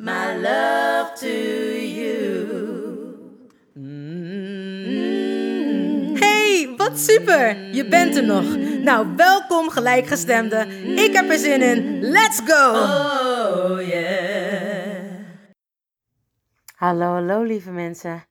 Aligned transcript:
my 0.00 0.34
love 0.34 1.12
to 1.14 1.28
you. 1.28 2.48
Hey, 6.18 6.74
wat 6.76 6.98
super! 6.98 7.74
Je 7.74 7.88
bent 7.88 8.16
er 8.16 8.24
nog. 8.24 8.56
Nou, 8.82 9.06
welkom 9.16 9.70
gelijkgestemde. 9.70 10.66
Ik 10.96 11.12
heb 11.12 11.30
er 11.30 11.38
zin 11.38 11.62
in. 11.62 12.00
Let's 12.00 12.40
go! 12.44 12.70
Oh 12.70 13.80
yeah. 13.88 15.04
Hallo, 16.74 17.12
hallo 17.12 17.42
lieve 17.42 17.70
mensen. 17.70 18.24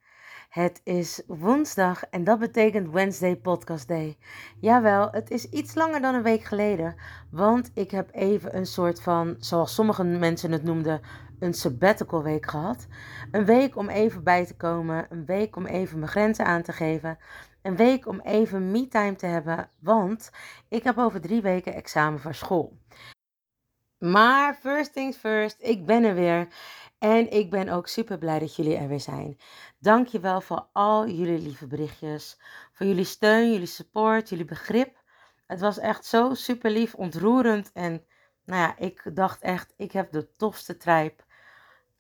Het 0.50 0.82
is 0.84 1.22
woensdag 1.28 2.04
en 2.10 2.24
dat 2.24 2.40
betekent 2.40 2.92
Wednesday 2.92 3.36
Podcast 3.36 3.88
Day. 3.88 4.18
Jawel, 4.60 5.08
het 5.12 5.32
is 5.32 5.46
iets 5.46 5.76
langer 5.76 6.02
dan 6.02 6.16
een 6.16 6.24
week 6.24 6.44
geleden, 6.44 6.96
want 7.32 7.72
ik 7.74 7.92
heb 7.92 8.10
even 8.12 8.56
een 8.56 8.66
soort 8.66 9.02
van, 9.02 9.36
zoals 9.40 9.74
sommige 9.74 10.04
mensen 10.04 10.52
het 10.52 10.64
noemden, 10.64 11.02
een 11.40 11.54
sabbatical 11.54 12.24
week 12.24 12.50
gehad. 12.50 12.88
Een 13.32 13.46
week 13.46 13.76
om 13.76 13.90
even 13.90 14.24
bij 14.24 14.46
te 14.46 14.56
komen, 14.56 15.06
een 15.10 15.26
week 15.26 15.56
om 15.56 15.66
even 15.66 16.00
mijn 16.00 16.12
grenzen 16.12 16.46
aan 16.46 16.62
te 16.62 16.74
geven, 16.74 17.18
een 17.62 17.76
week 17.76 18.08
om 18.08 18.20
even 18.20 18.72
me-time 18.72 19.16
te 19.16 19.26
hebben, 19.26 19.70
want 19.80 20.32
ik 20.68 20.84
heb 20.84 20.98
over 20.98 21.22
drie 21.22 21.42
weken 21.42 21.74
examen 21.74 22.20
voor 22.20 22.34
school. 22.34 22.78
Maar 24.00 24.56
first 24.56 24.94
things 24.94 25.18
first, 25.18 25.56
ik 25.60 25.86
ben 25.86 26.04
er 26.04 26.16
weer. 26.16 26.48
En 27.00 27.32
ik 27.32 27.50
ben 27.50 27.70
ook 27.70 27.88
super 27.88 28.18
blij 28.18 28.40
dat 28.40 28.56
jullie 28.56 28.76
er 28.76 28.88
weer 28.88 29.00
zijn. 29.00 29.38
Dank 29.80 30.08
je 30.08 30.20
wel 30.20 30.42
voor 30.42 30.68
al 30.74 31.08
jullie 31.08 31.40
lieve 31.40 31.68
berichtjes. 31.68 32.40
Voor 32.72 32.86
jullie 32.86 33.04
steun, 33.04 33.52
jullie 33.52 33.66
support, 33.66 34.30
jullie 34.30 34.46
begrip. 34.46 34.98
Het 35.48 35.60
was 35.60 35.80
echt 35.80 36.06
zo 36.06 36.34
super 36.34 36.72
lief, 36.72 36.96
ontroerend. 36.96 37.72
En 37.74 38.06
nou 38.46 38.62
ja, 38.62 38.78
ik 38.78 39.16
dacht 39.16 39.42
echt, 39.42 39.74
ik 39.78 39.92
heb 39.92 40.12
de 40.12 40.36
tofste 40.36 40.78
tribe 40.78 41.16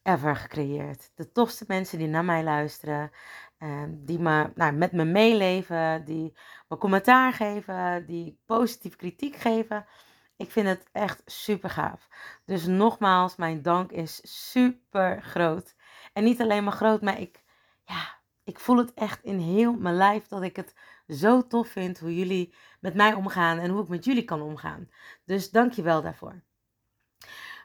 ever 0.03 0.36
gecreëerd. 0.36 1.11
De 1.16 1.31
tofste 1.31 1.66
mensen 1.67 1.97
die 1.97 2.08
naar 2.08 2.25
mij 2.25 2.44
luisteren. 2.44 3.11
En 3.58 4.05
die 4.05 4.19
me, 4.19 4.52
nou, 4.55 4.73
met 4.73 4.92
me 4.92 5.05
meeleven. 5.05 6.05
Die 6.05 6.38
me 6.67 6.78
commentaar 6.78 7.33
geven. 7.33 8.05
Die 8.05 8.39
positief 8.45 8.95
kritiek 8.95 9.36
geven. 9.36 9.86
Ik 10.38 10.52
vind 10.52 10.67
het 10.67 10.89
echt 10.92 11.22
super 11.25 11.70
gaaf. 11.70 12.08
Dus 12.45 12.65
nogmaals, 12.65 13.36
mijn 13.36 13.61
dank 13.61 13.92
is 13.92 14.43
super 14.43 15.21
groot. 15.21 15.76
En 16.14 16.23
niet 16.23 16.42
alleen 16.42 16.64
maar 16.64 16.73
groot, 16.73 17.02
maar 17.02 17.20
ik, 17.20 17.43
ja, 17.86 18.20
ik 18.43 18.59
voel 18.59 18.77
het 18.77 18.93
echt 18.93 19.23
in 19.23 19.39
heel 19.39 19.73
mijn 19.73 19.95
lijf 19.95 20.27
dat 20.27 20.42
ik 20.42 20.55
het 20.55 20.76
zo 21.08 21.48
tof 21.48 21.67
vind 21.67 21.99
hoe 21.99 22.15
jullie 22.15 22.54
met 22.80 22.93
mij 22.93 23.14
omgaan 23.14 23.59
en 23.59 23.70
hoe 23.70 23.82
ik 23.82 23.88
met 23.88 24.05
jullie 24.05 24.26
kan 24.26 24.42
omgaan. 24.42 24.89
Dus 25.26 25.52
dank 25.52 25.73
je 25.73 25.82
wel 25.82 26.02
daarvoor. 26.02 26.42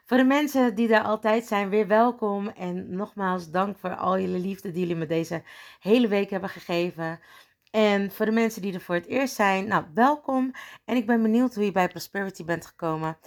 Voor 0.07 0.17
de 0.17 0.23
mensen 0.23 0.75
die 0.75 0.87
daar 0.87 1.03
altijd 1.03 1.45
zijn, 1.45 1.69
weer 1.69 1.87
welkom. 1.87 2.47
En 2.47 2.95
nogmaals, 2.95 3.51
dank 3.51 3.77
voor 3.77 3.95
al 3.95 4.19
jullie 4.19 4.39
liefde 4.39 4.71
die 4.71 4.79
jullie 4.79 4.95
me 4.95 5.05
deze 5.05 5.43
hele 5.79 6.07
week 6.07 6.29
hebben 6.29 6.49
gegeven. 6.49 7.19
En 7.71 8.11
voor 8.11 8.25
de 8.25 8.31
mensen 8.31 8.61
die 8.61 8.73
er 8.73 8.81
voor 8.81 8.95
het 8.95 9.05
eerst 9.05 9.35
zijn, 9.35 9.67
nou 9.67 9.85
welkom. 9.93 10.51
En 10.85 10.95
ik 10.95 11.05
ben 11.05 11.21
benieuwd 11.21 11.55
hoe 11.55 11.65
je 11.65 11.71
bij 11.71 11.87
Prosperity 11.87 12.45
bent 12.45 12.65
gekomen. 12.65 13.17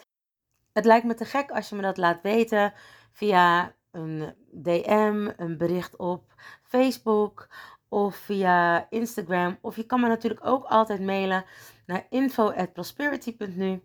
Het 0.72 0.84
lijkt 0.84 1.06
me 1.06 1.14
te 1.14 1.24
gek 1.24 1.50
als 1.50 1.68
je 1.68 1.76
me 1.76 1.82
dat 1.82 1.96
laat 1.96 2.22
weten 2.22 2.72
via 3.12 3.74
een 3.90 4.34
DM, 4.50 5.30
een 5.36 5.58
bericht 5.58 5.96
op 5.96 6.34
Facebook 6.62 7.48
of 7.88 8.16
via 8.16 8.86
Instagram. 8.90 9.58
Of 9.60 9.76
je 9.76 9.86
kan 9.86 10.00
me 10.00 10.08
natuurlijk 10.08 10.46
ook 10.46 10.64
altijd 10.64 11.00
mailen 11.00 11.44
naar 11.86 12.06
info@prosperity.nu. 12.10 13.82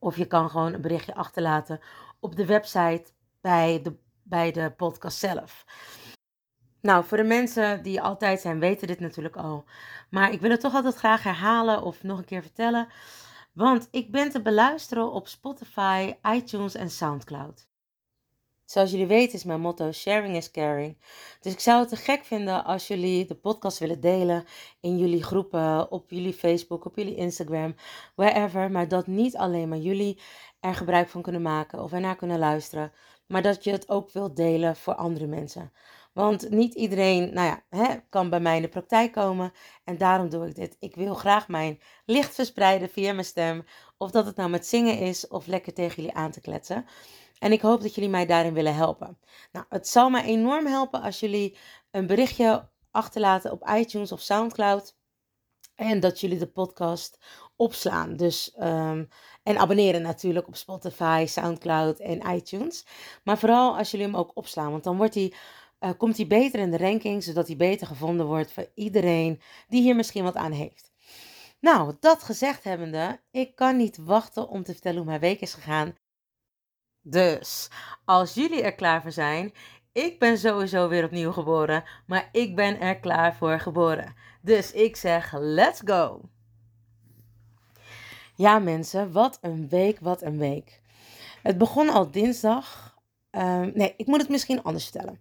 Of 0.00 0.16
je 0.16 0.26
kan 0.26 0.50
gewoon 0.50 0.72
een 0.72 0.80
berichtje 0.80 1.14
achterlaten 1.14 1.80
op 2.20 2.36
de 2.36 2.46
website 2.46 3.04
bij 3.40 3.82
de, 3.82 3.96
bij 4.22 4.52
de 4.52 4.72
podcast 4.76 5.18
zelf. 5.18 5.64
Nou, 6.80 7.04
voor 7.04 7.16
de 7.16 7.24
mensen 7.24 7.82
die 7.82 8.02
altijd 8.02 8.40
zijn, 8.40 8.60
weten 8.60 8.86
dit 8.86 9.00
natuurlijk 9.00 9.36
al. 9.36 9.64
Maar 10.10 10.32
ik 10.32 10.40
wil 10.40 10.50
het 10.50 10.60
toch 10.60 10.74
altijd 10.74 10.94
graag 10.94 11.22
herhalen 11.22 11.82
of 11.82 12.02
nog 12.02 12.18
een 12.18 12.24
keer 12.24 12.42
vertellen. 12.42 12.88
Want 13.52 13.88
ik 13.90 14.12
ben 14.12 14.30
te 14.30 14.42
beluisteren 14.42 15.12
op 15.12 15.28
Spotify, 15.28 16.14
iTunes 16.22 16.74
en 16.74 16.90
SoundCloud. 16.90 17.69
Zoals 18.70 18.90
jullie 18.90 19.06
weten 19.06 19.34
is 19.34 19.44
mijn 19.44 19.60
motto 19.60 19.92
sharing 19.92 20.36
is 20.36 20.50
caring. 20.50 20.96
Dus 21.40 21.52
ik 21.52 21.60
zou 21.60 21.80
het 21.80 21.88
te 21.88 21.96
gek 21.96 22.24
vinden 22.24 22.64
als 22.64 22.86
jullie 22.88 23.26
de 23.26 23.34
podcast 23.34 23.78
willen 23.78 24.00
delen 24.00 24.44
in 24.80 24.98
jullie 24.98 25.22
groepen, 25.22 25.90
op 25.90 26.10
jullie 26.10 26.32
Facebook, 26.32 26.84
op 26.84 26.96
jullie 26.96 27.14
Instagram, 27.14 27.74
wherever. 28.14 28.70
Maar 28.70 28.88
dat 28.88 29.06
niet 29.06 29.36
alleen 29.36 29.68
maar 29.68 29.78
jullie 29.78 30.18
er 30.60 30.74
gebruik 30.74 31.08
van 31.08 31.22
kunnen 31.22 31.42
maken 31.42 31.82
of 31.82 31.92
ernaar 31.92 32.16
kunnen 32.16 32.38
luisteren, 32.38 32.92
maar 33.26 33.42
dat 33.42 33.64
je 33.64 33.70
het 33.70 33.88
ook 33.88 34.10
wilt 34.10 34.36
delen 34.36 34.76
voor 34.76 34.94
andere 34.94 35.26
mensen. 35.26 35.72
Want 36.12 36.50
niet 36.50 36.74
iedereen 36.74 37.34
nou 37.34 37.46
ja, 37.46 37.62
hè, 37.68 37.96
kan 38.08 38.30
bij 38.30 38.40
mij 38.40 38.56
in 38.56 38.62
de 38.62 38.68
praktijk 38.68 39.12
komen. 39.12 39.52
En 39.84 39.98
daarom 39.98 40.28
doe 40.28 40.46
ik 40.46 40.54
dit. 40.54 40.76
Ik 40.78 40.94
wil 40.94 41.14
graag 41.14 41.48
mijn 41.48 41.80
licht 42.04 42.34
verspreiden 42.34 42.90
via 42.90 43.12
mijn 43.12 43.24
stem. 43.24 43.64
Of 43.96 44.10
dat 44.10 44.26
het 44.26 44.36
nou 44.36 44.50
met 44.50 44.66
zingen 44.66 44.98
is 44.98 45.28
of 45.28 45.46
lekker 45.46 45.72
tegen 45.72 45.96
jullie 45.96 46.16
aan 46.16 46.30
te 46.30 46.40
kletsen. 46.40 46.86
En 47.40 47.52
ik 47.52 47.60
hoop 47.60 47.80
dat 47.80 47.94
jullie 47.94 48.10
mij 48.10 48.26
daarin 48.26 48.54
willen 48.54 48.74
helpen. 48.74 49.18
Nou, 49.52 49.66
het 49.68 49.88
zal 49.88 50.10
mij 50.10 50.24
enorm 50.24 50.66
helpen 50.66 51.02
als 51.02 51.20
jullie 51.20 51.56
een 51.90 52.06
berichtje 52.06 52.68
achterlaten 52.90 53.52
op 53.52 53.68
iTunes 53.68 54.12
of 54.12 54.20
SoundCloud. 54.20 54.96
En 55.74 56.00
dat 56.00 56.20
jullie 56.20 56.38
de 56.38 56.50
podcast 56.50 57.18
opslaan. 57.56 58.16
Dus, 58.16 58.54
um, 58.58 59.08
en 59.42 59.58
abonneren 59.58 60.02
natuurlijk 60.02 60.48
op 60.48 60.56
Spotify, 60.56 61.24
SoundCloud 61.28 61.98
en 61.98 62.34
iTunes. 62.34 62.86
Maar 63.24 63.38
vooral 63.38 63.76
als 63.76 63.90
jullie 63.90 64.06
hem 64.06 64.16
ook 64.16 64.30
opslaan. 64.34 64.70
Want 64.70 64.84
dan 64.84 64.96
wordt 64.96 65.14
hij 65.14 65.32
uh, 65.80 65.90
komt 65.96 66.16
hij 66.16 66.26
beter 66.26 66.60
in 66.60 66.70
de 66.70 66.76
ranking, 66.76 67.22
zodat 67.22 67.46
hij 67.46 67.56
beter 67.56 67.86
gevonden 67.86 68.26
wordt 68.26 68.52
voor 68.52 68.70
iedereen 68.74 69.40
die 69.68 69.82
hier 69.82 69.96
misschien 69.96 70.24
wat 70.24 70.36
aan 70.36 70.52
heeft. 70.52 70.92
Nou, 71.60 71.96
dat 72.00 72.22
gezegd 72.22 72.64
hebbende, 72.64 73.20
ik 73.30 73.54
kan 73.54 73.76
niet 73.76 73.96
wachten 73.96 74.48
om 74.48 74.62
te 74.62 74.72
vertellen 74.72 74.98
hoe 74.98 75.06
mijn 75.06 75.20
week 75.20 75.40
is 75.40 75.54
gegaan. 75.54 75.94
Dus, 77.02 77.70
als 78.04 78.34
jullie 78.34 78.62
er 78.62 78.74
klaar 78.74 79.02
voor 79.02 79.12
zijn, 79.12 79.52
ik 79.92 80.18
ben 80.18 80.38
sowieso 80.38 80.88
weer 80.88 81.04
opnieuw 81.04 81.32
geboren, 81.32 81.84
maar 82.06 82.28
ik 82.32 82.56
ben 82.56 82.80
er 82.80 82.98
klaar 82.98 83.36
voor 83.36 83.60
geboren. 83.60 84.14
Dus 84.42 84.72
ik 84.72 84.96
zeg, 84.96 85.32
let's 85.38 85.80
go! 85.84 86.20
Ja 88.34 88.58
mensen, 88.58 89.12
wat 89.12 89.38
een 89.40 89.68
week, 89.68 90.00
wat 90.00 90.22
een 90.22 90.38
week. 90.38 90.80
Het 91.42 91.58
begon 91.58 91.88
al 91.88 92.10
dinsdag. 92.10 92.98
Um, 93.30 93.72
nee, 93.74 93.94
ik 93.96 94.06
moet 94.06 94.20
het 94.20 94.28
misschien 94.28 94.62
anders 94.62 94.84
vertellen. 94.84 95.20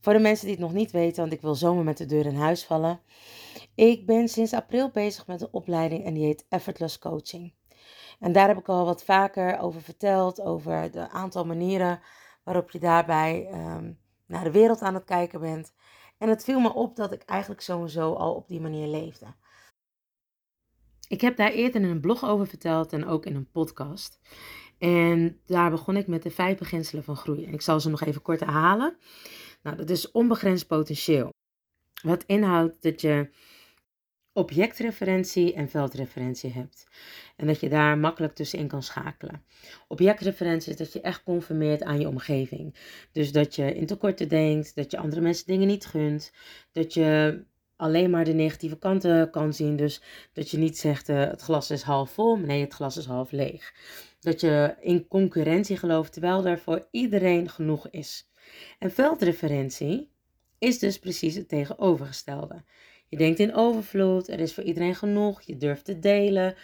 Voor 0.00 0.12
de 0.12 0.18
mensen 0.18 0.46
die 0.46 0.54
het 0.54 0.64
nog 0.64 0.72
niet 0.72 0.90
weten, 0.90 1.20
want 1.20 1.32
ik 1.32 1.40
wil 1.40 1.54
zomaar 1.54 1.84
met 1.84 1.96
de 1.96 2.06
deur 2.06 2.26
in 2.26 2.36
huis 2.36 2.64
vallen. 2.64 3.00
Ik 3.74 4.06
ben 4.06 4.28
sinds 4.28 4.52
april 4.52 4.90
bezig 4.90 5.26
met 5.26 5.40
een 5.40 5.48
opleiding 5.50 6.04
en 6.04 6.14
die 6.14 6.24
heet 6.24 6.44
Effortless 6.48 6.98
Coaching. 6.98 7.52
En 8.18 8.32
daar 8.32 8.48
heb 8.48 8.58
ik 8.58 8.68
al 8.68 8.84
wat 8.84 9.04
vaker 9.04 9.58
over 9.58 9.82
verteld, 9.82 10.40
over 10.40 10.90
de 10.90 11.08
aantal 11.10 11.44
manieren 11.44 12.00
waarop 12.44 12.70
je 12.70 12.78
daarbij 12.78 13.48
um, 13.52 13.98
naar 14.26 14.44
de 14.44 14.50
wereld 14.50 14.80
aan 14.80 14.94
het 14.94 15.04
kijken 15.04 15.40
bent. 15.40 15.74
En 16.18 16.28
het 16.28 16.44
viel 16.44 16.60
me 16.60 16.74
op 16.74 16.96
dat 16.96 17.12
ik 17.12 17.22
eigenlijk 17.22 17.60
sowieso 17.60 18.12
al 18.12 18.34
op 18.34 18.48
die 18.48 18.60
manier 18.60 18.86
leefde. 18.86 19.26
Ik 21.08 21.20
heb 21.20 21.36
daar 21.36 21.50
eerder 21.50 21.80
in 21.80 21.88
een 21.88 22.00
blog 22.00 22.24
over 22.24 22.46
verteld 22.46 22.92
en 22.92 23.06
ook 23.06 23.26
in 23.26 23.34
een 23.34 23.50
podcast. 23.50 24.20
En 24.78 25.40
daar 25.46 25.70
begon 25.70 25.96
ik 25.96 26.06
met 26.06 26.22
de 26.22 26.30
vijf 26.30 26.58
beginselen 26.58 27.04
van 27.04 27.16
groei. 27.16 27.44
En 27.44 27.52
ik 27.52 27.62
zal 27.62 27.80
ze 27.80 27.88
nog 27.88 28.00
even 28.00 28.22
kort 28.22 28.40
herhalen. 28.40 28.96
Nou, 29.62 29.76
dat 29.76 29.90
is 29.90 30.10
onbegrensd 30.10 30.66
potentieel. 30.66 31.32
Wat 32.02 32.24
inhoudt 32.24 32.82
dat 32.82 33.00
je 33.00 33.30
objectreferentie 34.38 35.54
en 35.54 35.68
veldreferentie 35.68 36.50
hebt. 36.50 36.86
En 37.36 37.46
dat 37.46 37.60
je 37.60 37.68
daar 37.68 37.98
makkelijk 37.98 38.34
tussenin 38.34 38.68
kan 38.68 38.82
schakelen. 38.82 39.44
Objectreferentie 39.88 40.72
is 40.72 40.78
dat 40.78 40.92
je 40.92 41.00
echt 41.00 41.22
conformeert 41.22 41.82
aan 41.82 42.00
je 42.00 42.08
omgeving. 42.08 42.74
Dus 43.12 43.32
dat 43.32 43.54
je 43.54 43.74
in 43.74 43.86
tekorten 43.86 44.28
denkt, 44.28 44.74
dat 44.74 44.90
je 44.90 44.98
andere 44.98 45.20
mensen 45.20 45.46
dingen 45.46 45.66
niet 45.66 45.86
gunt, 45.86 46.32
dat 46.72 46.94
je 46.94 47.42
alleen 47.76 48.10
maar 48.10 48.24
de 48.24 48.32
negatieve 48.32 48.78
kanten 48.78 49.30
kan 49.30 49.54
zien. 49.54 49.76
Dus 49.76 50.02
dat 50.32 50.50
je 50.50 50.58
niet 50.58 50.78
zegt 50.78 51.08
uh, 51.08 51.20
het 51.20 51.42
glas 51.42 51.70
is 51.70 51.82
half 51.82 52.10
vol, 52.10 52.36
nee, 52.36 52.60
het 52.60 52.74
glas 52.74 52.96
is 52.96 53.06
half 53.06 53.30
leeg. 53.30 53.74
Dat 54.20 54.40
je 54.40 54.76
in 54.80 55.08
concurrentie 55.08 55.76
gelooft, 55.76 56.12
terwijl 56.12 56.46
er 56.46 56.58
voor 56.58 56.86
iedereen 56.90 57.48
genoeg 57.48 57.88
is. 57.90 58.30
En 58.78 58.90
veldreferentie 58.90 60.10
is 60.58 60.78
dus 60.78 60.98
precies 60.98 61.34
het 61.34 61.48
tegenovergestelde. 61.48 62.64
Je 63.08 63.16
denkt 63.16 63.38
in 63.38 63.54
overvloed, 63.54 64.28
er 64.28 64.40
is 64.40 64.54
voor 64.54 64.64
iedereen 64.64 64.94
genoeg, 64.94 65.42
je 65.42 65.56
durft 65.56 65.84
te 65.84 65.98
delen. 65.98 66.54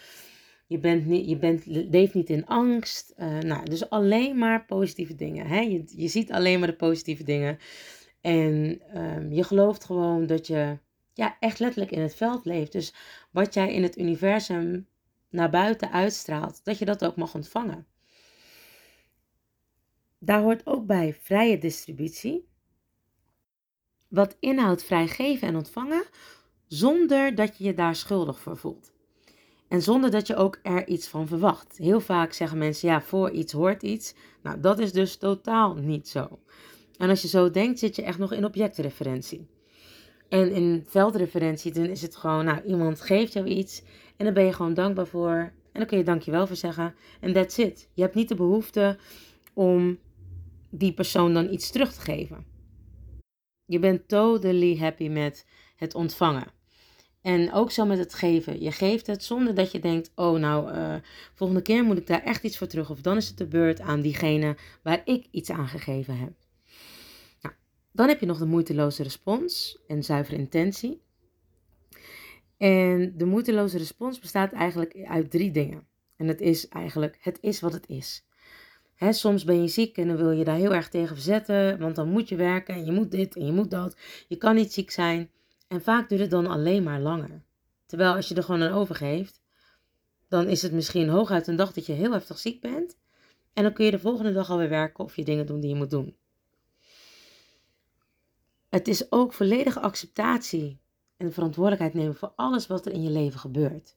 Je, 0.66 0.78
bent 0.78 1.06
niet, 1.06 1.28
je 1.28 1.36
bent, 1.36 1.66
leeft 1.66 2.14
niet 2.14 2.30
in 2.30 2.46
angst. 2.46 3.14
Uh, 3.18 3.38
nou, 3.38 3.64
dus 3.64 3.90
alleen 3.90 4.38
maar 4.38 4.64
positieve 4.64 5.14
dingen. 5.14 5.46
Hè? 5.46 5.60
Je, 5.60 5.82
je 5.86 6.08
ziet 6.08 6.32
alleen 6.32 6.58
maar 6.58 6.68
de 6.68 6.76
positieve 6.76 7.24
dingen. 7.24 7.58
En 8.20 8.80
um, 8.94 9.32
je 9.32 9.44
gelooft 9.44 9.84
gewoon 9.84 10.26
dat 10.26 10.46
je 10.46 10.78
ja, 11.12 11.36
echt 11.40 11.58
letterlijk 11.58 11.90
in 11.90 12.00
het 12.00 12.14
veld 12.14 12.44
leeft. 12.44 12.72
Dus 12.72 12.94
wat 13.30 13.54
jij 13.54 13.74
in 13.74 13.82
het 13.82 13.98
universum 13.98 14.86
naar 15.30 15.50
buiten 15.50 15.92
uitstraalt, 15.92 16.60
dat 16.64 16.78
je 16.78 16.84
dat 16.84 17.04
ook 17.04 17.16
mag 17.16 17.34
ontvangen. 17.34 17.86
Daar 20.18 20.40
hoort 20.40 20.66
ook 20.66 20.86
bij 20.86 21.14
vrije 21.20 21.58
distributie. 21.58 22.48
Wat 24.14 24.36
inhoudt 24.40 24.84
vrij 24.84 25.06
geven 25.06 25.48
en 25.48 25.56
ontvangen, 25.56 26.04
zonder 26.66 27.34
dat 27.34 27.58
je 27.58 27.64
je 27.64 27.74
daar 27.74 27.96
schuldig 27.96 28.40
voor 28.40 28.56
voelt. 28.56 28.92
En 29.68 29.82
zonder 29.82 30.10
dat 30.10 30.26
je 30.26 30.36
ook 30.36 30.58
er 30.62 30.88
iets 30.88 31.08
van 31.08 31.26
verwacht. 31.26 31.76
Heel 31.76 32.00
vaak 32.00 32.32
zeggen 32.32 32.58
mensen, 32.58 32.88
ja, 32.88 33.02
voor 33.02 33.30
iets 33.30 33.52
hoort 33.52 33.82
iets. 33.82 34.14
Nou, 34.42 34.60
dat 34.60 34.78
is 34.78 34.92
dus 34.92 35.16
totaal 35.16 35.74
niet 35.74 36.08
zo. 36.08 36.38
En 36.96 37.08
als 37.08 37.22
je 37.22 37.28
zo 37.28 37.50
denkt, 37.50 37.78
zit 37.78 37.96
je 37.96 38.02
echt 38.02 38.18
nog 38.18 38.32
in 38.32 38.44
objectreferentie. 38.44 39.46
En 40.28 40.52
in 40.52 40.84
veldreferentie, 40.86 41.72
dan 41.72 41.84
is 41.84 42.02
het 42.02 42.16
gewoon, 42.16 42.44
nou, 42.44 42.62
iemand 42.66 43.00
geeft 43.00 43.32
jou 43.32 43.46
iets 43.46 43.82
en 44.16 44.24
dan 44.24 44.34
ben 44.34 44.44
je 44.44 44.52
gewoon 44.52 44.74
dankbaar 44.74 45.06
voor. 45.06 45.52
En 45.72 45.80
dan 45.80 45.86
kun 45.86 45.98
je 45.98 46.04
dankjewel 46.04 46.46
voor 46.46 46.56
zeggen. 46.56 46.94
En 47.20 47.32
that's 47.32 47.58
it. 47.58 47.88
Je 47.94 48.02
hebt 48.02 48.14
niet 48.14 48.28
de 48.28 48.34
behoefte 48.34 48.98
om 49.54 49.98
die 50.70 50.92
persoon 50.92 51.34
dan 51.34 51.52
iets 51.52 51.70
terug 51.70 51.92
te 51.92 52.00
geven. 52.00 52.53
Je 53.66 53.78
bent 53.78 54.08
totally 54.08 54.76
happy 54.76 55.08
met 55.08 55.46
het 55.76 55.94
ontvangen. 55.94 56.52
En 57.24 57.52
ook 57.52 57.70
zo 57.70 57.86
met 57.86 57.98
het 57.98 58.14
geven. 58.14 58.60
Je 58.60 58.72
geeft 58.72 59.06
het 59.06 59.24
zonder 59.24 59.54
dat 59.54 59.72
je 59.72 59.78
denkt: 59.78 60.12
oh, 60.14 60.38
nou, 60.38 60.72
uh, 60.74 60.94
volgende 61.34 61.62
keer 61.62 61.84
moet 61.84 61.98
ik 61.98 62.06
daar 62.06 62.22
echt 62.22 62.44
iets 62.44 62.58
voor 62.58 62.66
terug. 62.66 62.90
Of 62.90 63.00
dan 63.00 63.16
is 63.16 63.28
het 63.28 63.38
de 63.38 63.46
beurt 63.46 63.80
aan 63.80 64.00
diegene 64.00 64.56
waar 64.82 65.02
ik 65.04 65.26
iets 65.30 65.50
aan 65.50 65.68
gegeven 65.68 66.18
heb. 66.18 66.32
Nou, 67.40 67.54
dan 67.92 68.08
heb 68.08 68.20
je 68.20 68.26
nog 68.26 68.38
de 68.38 68.46
moeiteloze 68.46 69.02
respons 69.02 69.78
en 69.86 70.02
zuivere 70.02 70.36
intentie. 70.36 71.02
En 72.56 73.14
de 73.16 73.24
moeiteloze 73.24 73.78
respons 73.78 74.18
bestaat 74.18 74.52
eigenlijk 74.52 75.04
uit 75.04 75.30
drie 75.30 75.50
dingen. 75.50 75.86
En 76.16 76.28
het 76.28 76.40
is 76.40 76.68
eigenlijk: 76.68 77.16
het 77.20 77.38
is 77.40 77.60
wat 77.60 77.72
het 77.72 77.88
is. 77.88 78.24
He, 78.94 79.12
soms 79.12 79.44
ben 79.44 79.62
je 79.62 79.68
ziek 79.68 79.96
en 79.96 80.08
dan 80.08 80.16
wil 80.16 80.30
je 80.30 80.44
daar 80.44 80.56
heel 80.56 80.74
erg 80.74 80.88
tegen 80.88 81.14
verzetten, 81.14 81.78
want 81.78 81.96
dan 81.96 82.08
moet 82.08 82.28
je 82.28 82.36
werken 82.36 82.74
en 82.74 82.84
je 82.84 82.92
moet 82.92 83.10
dit 83.10 83.36
en 83.36 83.46
je 83.46 83.52
moet 83.52 83.70
dat. 83.70 83.96
Je 84.28 84.36
kan 84.36 84.54
niet 84.54 84.72
ziek 84.72 84.90
zijn. 84.90 85.30
En 85.68 85.82
vaak 85.82 86.08
duurt 86.08 86.20
het 86.20 86.30
dan 86.30 86.46
alleen 86.46 86.82
maar 86.82 87.00
langer. 87.00 87.42
Terwijl 87.86 88.14
als 88.14 88.28
je 88.28 88.34
er 88.34 88.42
gewoon 88.42 88.62
aan 88.62 88.72
overgeeft, 88.72 89.40
dan 90.28 90.48
is 90.48 90.62
het 90.62 90.72
misschien 90.72 91.08
hooguit 91.08 91.46
een 91.46 91.56
dag 91.56 91.72
dat 91.72 91.86
je 91.86 91.92
heel 91.92 92.12
heftig 92.12 92.38
ziek 92.38 92.60
bent. 92.60 92.96
En 93.52 93.62
dan 93.62 93.72
kun 93.72 93.84
je 93.84 93.90
de 93.90 93.98
volgende 93.98 94.32
dag 94.32 94.50
alweer 94.50 94.68
werken 94.68 95.04
of 95.04 95.16
je 95.16 95.24
dingen 95.24 95.46
doen 95.46 95.60
die 95.60 95.70
je 95.70 95.76
moet 95.76 95.90
doen. 95.90 96.16
Het 98.68 98.88
is 98.88 99.12
ook 99.12 99.32
volledige 99.32 99.80
acceptatie 99.80 100.80
en 101.16 101.32
verantwoordelijkheid 101.32 101.94
nemen 101.94 102.14
voor 102.14 102.32
alles 102.36 102.66
wat 102.66 102.86
er 102.86 102.92
in 102.92 103.02
je 103.02 103.10
leven 103.10 103.40
gebeurt. 103.40 103.96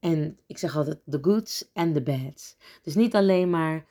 En 0.00 0.38
ik 0.46 0.58
zeg 0.58 0.76
altijd 0.76 1.00
the 1.10 1.18
goods 1.22 1.70
and 1.72 1.94
the 1.94 2.02
bads. 2.02 2.56
Dus 2.82 2.94
niet 2.94 3.14
alleen 3.14 3.50
maar 3.50 3.86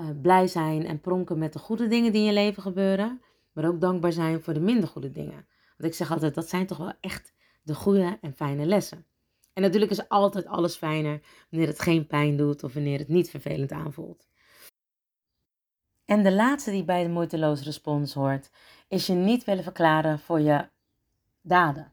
uh, 0.00 0.08
blij 0.22 0.46
zijn 0.46 0.86
en 0.86 1.00
pronken 1.00 1.38
met 1.38 1.52
de 1.52 1.58
goede 1.58 1.88
dingen 1.88 2.12
die 2.12 2.20
in 2.20 2.26
je 2.26 2.32
leven 2.32 2.62
gebeuren, 2.62 3.22
maar 3.52 3.66
ook 3.66 3.80
dankbaar 3.80 4.12
zijn 4.12 4.42
voor 4.42 4.54
de 4.54 4.60
minder 4.60 4.88
goede 4.88 5.10
dingen. 5.10 5.46
Want 5.76 5.92
ik 5.92 5.94
zeg 5.94 6.10
altijd, 6.10 6.34
dat 6.34 6.48
zijn 6.48 6.66
toch 6.66 6.78
wel 6.78 6.92
echt 7.00 7.34
de 7.62 7.74
goede 7.74 8.18
en 8.20 8.34
fijne 8.34 8.66
lessen. 8.66 9.06
En 9.52 9.62
natuurlijk 9.62 9.92
is 9.92 10.08
altijd 10.08 10.46
alles 10.46 10.76
fijner 10.76 11.20
wanneer 11.50 11.68
het 11.68 11.80
geen 11.80 12.06
pijn 12.06 12.36
doet 12.36 12.64
of 12.64 12.74
wanneer 12.74 12.98
het 12.98 13.08
niet 13.08 13.30
vervelend 13.30 13.72
aanvoelt. 13.72 14.28
En 16.04 16.22
de 16.22 16.32
laatste 16.32 16.70
die 16.70 16.84
bij 16.84 17.02
de 17.02 17.08
moeiteloze 17.08 17.64
respons 17.64 18.14
hoort, 18.14 18.50
is 18.88 19.06
je 19.06 19.12
niet 19.12 19.44
willen 19.44 19.64
verklaren 19.64 20.18
voor 20.18 20.40
je 20.40 20.68
daden. 21.40 21.92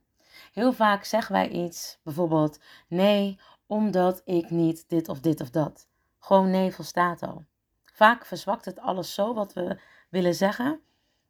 Heel 0.53 0.73
vaak 0.73 1.03
zeggen 1.03 1.33
wij 1.33 1.49
iets, 1.49 1.99
bijvoorbeeld 2.03 2.59
nee, 2.87 3.39
omdat 3.65 4.21
ik 4.25 4.49
niet 4.49 4.89
dit 4.89 5.09
of 5.09 5.19
dit 5.19 5.41
of 5.41 5.49
dat. 5.49 5.87
Gewoon 6.19 6.49
nee 6.49 6.71
volstaat 6.71 7.23
al. 7.23 7.45
Vaak 7.97 8.25
verzwakt 8.25 8.65
het 8.65 8.79
alles 8.79 9.13
zo 9.13 9.33
wat 9.33 9.53
we 9.53 9.79
willen 10.09 10.35
zeggen 10.35 10.81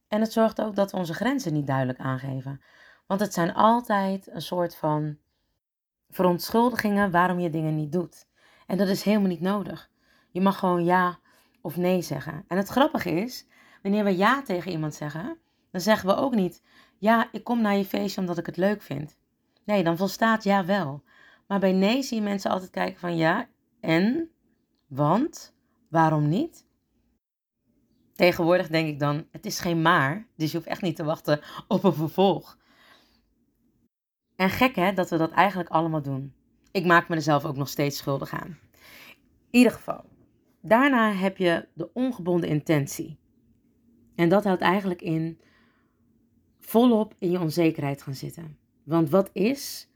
en 0.07 0.21
het 0.21 0.31
zorgt 0.31 0.61
ook 0.61 0.75
dat 0.75 0.91
we 0.91 0.97
onze 0.97 1.13
grenzen 1.13 1.53
niet 1.53 1.67
duidelijk 1.67 1.99
aangeven. 1.99 2.61
Want 3.05 3.19
het 3.19 3.33
zijn 3.33 3.53
altijd 3.53 4.27
een 4.31 4.41
soort 4.41 4.75
van 4.75 5.17
verontschuldigingen 6.09 7.11
waarom 7.11 7.39
je 7.39 7.49
dingen 7.49 7.75
niet 7.75 7.91
doet. 7.91 8.27
En 8.65 8.77
dat 8.77 8.87
is 8.87 9.03
helemaal 9.03 9.27
niet 9.27 9.41
nodig. 9.41 9.89
Je 10.31 10.41
mag 10.41 10.59
gewoon 10.59 10.85
ja 10.85 11.19
of 11.61 11.77
nee 11.77 12.01
zeggen. 12.01 12.43
En 12.47 12.57
het 12.57 12.67
grappige 12.67 13.11
is, 13.11 13.47
wanneer 13.81 14.03
we 14.03 14.17
ja 14.17 14.41
tegen 14.41 14.71
iemand 14.71 14.95
zeggen, 14.95 15.37
dan 15.71 15.81
zeggen 15.81 16.09
we 16.09 16.15
ook 16.15 16.35
niet: 16.35 16.63
Ja, 16.97 17.29
ik 17.31 17.43
kom 17.43 17.61
naar 17.61 17.75
je 17.75 17.85
feestje 17.85 18.21
omdat 18.21 18.37
ik 18.37 18.45
het 18.45 18.57
leuk 18.57 18.81
vind. 18.81 19.17
Nee, 19.63 19.83
dan 19.83 19.97
volstaat 19.97 20.43
ja 20.43 20.65
wel. 20.65 21.03
Maar 21.47 21.59
bij 21.59 21.73
nee 21.73 22.03
zie 22.03 22.17
je 22.17 22.23
mensen 22.23 22.51
altijd 22.51 22.69
kijken 22.69 22.99
van 22.99 23.17
ja 23.17 23.47
en, 23.79 24.29
want, 24.87 25.55
waarom 25.97 26.27
niet? 26.27 26.65
Tegenwoordig 28.13 28.67
denk 28.67 28.87
ik 28.87 28.99
dan, 28.99 29.27
het 29.31 29.45
is 29.45 29.59
geen 29.59 29.81
maar, 29.81 30.27
dus 30.35 30.51
je 30.51 30.57
hoeft 30.57 30.69
echt 30.69 30.81
niet 30.81 30.95
te 30.95 31.03
wachten 31.03 31.41
op 31.67 31.83
een 31.83 31.93
vervolg. 31.93 32.57
En 34.35 34.49
gek 34.49 34.75
hè, 34.75 34.93
dat 34.93 35.09
we 35.09 35.17
dat 35.17 35.31
eigenlijk 35.31 35.69
allemaal 35.69 36.01
doen. 36.01 36.33
Ik 36.71 36.85
maak 36.85 37.07
me 37.07 37.15
er 37.15 37.21
zelf 37.21 37.45
ook 37.45 37.55
nog 37.55 37.69
steeds 37.69 37.97
schuldig 37.97 38.31
aan. 38.31 38.59
In 39.49 39.59
ieder 39.59 39.71
geval, 39.71 40.03
daarna 40.61 41.11
heb 41.11 41.37
je 41.37 41.67
de 41.73 41.93
ongebonden 41.93 42.49
intentie. 42.49 43.19
En 44.15 44.29
dat 44.29 44.43
houdt 44.43 44.61
eigenlijk 44.61 45.01
in 45.01 45.41
volop 46.59 47.13
in 47.19 47.31
je 47.31 47.39
onzekerheid 47.39 48.01
gaan 48.01 48.15
zitten. 48.15 48.57
Want 48.83 49.09
wat 49.09 49.29
is, 49.33 49.86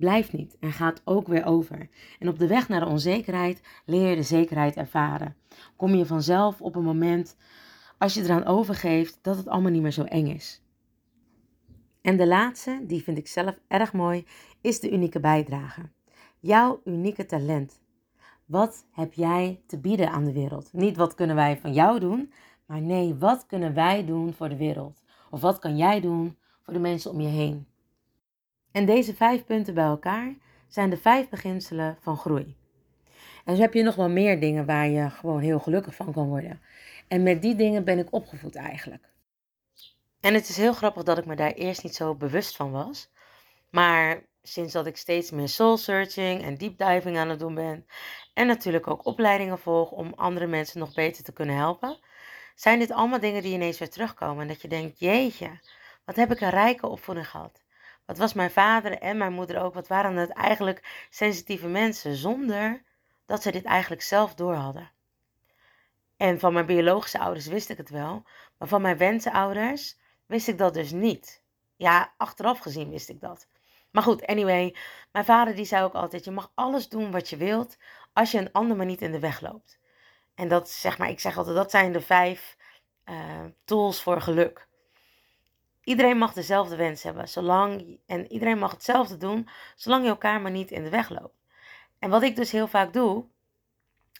blijft 0.00 0.32
niet 0.32 0.56
en 0.60 0.72
gaat 0.72 1.02
ook 1.04 1.26
weer 1.26 1.44
over. 1.44 1.88
En 2.18 2.28
op 2.28 2.38
de 2.38 2.46
weg 2.46 2.68
naar 2.68 2.80
de 2.80 2.86
onzekerheid 2.86 3.60
leer 3.84 4.08
je 4.08 4.16
de 4.16 4.22
zekerheid 4.22 4.76
ervaren. 4.76 5.36
Kom 5.76 5.94
je 5.94 6.06
vanzelf 6.06 6.60
op 6.60 6.76
een 6.76 6.84
moment 6.84 7.36
als 7.98 8.14
je 8.14 8.22
eraan 8.22 8.44
overgeeft 8.44 9.18
dat 9.22 9.36
het 9.36 9.48
allemaal 9.48 9.70
niet 9.70 9.82
meer 9.82 9.90
zo 9.90 10.04
eng 10.04 10.26
is. 10.26 10.62
En 12.02 12.16
de 12.16 12.26
laatste, 12.26 12.80
die 12.86 13.02
vind 13.02 13.18
ik 13.18 13.28
zelf 13.28 13.58
erg 13.68 13.92
mooi, 13.92 14.26
is 14.60 14.80
de 14.80 14.90
unieke 14.90 15.20
bijdrage. 15.20 15.90
Jouw 16.38 16.80
unieke 16.84 17.26
talent. 17.26 17.80
Wat 18.46 18.86
heb 18.92 19.12
jij 19.12 19.62
te 19.66 19.78
bieden 19.78 20.10
aan 20.10 20.24
de 20.24 20.32
wereld? 20.32 20.72
Niet 20.72 20.96
wat 20.96 21.14
kunnen 21.14 21.36
wij 21.36 21.58
van 21.58 21.72
jou 21.72 22.00
doen, 22.00 22.32
maar 22.66 22.80
nee, 22.80 23.14
wat 23.14 23.46
kunnen 23.46 23.74
wij 23.74 24.04
doen 24.04 24.32
voor 24.32 24.48
de 24.48 24.56
wereld? 24.56 25.02
Of 25.30 25.40
wat 25.40 25.58
kan 25.58 25.76
jij 25.76 26.00
doen 26.00 26.36
voor 26.62 26.72
de 26.72 26.80
mensen 26.80 27.10
om 27.10 27.20
je 27.20 27.28
heen? 27.28 27.69
En 28.72 28.86
deze 28.86 29.14
vijf 29.14 29.44
punten 29.44 29.74
bij 29.74 29.84
elkaar 29.84 30.34
zijn 30.68 30.90
de 30.90 30.96
vijf 30.96 31.28
beginselen 31.28 31.96
van 32.00 32.16
groei. 32.16 32.56
En 33.44 33.56
zo 33.56 33.62
heb 33.62 33.74
je 33.74 33.82
nog 33.82 33.94
wel 33.94 34.08
meer 34.08 34.40
dingen 34.40 34.66
waar 34.66 34.88
je 34.88 35.10
gewoon 35.10 35.40
heel 35.40 35.58
gelukkig 35.58 35.94
van 35.94 36.12
kan 36.12 36.28
worden. 36.28 36.60
En 37.08 37.22
met 37.22 37.42
die 37.42 37.54
dingen 37.54 37.84
ben 37.84 37.98
ik 37.98 38.12
opgevoed 38.12 38.56
eigenlijk. 38.56 39.08
En 40.20 40.34
het 40.34 40.48
is 40.48 40.56
heel 40.56 40.72
grappig 40.72 41.02
dat 41.02 41.18
ik 41.18 41.24
me 41.24 41.36
daar 41.36 41.52
eerst 41.52 41.82
niet 41.82 41.94
zo 41.94 42.14
bewust 42.14 42.56
van 42.56 42.70
was. 42.70 43.10
Maar 43.70 44.22
sinds 44.42 44.72
dat 44.72 44.86
ik 44.86 44.96
steeds 44.96 45.30
meer 45.30 45.48
soul 45.48 45.76
searching 45.76 46.42
en 46.42 46.54
deep 46.54 46.78
diving 46.78 47.18
aan 47.18 47.28
het 47.28 47.38
doen 47.38 47.54
ben. 47.54 47.86
En 48.34 48.46
natuurlijk 48.46 48.86
ook 48.86 49.06
opleidingen 49.06 49.58
volg 49.58 49.90
om 49.90 50.12
andere 50.14 50.46
mensen 50.46 50.78
nog 50.78 50.94
beter 50.94 51.24
te 51.24 51.32
kunnen 51.32 51.56
helpen. 51.56 51.98
Zijn 52.54 52.78
dit 52.78 52.90
allemaal 52.90 53.20
dingen 53.20 53.42
die 53.42 53.54
ineens 53.54 53.78
weer 53.78 53.90
terugkomen. 53.90 54.42
En 54.42 54.48
dat 54.48 54.62
je 54.62 54.68
denkt, 54.68 54.98
jeetje, 54.98 55.60
wat 56.04 56.16
heb 56.16 56.32
ik 56.32 56.40
een 56.40 56.50
rijke 56.50 56.86
opvoeding 56.86 57.28
gehad. 57.28 57.62
Wat 58.10 58.18
was 58.18 58.32
mijn 58.32 58.50
vader 58.50 58.98
en 58.98 59.16
mijn 59.16 59.32
moeder 59.32 59.62
ook. 59.62 59.74
Wat 59.74 59.88
waren 59.88 60.16
het 60.16 60.30
eigenlijk 60.30 61.06
sensitieve 61.10 61.66
mensen. 61.66 62.14
Zonder 62.16 62.82
dat 63.26 63.42
ze 63.42 63.50
dit 63.50 63.64
eigenlijk 63.64 64.02
zelf 64.02 64.34
door 64.34 64.54
hadden. 64.54 64.90
En 66.16 66.38
van 66.38 66.52
mijn 66.52 66.66
biologische 66.66 67.18
ouders 67.18 67.46
wist 67.46 67.70
ik 67.70 67.76
het 67.76 67.90
wel, 67.90 68.22
maar 68.58 68.68
van 68.68 68.82
mijn 68.82 68.96
wensenouders 68.96 69.98
wist 70.26 70.48
ik 70.48 70.58
dat 70.58 70.74
dus 70.74 70.90
niet. 70.90 71.42
Ja, 71.76 72.12
achteraf 72.16 72.58
gezien 72.58 72.90
wist 72.90 73.08
ik 73.08 73.20
dat. 73.20 73.48
Maar 73.90 74.02
goed, 74.02 74.26
anyway, 74.26 74.76
mijn 75.12 75.24
vader 75.24 75.54
die 75.54 75.64
zei 75.64 75.84
ook 75.84 75.94
altijd: 75.94 76.24
je 76.24 76.30
mag 76.30 76.52
alles 76.54 76.88
doen 76.88 77.10
wat 77.10 77.28
je 77.28 77.36
wilt 77.36 77.76
als 78.12 78.30
je 78.30 78.38
een 78.38 78.52
ander 78.52 78.76
maar 78.76 78.86
niet 78.86 79.02
in 79.02 79.12
de 79.12 79.20
weg 79.20 79.40
loopt. 79.40 79.78
En 80.34 80.48
dat 80.48 80.70
zeg 80.70 80.98
maar, 80.98 81.08
ik 81.08 81.20
zeg 81.20 81.38
altijd, 81.38 81.56
dat 81.56 81.70
zijn 81.70 81.92
de 81.92 82.00
vijf 82.00 82.56
uh, 83.04 83.44
tools 83.64 84.02
voor 84.02 84.20
geluk. 84.20 84.68
Iedereen 85.90 86.18
mag 86.18 86.32
dezelfde 86.32 86.76
wens 86.76 87.02
hebben, 87.02 87.28
zolang, 87.28 87.98
en 88.06 88.32
iedereen 88.32 88.58
mag 88.58 88.70
hetzelfde 88.70 89.16
doen, 89.16 89.48
zolang 89.76 90.02
je 90.02 90.08
elkaar 90.08 90.40
maar 90.40 90.50
niet 90.50 90.70
in 90.70 90.84
de 90.84 90.90
weg 90.90 91.08
loopt. 91.08 91.38
En 91.98 92.10
wat 92.10 92.22
ik 92.22 92.36
dus 92.36 92.52
heel 92.52 92.66
vaak 92.66 92.92
doe, 92.92 93.24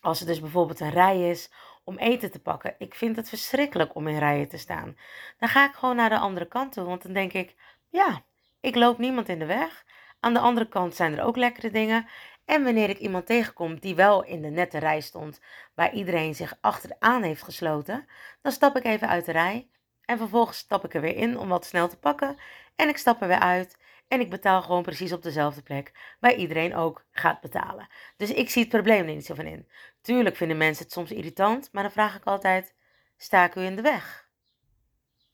als 0.00 0.20
er 0.20 0.26
dus 0.26 0.40
bijvoorbeeld 0.40 0.80
een 0.80 0.90
rij 0.90 1.30
is 1.30 1.50
om 1.84 1.98
eten 1.98 2.30
te 2.30 2.38
pakken, 2.38 2.74
ik 2.78 2.94
vind 2.94 3.16
het 3.16 3.28
verschrikkelijk 3.28 3.94
om 3.94 4.08
in 4.08 4.18
rijen 4.18 4.48
te 4.48 4.56
staan. 4.56 4.96
Dan 5.38 5.48
ga 5.48 5.68
ik 5.68 5.74
gewoon 5.74 5.96
naar 5.96 6.08
de 6.08 6.18
andere 6.18 6.46
kant 6.46 6.72
toe, 6.72 6.84
want 6.84 7.02
dan 7.02 7.12
denk 7.12 7.32
ik, 7.32 7.56
ja, 7.88 8.22
ik 8.60 8.74
loop 8.74 8.98
niemand 8.98 9.28
in 9.28 9.38
de 9.38 9.46
weg. 9.46 9.84
Aan 10.20 10.34
de 10.34 10.40
andere 10.40 10.68
kant 10.68 10.94
zijn 10.94 11.18
er 11.18 11.24
ook 11.24 11.36
lekkere 11.36 11.70
dingen. 11.70 12.08
En 12.44 12.64
wanneer 12.64 12.88
ik 12.88 12.98
iemand 12.98 13.26
tegenkom 13.26 13.78
die 13.78 13.94
wel 13.94 14.24
in 14.24 14.42
de 14.42 14.50
nette 14.50 14.78
rij 14.78 15.00
stond, 15.00 15.40
waar 15.74 15.92
iedereen 15.92 16.34
zich 16.34 16.58
achteraan 16.60 17.22
heeft 17.22 17.42
gesloten, 17.42 18.06
dan 18.42 18.52
stap 18.52 18.76
ik 18.76 18.84
even 18.84 19.08
uit 19.08 19.24
de 19.24 19.32
rij 19.32 19.68
en 20.10 20.18
vervolgens 20.18 20.58
stap 20.58 20.84
ik 20.84 20.94
er 20.94 21.00
weer 21.00 21.16
in 21.16 21.38
om 21.38 21.48
wat 21.48 21.64
snel 21.64 21.88
te 21.88 21.96
pakken 21.96 22.36
en 22.76 22.88
ik 22.88 22.96
stap 22.96 23.22
er 23.22 23.28
weer 23.28 23.38
uit 23.38 23.76
en 24.08 24.20
ik 24.20 24.30
betaal 24.30 24.62
gewoon 24.62 24.82
precies 24.82 25.12
op 25.12 25.22
dezelfde 25.22 25.62
plek 25.62 25.92
waar 26.20 26.34
iedereen 26.34 26.74
ook 26.74 27.04
gaat 27.12 27.40
betalen. 27.40 27.88
Dus 28.16 28.30
ik 28.30 28.50
zie 28.50 28.62
het 28.62 28.70
probleem 28.70 29.08
er 29.08 29.14
niet 29.14 29.26
zo 29.26 29.34
van 29.34 29.46
in. 29.46 29.68
Tuurlijk 30.00 30.36
vinden 30.36 30.56
mensen 30.56 30.84
het 30.84 30.92
soms 30.92 31.10
irritant, 31.10 31.68
maar 31.72 31.82
dan 31.82 31.92
vraag 31.92 32.16
ik 32.16 32.24
altijd: 32.24 32.74
sta 33.16 33.44
ik 33.44 33.54
u 33.54 33.60
in 33.60 33.76
de 33.76 33.82
weg? 33.82 34.28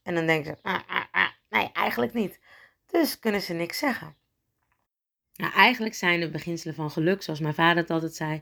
En 0.02 0.14
dan 0.14 0.26
denken 0.26 0.56
ze: 0.56 0.68
ah, 0.68 0.80
ah, 0.86 1.04
ah. 1.10 1.28
nee, 1.48 1.70
eigenlijk 1.72 2.12
niet. 2.12 2.40
Dus 2.86 3.18
kunnen 3.18 3.40
ze 3.40 3.52
niks 3.52 3.78
zeggen. 3.78 4.16
Nou, 5.36 5.52
eigenlijk 5.52 5.94
zijn 5.94 6.20
de 6.20 6.30
beginselen 6.30 6.74
van 6.74 6.90
geluk, 6.90 7.22
zoals 7.22 7.40
mijn 7.40 7.54
vader 7.54 7.76
het 7.76 7.90
altijd 7.90 8.14
zei, 8.14 8.40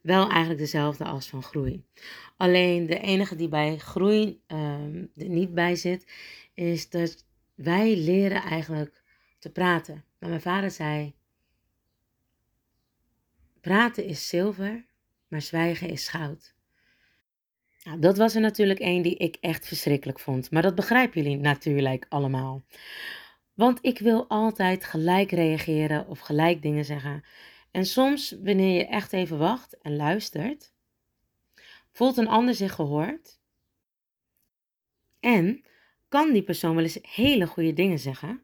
wel 0.00 0.28
eigenlijk 0.30 0.60
dezelfde 0.60 1.04
als 1.04 1.28
van 1.28 1.42
groei. 1.42 1.84
Alleen 2.36 2.86
de 2.86 2.98
enige 2.98 3.36
die 3.36 3.48
bij 3.48 3.78
groei 3.78 4.40
uh, 4.48 4.58
er 5.16 5.28
niet 5.28 5.54
bij 5.54 5.76
zit, 5.76 6.12
is 6.54 6.90
dat 6.90 7.24
wij 7.54 7.96
leren 7.96 8.42
eigenlijk 8.42 9.02
te 9.38 9.50
praten. 9.50 10.04
Maar 10.18 10.28
mijn 10.28 10.40
vader 10.40 10.70
zei: 10.70 11.14
Praten 13.60 14.04
is 14.04 14.28
zilver, 14.28 14.84
maar 15.28 15.42
zwijgen 15.42 15.88
is 15.88 16.08
goud. 16.08 16.54
Nou, 17.82 17.98
dat 17.98 18.16
was 18.16 18.34
er 18.34 18.40
natuurlijk 18.40 18.80
één 18.80 19.02
die 19.02 19.16
ik 19.16 19.36
echt 19.40 19.66
verschrikkelijk 19.66 20.20
vond. 20.20 20.50
Maar 20.50 20.62
dat 20.62 20.74
begrijpen 20.74 21.22
jullie 21.22 21.38
natuurlijk 21.38 22.06
allemaal. 22.08 22.64
Want 23.56 23.78
ik 23.82 23.98
wil 23.98 24.28
altijd 24.28 24.84
gelijk 24.84 25.30
reageren 25.30 26.08
of 26.08 26.18
gelijk 26.18 26.62
dingen 26.62 26.84
zeggen. 26.84 27.24
En 27.70 27.86
soms, 27.86 28.30
wanneer 28.42 28.76
je 28.76 28.86
echt 28.86 29.12
even 29.12 29.38
wacht 29.38 29.80
en 29.80 29.96
luistert, 29.96 30.72
voelt 31.92 32.16
een 32.16 32.28
ander 32.28 32.54
zich 32.54 32.72
gehoord. 32.72 33.40
En 35.20 35.64
kan 36.08 36.32
die 36.32 36.42
persoon 36.42 36.74
wel 36.74 36.84
eens 36.84 36.98
hele 37.02 37.46
goede 37.46 37.72
dingen 37.72 37.98
zeggen, 37.98 38.42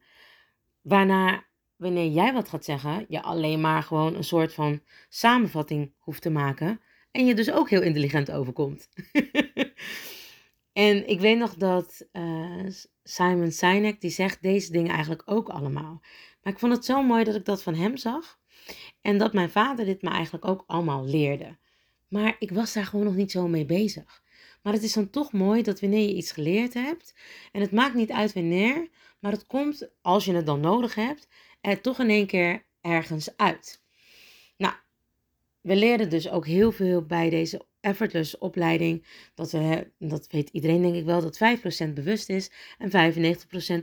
waarna 0.81 1.45
wanneer 1.76 2.11
jij 2.11 2.33
wat 2.33 2.49
gaat 2.49 2.64
zeggen, 2.64 3.04
je 3.09 3.23
alleen 3.23 3.61
maar 3.61 3.83
gewoon 3.83 4.14
een 4.14 4.25
soort 4.25 4.54
van 4.54 4.81
samenvatting 5.09 5.92
hoeft 5.99 6.23
te 6.23 6.31
maken 6.31 6.81
en 7.11 7.26
je 7.26 7.35
dus 7.35 7.50
ook 7.50 7.71
heel 7.71 7.83
intelligent 7.83 8.31
overkomt. 8.31 8.88
en 10.73 11.09
ik 11.09 11.21
weet 11.21 11.38
nog 11.38 11.55
dat 11.55 12.07
uh, 12.12 12.67
Simon 13.02 13.52
Sinek, 13.52 14.00
die 14.00 14.11
zegt 14.11 14.43
deze 14.43 14.73
dingen 14.73 14.93
eigenlijk 14.93 15.23
ook 15.25 15.49
allemaal. 15.49 16.00
Maar 16.43 16.52
ik 16.52 16.59
vond 16.59 16.73
het 16.73 16.85
zo 16.85 17.02
mooi 17.02 17.25
dat 17.25 17.35
ik 17.35 17.45
dat 17.45 17.62
van 17.62 17.75
hem 17.75 17.97
zag. 17.97 18.41
En 19.00 19.19
dat 19.19 19.33
mijn 19.33 19.50
vader 19.50 19.85
dit 19.85 20.02
me 20.02 20.11
eigenlijk 20.11 20.45
ook 20.45 20.64
allemaal 20.67 21.05
leerde. 21.05 21.59
Maar 22.09 22.37
ik 22.38 22.50
was 22.50 22.73
daar 22.73 22.85
gewoon 22.85 23.05
nog 23.05 23.14
niet 23.14 23.31
zo 23.31 23.49
mee 23.49 23.64
bezig. 23.64 24.23
Maar 24.62 24.73
het 24.73 24.83
is 24.83 24.93
dan 24.93 25.11
toch 25.11 25.33
mooi 25.33 25.62
dat 25.62 25.81
wanneer 25.81 26.09
je 26.09 26.14
iets 26.14 26.33
geleerd 26.33 26.75
hebt, 26.75 27.14
en 27.52 27.61
het 27.61 27.73
maakt 27.73 27.95
niet 27.95 28.11
uit 28.11 28.33
wanneer, 28.33 28.88
maar 29.19 29.33
het 29.33 29.47
komt, 29.47 29.88
als 30.02 30.25
je 30.25 30.35
het 30.35 30.47
dan 30.47 30.61
nodig 30.61 30.95
hebt, 30.95 31.29
er 31.61 31.81
toch 31.81 31.99
in 31.99 32.11
één 32.11 32.26
keer 32.26 32.64
ergens 32.81 33.37
uit. 33.37 33.82
We 35.62 35.76
leerden 35.76 36.11
dus 36.11 36.28
ook 36.28 36.47
heel 36.47 36.73
veel 36.73 37.02
bij 37.02 37.31
deze 37.31 37.66
effortless 37.81 38.38
opleiding, 38.38 39.07
dat, 39.35 39.50
dat 39.99 40.26
weet 40.31 40.49
iedereen 40.49 40.83
denk 40.83 40.95
ik 40.95 41.04
wel, 41.04 41.21
dat 41.21 41.38
5% 41.88 41.92
bewust 41.92 42.28
is 42.28 42.50
en 42.78 43.14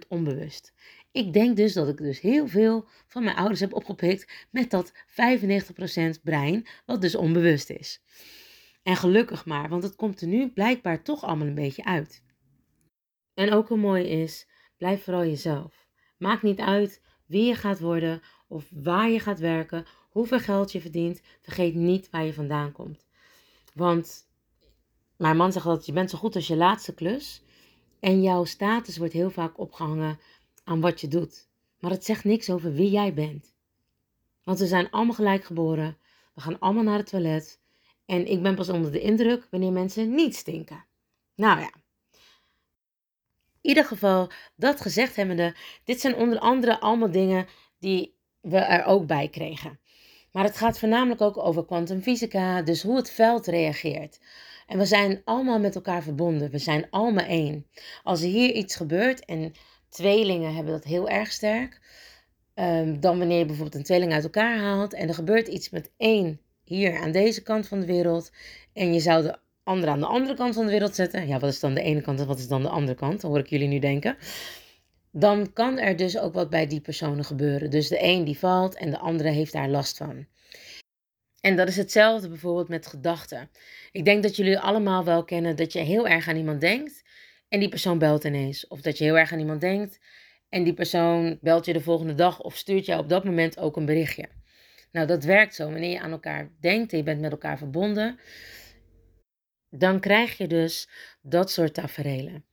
95% 0.04 0.08
onbewust. 0.08 0.74
Ik 1.12 1.34
denk 1.34 1.56
dus 1.56 1.74
dat 1.74 1.88
ik 1.88 1.98
dus 1.98 2.20
heel 2.20 2.48
veel 2.48 2.88
van 3.08 3.24
mijn 3.24 3.36
ouders 3.36 3.60
heb 3.60 3.74
opgepikt 3.74 4.48
met 4.52 4.70
dat 4.70 4.92
95% 6.18 6.22
brein, 6.24 6.68
wat 6.86 7.02
dus 7.02 7.16
onbewust 7.16 7.70
is. 7.70 8.02
En 8.84 8.96
gelukkig 8.96 9.46
maar, 9.46 9.70
want 9.70 9.84
het 9.84 9.96
komt 9.96 10.22
er 10.22 10.28
nu 10.28 10.50
blijkbaar 10.50 11.04
toch 11.04 11.24
allemaal 11.24 11.48
een 11.48 11.54
beetje 11.54 11.84
uit. 11.84 12.24
En 13.34 13.52
ook 13.54 13.70
een 13.70 13.80
mooi 13.80 14.04
is, 14.04 14.48
blijf 14.78 15.04
vooral 15.04 15.26
jezelf. 15.26 15.88
Maakt 16.18 16.44
niet 16.44 16.60
uit 16.60 17.02
wie 17.26 17.46
je 17.46 17.56
gaat 17.56 17.80
worden 17.80 18.22
of 18.48 18.70
waar 18.70 19.10
je 19.10 19.20
gaat 19.20 19.40
werken, 19.40 19.86
hoeveel 20.10 20.40
geld 20.40 20.72
je 20.72 20.82
verdient. 20.82 21.22
Vergeet 21.42 21.76
niet 21.76 22.10
waar 22.10 22.26
je 22.26 22.34
vandaan 22.34 22.72
komt. 22.72 23.06
Want 23.74 24.28
mijn 25.18 25.38
man 25.38 25.52
zegt 25.52 25.66
altijd, 25.66 25.86
je 25.86 25.94
bent 25.94 26.10
zo 26.10 26.18
goed 26.18 26.36
als 26.36 26.48
je 26.48 26.56
laatste 26.56 26.94
klus. 26.94 27.42
En 28.00 28.22
jouw 28.22 28.46
status 28.46 28.98
wordt 28.98 29.14
heel 29.14 29.32
vaak 29.32 29.60
opgehangen 29.60 30.20
aan 30.64 30.82
wat 30.82 31.02
je 31.02 31.08
doet. 31.08 31.48
Maar 31.80 31.92
het 31.92 32.06
zegt 32.06 32.24
niks 32.24 32.50
over 32.50 32.74
wie 32.74 32.90
jij 32.90 33.14
bent. 33.14 33.54
Want 34.44 34.60
we 34.60 34.68
zijn 34.68 34.90
allemaal 34.90 35.16
gelijk 35.16 35.44
geboren. 35.44 35.98
We 36.34 36.42
gaan 36.42 36.60
allemaal 36.60 36.84
naar 36.84 36.98
het 36.98 37.10
toilet. 37.10 37.60
En 38.06 38.28
ik 38.28 38.42
ben 38.42 38.56
pas 38.56 38.70
onder 38.70 38.92
de 38.92 39.02
indruk 39.02 39.48
wanneer 39.52 39.72
mensen 39.72 40.16
niet 40.16 40.36
stinken. 40.36 40.86
Nou 41.36 41.60
ja. 41.60 41.72
In 43.62 43.70
ieder 43.70 43.86
geval, 43.86 44.32
dat 44.56 44.82
gezegd 44.82 45.16
hebbende, 45.16 45.56
dit 45.84 46.00
zijn 46.00 46.16
onder 46.16 46.40
andere 46.40 46.80
allemaal 46.80 47.12
dingen 47.12 47.48
die 47.80 48.16
we 48.42 48.58
er 48.58 48.86
ook 48.86 49.08
bij 49.08 49.30
kregen. 49.30 49.80
Maar 50.32 50.44
het 50.44 50.58
gaat 50.58 50.80
voornamelijk 50.80 51.22
ook 51.22 51.38
over 51.38 51.66
kwantumfysica, 51.66 52.62
dus 52.62 52.82
hoe 52.82 52.96
het 52.96 53.12
veld 53.12 53.48
reageert. 53.48 54.20
En 54.68 54.78
we 54.78 54.86
zijn 54.86 55.22
allemaal 55.24 55.60
met 55.60 55.76
elkaar 55.76 56.04
verbonden. 56.04 56.52
We 56.52 56.58
zijn 56.58 56.88
allemaal 56.90 57.26
één. 57.26 57.66
Als 58.04 58.22
er 58.22 58.28
hier 58.28 58.52
iets 58.52 58.76
gebeurt, 58.76 59.26
en 59.26 59.54
tweelingen 59.90 60.56
hebben 60.56 60.74
dat 60.74 60.84
heel 60.84 61.10
erg 61.10 61.32
sterk, 61.32 61.82
um, 62.56 63.00
dan 63.00 63.18
wanneer 63.18 63.38
je 63.38 63.46
bijvoorbeeld 63.46 63.76
een 63.76 63.84
tweeling 63.84 64.14
uit 64.14 64.24
elkaar 64.24 64.60
haalt 64.60 64.94
en 64.94 65.08
er 65.08 65.14
gebeurt 65.14 65.48
iets 65.48 65.70
met 65.70 65.92
één 65.98 66.42
hier 66.64 67.00
aan 67.00 67.12
deze 67.12 67.42
kant 67.42 67.68
van 67.68 67.80
de 67.80 67.86
wereld 67.86 68.32
en 68.74 68.94
je 68.94 69.00
zou 69.00 69.24
de 69.24 69.38
andere 69.64 69.92
aan 69.92 70.00
de 70.00 70.06
andere 70.06 70.36
kant 70.36 70.56
van 70.56 70.66
de 70.66 70.72
wereld 70.72 70.96
zetten. 70.96 71.28
Ja, 71.28 71.40
wat 71.40 71.50
is 71.50 71.60
dan 71.60 71.74
de 71.74 71.82
ene 71.82 72.02
kant 72.02 72.20
en 72.20 72.28
wat 72.28 72.40
is 72.40 72.48
dan 72.48 72.62
de 72.62 72.70
andere 72.70 72.98
kant? 72.98 73.22
Dan 73.22 73.30
hoor 73.30 73.40
ik 73.40 73.48
jullie 73.50 73.68
nu 73.68 73.80
denken 73.80 74.18
dan 75.12 75.54
kan 75.54 75.78
er 75.78 75.96
dus 75.96 76.18
ook 76.18 76.34
wat 76.34 76.50
bij 76.50 76.68
die 76.68 76.82
personen 76.82 77.26
gebeuren. 77.26 77.70
Dus 77.70 77.88
de 77.88 78.04
een 78.04 78.24
die 78.24 78.38
valt 78.38 78.76
en 78.76 78.90
de 78.90 78.98
andere 78.98 79.30
heeft 79.30 79.54
daar 79.54 79.70
last 79.70 79.98
van. 79.98 80.28
En 81.42 81.56
dat 81.56 81.68
is 81.68 81.76
hetzelfde 81.76 82.30
bijvoorbeeld 82.30 82.68
met 82.68 82.88
gedachten. 82.88 83.50
Ik 83.92 84.06
denk 84.06 84.24
dat 84.24 84.36
jullie 84.36 84.60
allemaal 84.60 85.04
wel 85.04 85.24
kennen 85.24 85.56
dat 85.56 85.74
je 85.74 85.80
heel 85.80 86.08
erg 86.08 86.28
aan 86.28 86.36
iemand 86.36 86.62
denkt 86.62 87.04
en 87.50 87.60
die 87.60 87.70
persoon 87.70 87.98
belt 87.98 88.24
ineens. 88.24 88.68
Of 88.68 88.82
dat 88.82 88.98
je 88.98 89.04
heel 89.04 89.18
erg 89.18 89.32
aan 89.32 89.40
iemand 89.40 89.62
denkt 89.62 90.00
en 90.50 90.64
die 90.64 90.74
persoon 90.74 91.38
belt 91.42 91.66
je 91.66 91.74
de 91.74 91.82
volgende 91.82 92.16
dag 92.16 92.42
of 92.42 92.56
stuurt 92.56 92.86
jou 92.86 93.02
op 93.02 93.10
dat 93.10 93.24
moment 93.24 93.60
ook 93.60 93.76
een 93.76 93.86
berichtje. 93.86 94.30
Nou, 94.92 95.08
dat 95.08 95.24
werkt 95.24 95.56
zo. 95.56 95.72
Wanneer 95.72 95.92
je 95.92 96.00
aan 96.00 96.12
elkaar 96.12 96.52
denkt 96.60 96.92
en 96.92 96.98
je 96.98 97.04
bent 97.04 97.22
met 97.22 97.32
elkaar 97.32 97.58
verbonden, 97.58 98.20
dan 99.70 100.00
krijg 100.00 100.38
je 100.38 100.48
dus 100.48 100.90
dat 101.22 101.52
soort 101.52 101.74
taferelen. 101.74 102.46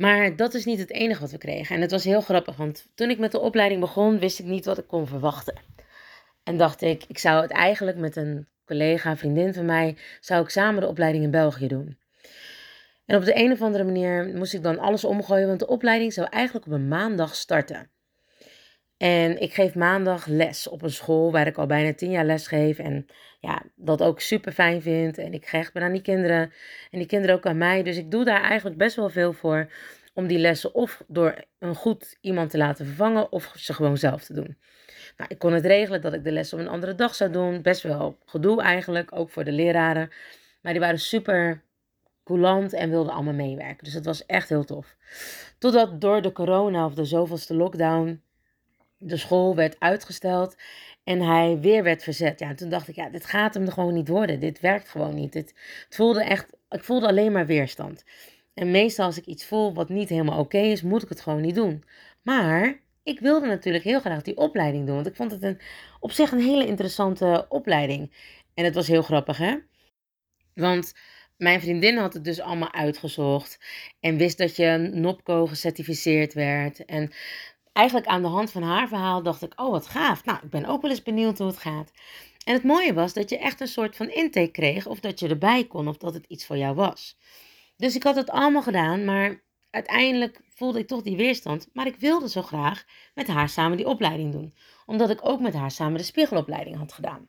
Maar 0.00 0.36
dat 0.36 0.54
is 0.54 0.64
niet 0.64 0.78
het 0.78 0.90
enige 0.90 1.20
wat 1.20 1.30
we 1.30 1.38
kregen. 1.38 1.74
En 1.74 1.80
het 1.80 1.90
was 1.90 2.04
heel 2.04 2.20
grappig, 2.20 2.56
want 2.56 2.86
toen 2.94 3.10
ik 3.10 3.18
met 3.18 3.32
de 3.32 3.40
opleiding 3.40 3.80
begon, 3.80 4.18
wist 4.18 4.38
ik 4.38 4.44
niet 4.44 4.64
wat 4.64 4.78
ik 4.78 4.86
kon 4.86 5.06
verwachten. 5.06 5.54
En 6.42 6.56
dacht 6.56 6.82
ik, 6.82 7.04
ik 7.08 7.18
zou 7.18 7.42
het 7.42 7.50
eigenlijk 7.50 7.96
met 7.96 8.16
een 8.16 8.48
collega, 8.64 9.16
vriendin 9.16 9.54
van 9.54 9.64
mij, 9.64 9.96
zou 10.20 10.42
ik 10.42 10.48
samen 10.48 10.80
de 10.80 10.86
opleiding 10.86 11.24
in 11.24 11.30
België 11.30 11.66
doen. 11.66 11.98
En 13.06 13.16
op 13.16 13.24
de 13.24 13.36
een 13.36 13.52
of 13.52 13.62
andere 13.62 13.84
manier 13.84 14.30
moest 14.34 14.54
ik 14.54 14.62
dan 14.62 14.78
alles 14.78 15.04
omgooien, 15.04 15.46
want 15.46 15.58
de 15.58 15.66
opleiding 15.66 16.12
zou 16.12 16.26
eigenlijk 16.30 16.66
op 16.66 16.72
een 16.72 16.88
maandag 16.88 17.34
starten. 17.34 17.90
En 19.00 19.40
ik 19.40 19.54
geef 19.54 19.74
maandag 19.74 20.26
les 20.26 20.68
op 20.68 20.82
een 20.82 20.90
school 20.90 21.32
waar 21.32 21.46
ik 21.46 21.56
al 21.56 21.66
bijna 21.66 21.94
tien 21.94 22.10
jaar 22.10 22.24
les 22.24 22.46
geef. 22.46 22.78
En 22.78 23.06
ja, 23.38 23.62
dat 23.74 24.02
ook 24.02 24.20
super 24.20 24.52
fijn 24.52 24.82
vind. 24.82 25.18
En 25.18 25.32
ik 25.32 25.46
geef 25.46 25.72
ben 25.72 25.82
aan 25.82 25.92
die 25.92 26.02
kinderen. 26.02 26.52
En 26.90 26.98
die 26.98 27.06
kinderen 27.06 27.36
ook 27.36 27.46
aan 27.46 27.58
mij. 27.58 27.82
Dus 27.82 27.96
ik 27.96 28.10
doe 28.10 28.24
daar 28.24 28.42
eigenlijk 28.42 28.76
best 28.76 28.96
wel 28.96 29.10
veel 29.10 29.32
voor. 29.32 29.72
Om 30.14 30.26
die 30.26 30.38
lessen 30.38 30.74
of 30.74 31.02
door 31.06 31.44
een 31.58 31.74
goed 31.74 32.16
iemand 32.20 32.50
te 32.50 32.58
laten 32.58 32.86
vervangen. 32.86 33.32
Of 33.32 33.52
ze 33.56 33.74
gewoon 33.74 33.96
zelf 33.96 34.24
te 34.24 34.34
doen. 34.34 34.56
Nou, 35.16 35.30
ik 35.30 35.38
kon 35.38 35.52
het 35.52 35.66
regelen 35.66 36.00
dat 36.00 36.12
ik 36.12 36.24
de 36.24 36.32
les 36.32 36.52
op 36.52 36.58
een 36.58 36.68
andere 36.68 36.94
dag 36.94 37.14
zou 37.14 37.30
doen. 37.30 37.62
Best 37.62 37.82
wel 37.82 38.18
gedoe 38.24 38.62
eigenlijk. 38.62 39.16
Ook 39.16 39.30
voor 39.30 39.44
de 39.44 39.52
leraren. 39.52 40.10
Maar 40.62 40.72
die 40.72 40.80
waren 40.80 40.98
super 40.98 41.62
coulant 42.24 42.72
en 42.72 42.90
wilden 42.90 43.12
allemaal 43.12 43.34
meewerken. 43.34 43.84
Dus 43.84 43.92
dat 43.92 44.04
was 44.04 44.26
echt 44.26 44.48
heel 44.48 44.64
tof. 44.64 44.96
Totdat 45.58 46.00
door 46.00 46.22
de 46.22 46.32
corona 46.32 46.84
of 46.84 46.94
de 46.94 47.04
zoveelste 47.04 47.54
lockdown 47.54 48.22
de 49.02 49.16
school 49.16 49.54
werd 49.54 49.76
uitgesteld 49.78 50.56
en 51.04 51.20
hij 51.20 51.58
weer 51.60 51.82
werd 51.82 52.02
verzet. 52.02 52.38
Ja, 52.38 52.54
toen 52.54 52.68
dacht 52.68 52.88
ik, 52.88 52.94
ja, 52.94 53.08
dit 53.08 53.26
gaat 53.26 53.54
hem 53.54 53.68
gewoon 53.68 53.94
niet 53.94 54.08
worden. 54.08 54.40
Dit 54.40 54.60
werkt 54.60 54.88
gewoon 54.88 55.14
niet. 55.14 55.34
Het 55.34 55.54
voelde 55.88 56.24
echt, 56.24 56.52
ik 56.68 56.84
voelde 56.84 57.06
alleen 57.06 57.32
maar 57.32 57.46
weerstand. 57.46 58.04
En 58.54 58.70
meestal 58.70 59.06
als 59.06 59.18
ik 59.18 59.24
iets 59.24 59.46
voel 59.46 59.74
wat 59.74 59.88
niet 59.88 60.08
helemaal 60.08 60.38
oké 60.38 60.58
is, 60.58 60.82
moet 60.82 61.02
ik 61.02 61.08
het 61.08 61.20
gewoon 61.20 61.40
niet 61.40 61.54
doen. 61.54 61.84
Maar 62.22 62.80
ik 63.02 63.20
wilde 63.20 63.46
natuurlijk 63.46 63.84
heel 63.84 64.00
graag 64.00 64.22
die 64.22 64.36
opleiding 64.36 64.86
doen. 64.86 64.94
Want 64.94 65.06
ik 65.06 65.16
vond 65.16 65.30
het 65.30 65.42
een, 65.42 65.60
op 66.00 66.12
zich 66.12 66.32
een 66.32 66.40
hele 66.40 66.66
interessante 66.66 67.46
opleiding. 67.48 68.12
En 68.54 68.64
het 68.64 68.74
was 68.74 68.88
heel 68.88 69.02
grappig, 69.02 69.36
hè? 69.36 69.56
Want 70.54 70.92
mijn 71.36 71.60
vriendin 71.60 71.96
had 71.96 72.14
het 72.14 72.24
dus 72.24 72.40
allemaal 72.40 72.72
uitgezocht. 72.72 73.58
En 74.00 74.16
wist 74.16 74.38
dat 74.38 74.56
je 74.56 74.90
NOPCO 74.92 75.46
gecertificeerd 75.46 76.34
werd. 76.34 76.84
En 76.84 77.12
eigenlijk 77.72 78.06
aan 78.06 78.22
de 78.22 78.28
hand 78.28 78.50
van 78.50 78.62
haar 78.62 78.88
verhaal 78.88 79.22
dacht 79.22 79.42
ik, 79.42 79.60
oh 79.60 79.70
wat 79.70 79.86
gaaf. 79.86 80.24
Nou, 80.24 80.38
ik 80.42 80.50
ben 80.50 80.64
ook 80.64 80.82
wel 80.82 80.90
eens 80.90 81.02
benieuwd 81.02 81.38
hoe 81.38 81.46
het 81.46 81.58
gaat. 81.58 81.92
En 82.44 82.54
het 82.54 82.62
mooie 82.62 82.94
was 82.94 83.12
dat 83.12 83.30
je 83.30 83.38
echt 83.38 83.60
een 83.60 83.68
soort 83.68 83.96
van 83.96 84.10
intake 84.10 84.50
kreeg. 84.50 84.86
Of 84.86 85.00
dat 85.00 85.20
je 85.20 85.28
erbij 85.28 85.64
kon. 85.64 85.88
Of 85.88 85.96
dat 85.96 86.14
het 86.14 86.26
iets 86.26 86.46
voor 86.46 86.56
jou 86.56 86.74
was. 86.74 87.18
Dus 87.76 87.94
ik 87.94 88.02
had 88.02 88.16
het 88.16 88.30
allemaal 88.30 88.62
gedaan. 88.62 89.04
Maar 89.04 89.42
uiteindelijk 89.70 90.40
voelde 90.54 90.78
ik 90.78 90.86
toch 90.86 91.02
die 91.02 91.16
weerstand. 91.16 91.68
Maar 91.72 91.86
ik 91.86 91.96
wilde 91.96 92.28
zo 92.28 92.42
graag 92.42 92.84
met 93.14 93.26
haar 93.26 93.48
samen 93.48 93.76
die 93.76 93.86
opleiding 93.86 94.32
doen. 94.32 94.54
Omdat 94.86 95.10
ik 95.10 95.28
ook 95.28 95.40
met 95.40 95.54
haar 95.54 95.70
samen 95.70 95.98
de 95.98 96.04
spiegelopleiding 96.04 96.76
had 96.76 96.92
gedaan. 96.92 97.28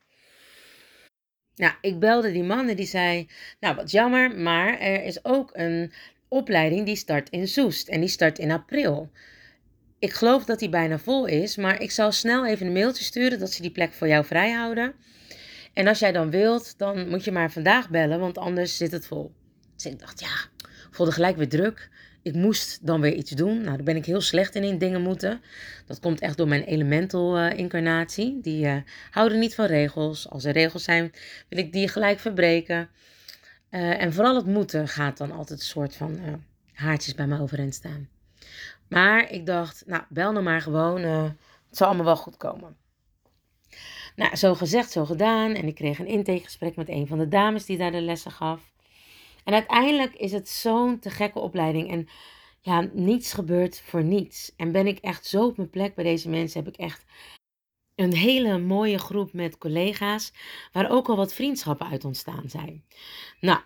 Nou, 1.54 1.74
ik 1.80 1.98
belde 1.98 2.32
die 2.32 2.42
man 2.42 2.68
en 2.68 2.76
die 2.76 2.86
zei: 2.86 3.28
Nou, 3.60 3.74
wat 3.74 3.90
jammer, 3.90 4.36
maar 4.38 4.78
er 4.78 5.04
is 5.04 5.24
ook 5.24 5.50
een 5.52 5.92
opleiding 6.28 6.86
die 6.86 6.96
start 6.96 7.30
in 7.30 7.48
Zoest 7.48 7.88
en 7.88 8.00
die 8.00 8.08
start 8.08 8.38
in 8.38 8.50
april. 8.50 9.10
Ik 10.02 10.12
geloof 10.12 10.44
dat 10.44 10.58
die 10.58 10.68
bijna 10.68 10.98
vol 10.98 11.26
is, 11.26 11.56
maar 11.56 11.80
ik 11.80 11.90
zal 11.90 12.12
snel 12.12 12.46
even 12.46 12.66
een 12.66 12.72
mailtje 12.72 13.04
sturen 13.04 13.38
dat 13.38 13.52
ze 13.52 13.62
die 13.62 13.70
plek 13.70 13.92
voor 13.92 14.08
jou 14.08 14.24
vrijhouden. 14.24 14.92
En 15.72 15.86
als 15.86 15.98
jij 15.98 16.12
dan 16.12 16.30
wilt, 16.30 16.78
dan 16.78 17.08
moet 17.08 17.24
je 17.24 17.32
maar 17.32 17.52
vandaag 17.52 17.90
bellen, 17.90 18.20
want 18.20 18.38
anders 18.38 18.76
zit 18.76 18.92
het 18.92 19.06
vol. 19.06 19.32
Dus 19.74 19.86
ik 19.86 19.98
dacht, 19.98 20.20
ja, 20.20 20.66
ik 20.68 20.88
voelde 20.90 21.12
gelijk 21.12 21.36
weer 21.36 21.48
druk 21.48 21.90
ik 22.22 22.34
moest 22.34 22.86
dan 22.86 23.00
weer 23.00 23.14
iets 23.14 23.30
doen. 23.30 23.56
Nou, 23.62 23.76
daar 23.76 23.84
ben 23.84 23.96
ik 23.96 24.06
heel 24.06 24.20
slecht 24.20 24.54
in, 24.54 24.62
in 24.62 24.78
dingen 24.78 25.02
moeten. 25.02 25.40
Dat 25.86 26.00
komt 26.00 26.20
echt 26.20 26.36
door 26.36 26.48
mijn 26.48 26.64
elemental 26.64 27.38
uh, 27.38 27.58
incarnatie. 27.58 28.38
Die 28.42 28.66
uh, 28.66 28.76
houden 29.10 29.38
niet 29.38 29.54
van 29.54 29.66
regels. 29.66 30.28
Als 30.28 30.44
er 30.44 30.52
regels 30.52 30.84
zijn, 30.84 31.12
wil 31.48 31.58
ik 31.58 31.72
die 31.72 31.88
gelijk 31.88 32.18
verbreken. 32.18 32.88
Uh, 33.70 34.02
en 34.02 34.12
vooral 34.12 34.36
het 34.36 34.46
moeten 34.46 34.88
gaat 34.88 35.16
dan 35.16 35.32
altijd 35.32 35.58
een 35.58 35.64
soort 35.64 35.96
van 35.96 36.20
haartjes 36.72 37.14
bij 37.14 37.26
me 37.26 37.40
overeind 37.40 37.74
staan. 37.74 38.08
Maar 38.92 39.30
ik 39.30 39.46
dacht, 39.46 39.82
nou, 39.86 40.02
bel 40.08 40.32
nou 40.32 40.44
maar 40.44 40.60
gewoon. 40.60 41.02
het 41.02 41.36
zal 41.70 41.86
allemaal 41.86 42.04
wel 42.04 42.16
goed 42.16 42.36
komen. 42.36 42.76
Nou, 44.16 44.36
zo 44.36 44.54
gezegd, 44.54 44.90
zo 44.90 45.04
gedaan. 45.04 45.54
En 45.54 45.66
ik 45.66 45.74
kreeg 45.74 45.98
een 45.98 46.06
intakegesprek 46.06 46.76
met 46.76 46.88
een 46.88 47.06
van 47.06 47.18
de 47.18 47.28
dames 47.28 47.64
die 47.64 47.78
daar 47.78 47.92
de 47.92 48.00
lessen 48.00 48.30
gaf. 48.30 48.72
En 49.44 49.54
uiteindelijk 49.54 50.14
is 50.14 50.32
het 50.32 50.48
zo'n 50.48 50.98
te 50.98 51.10
gekke 51.10 51.38
opleiding. 51.38 51.90
En 51.90 52.08
ja, 52.60 52.88
niets 52.92 53.32
gebeurt 53.32 53.80
voor 53.80 54.04
niets. 54.04 54.52
En 54.56 54.72
ben 54.72 54.86
ik 54.86 54.98
echt 54.98 55.26
zo 55.26 55.46
op 55.46 55.56
mijn 55.56 55.70
plek 55.70 55.94
bij 55.94 56.04
deze 56.04 56.28
mensen. 56.28 56.64
Heb 56.64 56.74
ik 56.74 56.80
echt 56.80 57.04
een 57.94 58.14
hele 58.14 58.58
mooie 58.58 58.98
groep 58.98 59.32
met 59.32 59.58
collega's. 59.58 60.32
Waar 60.72 60.90
ook 60.90 61.08
al 61.08 61.16
wat 61.16 61.34
vriendschappen 61.34 61.88
uit 61.88 62.04
ontstaan 62.04 62.48
zijn. 62.48 62.84
Nou, 63.40 63.60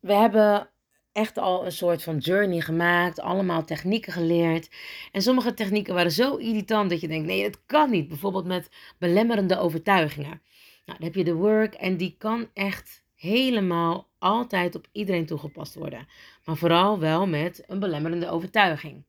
we 0.00 0.12
hebben 0.12 0.71
echt 1.12 1.38
al 1.38 1.64
een 1.64 1.72
soort 1.72 2.02
van 2.02 2.18
journey 2.18 2.60
gemaakt. 2.60 3.20
Allemaal 3.20 3.64
technieken 3.64 4.12
geleerd. 4.12 4.70
En 5.12 5.22
sommige 5.22 5.54
technieken 5.54 5.94
waren 5.94 6.12
zo 6.12 6.36
irritant 6.36 6.90
dat 6.90 7.00
je 7.00 7.08
denkt: 7.08 7.26
nee, 7.26 7.42
het 7.42 7.58
kan 7.66 7.90
niet. 7.90 8.08
Bijvoorbeeld 8.08 8.46
met 8.46 8.68
belemmerende 8.98 9.58
overtuigingen. 9.58 10.42
Nou, 10.86 10.98
dan 10.98 11.06
heb 11.06 11.14
je 11.14 11.24
de 11.24 11.34
work 11.34 11.74
en 11.74 11.96
die 11.96 12.14
kan 12.18 12.48
echt 12.54 13.02
helemaal 13.14 14.08
altijd 14.18 14.74
op 14.74 14.88
iedereen 14.92 15.26
toegepast 15.26 15.74
worden, 15.74 16.08
maar 16.44 16.56
vooral 16.56 16.98
wel 16.98 17.26
met 17.26 17.64
een 17.66 17.78
belemmerende 17.78 18.30
overtuiging. 18.30 19.04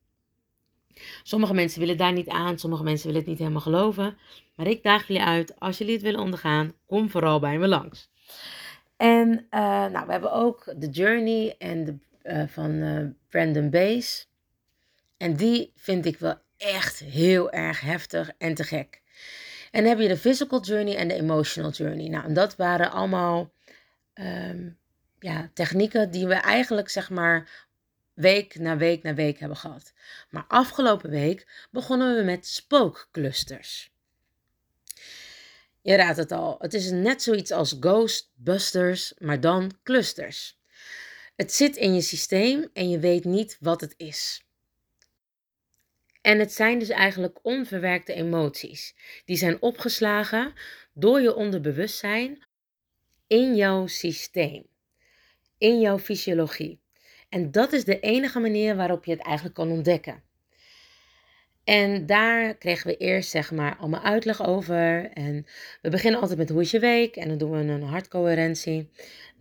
Sommige 1.23 1.53
mensen 1.53 1.79
willen 1.79 1.97
daar 1.97 2.13
niet 2.13 2.29
aan, 2.29 2.59
sommige 2.59 2.83
mensen 2.83 3.05
willen 3.05 3.21
het 3.21 3.29
niet 3.29 3.39
helemaal 3.39 3.61
geloven, 3.61 4.17
maar 4.55 4.67
ik 4.67 4.83
daag 4.83 5.07
jullie 5.07 5.23
uit, 5.23 5.59
als 5.59 5.77
jullie 5.77 5.93
het 5.93 6.03
willen 6.03 6.19
ondergaan, 6.19 6.73
kom 6.85 7.09
vooral 7.09 7.39
bij 7.39 7.57
me 7.57 7.67
langs. 7.67 8.09
En 9.03 9.29
uh, 9.29 9.85
nou, 9.85 10.05
we 10.05 10.11
hebben 10.11 10.31
ook 10.31 10.73
The 10.79 10.89
Journey 10.89 11.55
en 11.57 11.83
de, 11.83 11.97
uh, 12.23 12.47
van 12.47 12.71
uh, 12.71 13.07
Brandon 13.29 13.69
Base. 13.69 14.25
En 15.17 15.35
die 15.35 15.71
vind 15.75 16.05
ik 16.05 16.17
wel 16.17 16.35
echt 16.57 16.99
heel 16.99 17.51
erg 17.51 17.81
heftig 17.81 18.31
en 18.37 18.53
te 18.53 18.63
gek. 18.63 19.01
En 19.71 19.81
dan 19.81 19.89
heb 19.89 19.99
je 19.99 20.07
de 20.07 20.17
Physical 20.17 20.63
Journey 20.63 20.95
en 20.95 21.07
de 21.07 21.13
Emotional 21.13 21.71
Journey. 21.71 22.09
Nou, 22.09 22.25
en 22.25 22.33
dat 22.33 22.55
waren 22.55 22.91
allemaal 22.91 23.53
um, 24.13 24.77
ja, 25.19 25.49
technieken 25.53 26.11
die 26.11 26.27
we 26.27 26.35
eigenlijk 26.35 26.89
zeg 26.89 27.09
maar 27.09 27.67
week 28.13 28.59
na 28.59 28.77
week 28.77 29.03
na 29.03 29.13
week 29.13 29.39
hebben 29.39 29.57
gehad. 29.57 29.93
Maar 30.29 30.45
afgelopen 30.47 31.09
week 31.09 31.67
begonnen 31.71 32.15
we 32.15 32.23
met 32.23 32.47
spookclusters. 32.47 33.92
Je 35.83 35.95
raadt 35.95 36.17
het 36.17 36.31
al, 36.31 36.55
het 36.59 36.73
is 36.73 36.91
net 36.91 37.21
zoiets 37.21 37.51
als 37.51 37.77
Ghostbusters, 37.79 39.13
maar 39.17 39.39
dan 39.39 39.71
clusters. 39.83 40.59
Het 41.35 41.53
zit 41.53 41.75
in 41.75 41.93
je 41.93 42.01
systeem 42.01 42.69
en 42.73 42.89
je 42.89 42.99
weet 42.99 43.23
niet 43.23 43.57
wat 43.59 43.81
het 43.81 43.93
is. 43.97 44.45
En 46.21 46.39
het 46.39 46.53
zijn 46.53 46.79
dus 46.79 46.89
eigenlijk 46.89 47.39
onverwerkte 47.41 48.13
emoties. 48.13 48.95
Die 49.25 49.37
zijn 49.37 49.61
opgeslagen 49.61 50.53
door 50.93 51.21
je 51.21 51.35
onderbewustzijn 51.35 52.47
in 53.27 53.55
jouw 53.55 53.87
systeem 53.87 54.71
in 55.63 55.79
jouw 55.79 55.99
fysiologie. 55.99 56.81
En 57.29 57.51
dat 57.51 57.73
is 57.73 57.83
de 57.83 57.99
enige 57.99 58.39
manier 58.39 58.75
waarop 58.75 59.05
je 59.05 59.11
het 59.11 59.21
eigenlijk 59.21 59.55
kan 59.55 59.71
ontdekken. 59.71 60.23
En 61.63 62.05
daar 62.05 62.55
kregen 62.55 62.87
we 62.87 62.97
eerst 62.97 63.29
zeg 63.29 63.51
maar 63.51 63.75
allemaal 63.77 64.03
uitleg 64.03 64.45
over. 64.45 65.11
En 65.11 65.45
we 65.81 65.89
beginnen 65.89 66.19
altijd 66.19 66.39
met 66.39 66.49
hoe 66.49 66.61
is 66.61 66.71
je 66.71 66.79
week. 66.79 67.15
En 67.15 67.27
dan 67.27 67.37
doen 67.37 67.51
we 67.51 67.57
een 67.57 67.83
hartcoherentie. 67.83 68.89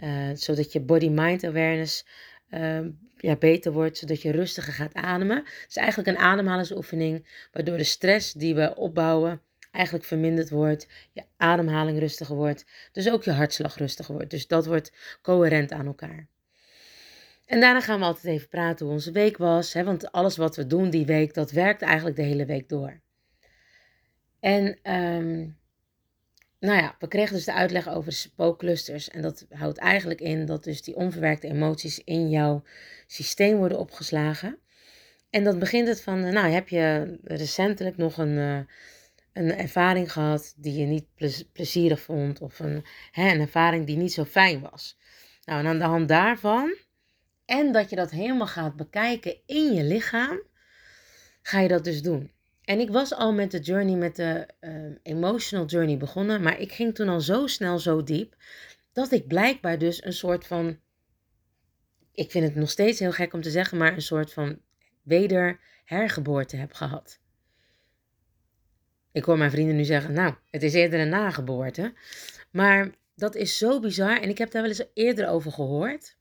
Uh, 0.05 0.31
zodat 0.35 0.73
je 0.73 0.81
body-mind 0.81 1.45
awareness 1.45 2.07
uh, 2.51 2.81
ja, 3.17 3.37
beter 3.37 3.73
wordt. 3.73 3.99
Zodat 3.99 4.23
je 4.23 4.31
rustiger 4.31 4.73
gaat 4.73 4.95
ademen. 4.95 5.37
Het 5.37 5.67
is 5.69 5.77
eigenlijk 5.77 6.09
een 6.09 6.25
ademhalingsoefening. 6.25 7.47
Waardoor 7.53 7.77
de 7.77 7.85
stress 7.85 8.33
die 8.33 8.55
we 8.55 8.75
opbouwen 8.77 9.43
eigenlijk 9.73 10.05
verminderd 10.05 10.51
wordt, 10.51 10.87
je 11.13 11.23
ademhaling 11.37 11.99
rustiger 11.99 12.37
wordt, 12.37 12.65
dus 12.93 13.11
ook 13.11 13.25
je 13.25 13.31
hartslag 13.31 13.77
rustiger 13.77 14.15
wordt. 14.15 14.31
Dus 14.31 14.47
dat 14.47 14.67
wordt 14.67 14.93
coherent 15.23 15.73
aan 15.73 15.87
elkaar. 15.87 16.29
En 17.45 17.61
daarna 17.61 17.81
gaan 17.81 17.99
we 17.99 18.05
altijd 18.05 18.35
even 18.35 18.49
praten 18.49 18.87
hoe 18.87 18.95
onze 18.95 19.13
week 19.13 19.37
was, 19.37 19.73
hè, 19.73 19.85
want 19.85 20.13
alles 20.13 20.37
wat 20.37 20.57
we 20.57 20.67
doen 20.67 20.91
die 20.91 21.07
week, 21.07 21.35
dat 21.35 21.51
werkt 21.51 21.83
eigenlijk 21.83 22.17
de 22.17 22.23
hele 22.23 22.47
week 22.47 22.69
door. 22.69 23.01
En 24.41 24.93
um, 24.93 25.61
nou 26.63 26.79
ja, 26.79 26.97
we 26.99 27.09
kregen 27.09 27.35
dus 27.35 27.45
de 27.45 27.53
uitleg 27.53 27.89
over 27.89 28.13
spookclusters. 28.13 29.11
En 29.11 29.23
dat 29.23 29.47
houdt 29.51 29.79
eigenlijk 29.79 30.21
in 30.21 30.47
dat 30.47 30.65
dus 30.65 30.83
die 30.83 30.97
onverwerkte 30.97 31.49
emoties 31.49 32.05
in 32.05 32.31
jouw 32.31 32.63
systeem 33.07 33.57
worden 33.57 33.79
opgeslagen. 33.79 34.59
En 35.31 35.45
dat 35.45 35.59
begint 35.59 35.89
het 35.89 36.03
van, 36.03 36.21
nou 36.21 36.49
heb 36.49 36.69
je 36.69 37.19
recentelijk 37.25 37.97
nog 37.97 38.19
een, 38.19 38.37
uh, 38.37 38.59
een 39.33 39.57
ervaring 39.57 40.13
gehad 40.13 40.55
die 40.57 40.75
je 40.75 40.87
niet 40.87 41.07
plezierig 41.53 42.01
vond 42.01 42.41
of 42.41 42.59
een, 42.59 42.85
hè, 43.11 43.31
een 43.33 43.41
ervaring 43.41 43.87
die 43.87 43.97
niet 43.97 44.13
zo 44.13 44.25
fijn 44.25 44.61
was. 44.61 44.99
Nou, 45.45 45.61
en 45.61 45.67
aan 45.67 45.79
de 45.79 45.85
hand 45.85 46.09
daarvan 46.09 46.75
en 47.53 47.73
dat 47.73 47.91
je 47.91 47.97
dat 47.97 48.11
helemaal 48.11 48.47
gaat 48.47 48.77
bekijken 48.77 49.37
in 49.47 49.73
je 49.73 49.85
lichaam, 49.85 50.43
ga 51.43 51.61
je 51.61 51.69
dat 51.69 51.85
dus 51.85 52.03
doen. 52.03 52.33
En 52.65 52.81
ik 52.81 52.91
was 52.91 53.15
al 53.15 53.33
met 53.33 53.51
de 53.51 53.59
journey, 53.59 53.97
met 53.97 54.17
de 54.17 54.49
uh, 54.61 54.97
emotional 55.03 55.67
journey 55.67 55.97
begonnen, 55.97 56.43
maar 56.43 56.61
ik 56.61 56.73
ging 56.73 56.95
toen 56.95 57.09
al 57.09 57.21
zo 57.21 57.47
snel, 57.47 57.79
zo 57.79 58.03
diep, 58.03 58.37
dat 58.93 59.13
ik 59.13 59.27
blijkbaar 59.27 59.79
dus 59.79 60.05
een 60.05 60.13
soort 60.13 60.47
van, 60.47 60.79
ik 62.13 62.31
vind 62.31 62.45
het 62.45 62.55
nog 62.55 62.71
steeds 62.71 62.99
heel 62.99 63.13
gek 63.13 63.33
om 63.33 63.41
te 63.41 63.51
zeggen, 63.51 63.79
maar 63.79 63.93
een 63.93 64.03
soort 64.03 64.33
van 64.33 64.59
weder 65.03 65.61
hergeboorte 65.85 66.57
heb 66.57 66.73
gehad. 66.73 67.21
Ik 69.13 69.25
hoor 69.25 69.39
mijn 69.39 69.51
vrienden 69.51 69.77
nu 69.77 69.85
zeggen, 69.85 70.13
nou, 70.13 70.35
het 70.51 70.63
is 70.63 70.75
eerder 70.75 71.01
een 71.01 71.09
nageboorte. 71.09 71.95
Maar 72.51 72.91
dat 73.15 73.35
is 73.35 73.59
zo 73.59 73.81
bizar 73.81 74.21
en 74.21 74.29
ik 74.29 74.39
heb 74.39 74.51
daar 74.51 74.63
wel 74.63 74.71
eens 74.71 74.85
eerder 74.95 75.29
over 75.29 75.53
gehoord. 75.53 76.21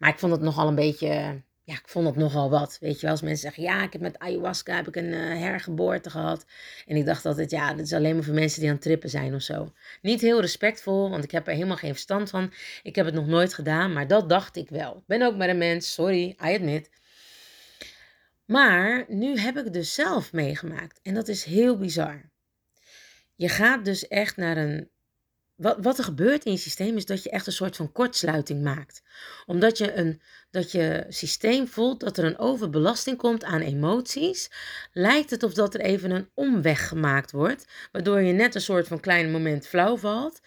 Maar 0.00 0.10
ik 0.10 0.18
vond 0.18 0.32
het 0.32 0.40
nogal 0.40 0.68
een 0.68 0.74
beetje, 0.74 1.42
ja, 1.62 1.74
ik 1.74 1.88
vond 1.88 2.06
het 2.06 2.16
nogal 2.16 2.50
wat. 2.50 2.76
Weet 2.80 2.94
je 2.94 3.00
wel, 3.00 3.10
als 3.10 3.20
mensen 3.20 3.40
zeggen, 3.40 3.62
ja, 3.62 3.82
ik 3.82 3.92
heb 3.92 4.02
met 4.02 4.18
ayahuasca 4.18 4.76
heb 4.76 4.88
ik 4.88 4.96
een 4.96 5.12
uh, 5.12 5.38
hergeboorte 5.38 6.10
gehad. 6.10 6.44
En 6.86 6.96
ik 6.96 7.06
dacht 7.06 7.26
altijd, 7.26 7.50
ja, 7.50 7.74
dat 7.74 7.86
is 7.86 7.92
alleen 7.92 8.14
maar 8.14 8.24
voor 8.24 8.34
mensen 8.34 8.60
die 8.60 8.68
aan 8.68 8.74
het 8.74 8.84
trippen 8.84 9.10
zijn 9.10 9.34
of 9.34 9.42
zo. 9.42 9.72
Niet 10.02 10.20
heel 10.20 10.40
respectvol, 10.40 11.10
want 11.10 11.24
ik 11.24 11.30
heb 11.30 11.46
er 11.46 11.52
helemaal 11.52 11.76
geen 11.76 11.92
verstand 11.92 12.30
van. 12.30 12.52
Ik 12.82 12.96
heb 12.96 13.06
het 13.06 13.14
nog 13.14 13.26
nooit 13.26 13.54
gedaan, 13.54 13.92
maar 13.92 14.06
dat 14.06 14.28
dacht 14.28 14.56
ik 14.56 14.68
wel. 14.68 14.96
Ik 14.96 15.06
ben 15.06 15.22
ook 15.22 15.36
maar 15.36 15.48
een 15.48 15.58
mens, 15.58 15.92
sorry, 15.92 16.36
I 16.44 16.54
admit. 16.54 16.90
Maar 18.44 19.04
nu 19.08 19.38
heb 19.38 19.56
ik 19.56 19.72
dus 19.72 19.94
zelf 19.94 20.32
meegemaakt 20.32 21.00
en 21.02 21.14
dat 21.14 21.28
is 21.28 21.44
heel 21.44 21.78
bizar. 21.78 22.30
Je 23.34 23.48
gaat 23.48 23.84
dus 23.84 24.08
echt 24.08 24.36
naar 24.36 24.56
een. 24.56 24.90
Wat, 25.60 25.76
wat 25.80 25.98
er 25.98 26.04
gebeurt 26.04 26.44
in 26.44 26.52
je 26.52 26.58
systeem 26.58 26.96
is 26.96 27.04
dat 27.04 27.22
je 27.22 27.30
echt 27.30 27.46
een 27.46 27.52
soort 27.52 27.76
van 27.76 27.92
kortsluiting 27.92 28.62
maakt. 28.62 29.02
Omdat 29.46 29.78
je 29.78 29.94
een 29.94 30.20
dat 30.50 30.72
je 30.72 31.06
systeem 31.08 31.68
voelt 31.68 32.00
dat 32.00 32.18
er 32.18 32.24
een 32.24 32.38
overbelasting 32.38 33.16
komt 33.16 33.44
aan 33.44 33.60
emoties, 33.60 34.50
lijkt 34.92 35.30
het 35.30 35.42
of 35.42 35.54
dat 35.54 35.74
er 35.74 35.80
even 35.80 36.10
een 36.10 36.30
omweg 36.34 36.88
gemaakt 36.88 37.32
wordt, 37.32 37.66
waardoor 37.92 38.20
je 38.20 38.32
net 38.32 38.54
een 38.54 38.60
soort 38.60 38.86
van 38.86 39.00
klein 39.00 39.30
moment 39.30 39.66
flauw 39.66 39.96
valt. 39.96 40.40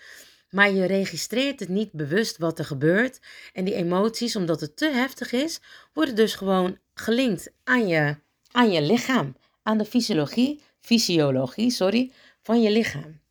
Maar 0.50 0.72
je 0.72 0.86
registreert 0.86 1.60
het 1.60 1.70
niet 1.70 1.92
bewust 1.92 2.38
wat 2.38 2.60
er 2.60 2.66
gebeurt. 2.66 3.20
En 3.54 3.66
die 3.66 3.74
emoties, 3.74 4.36
omdat 4.36 4.62
het 4.62 4.78
te 4.78 4.90
heftig 4.90 5.32
is, 5.32 5.60
worden 5.94 6.16
dus 6.16 6.36
gewoon 6.36 6.78
gelinkt 6.94 7.52
aan 7.64 7.88
je, 7.88 8.16
aan 8.52 8.72
je 8.72 8.82
lichaam. 8.82 9.38
Aan 9.64 9.78
de 9.78 9.86
fysiologie, 9.86 10.62
fysiologie 10.82 11.72
sorry, 11.72 12.12
van 12.42 12.62
je 12.62 12.72
lichaam. 12.72 13.23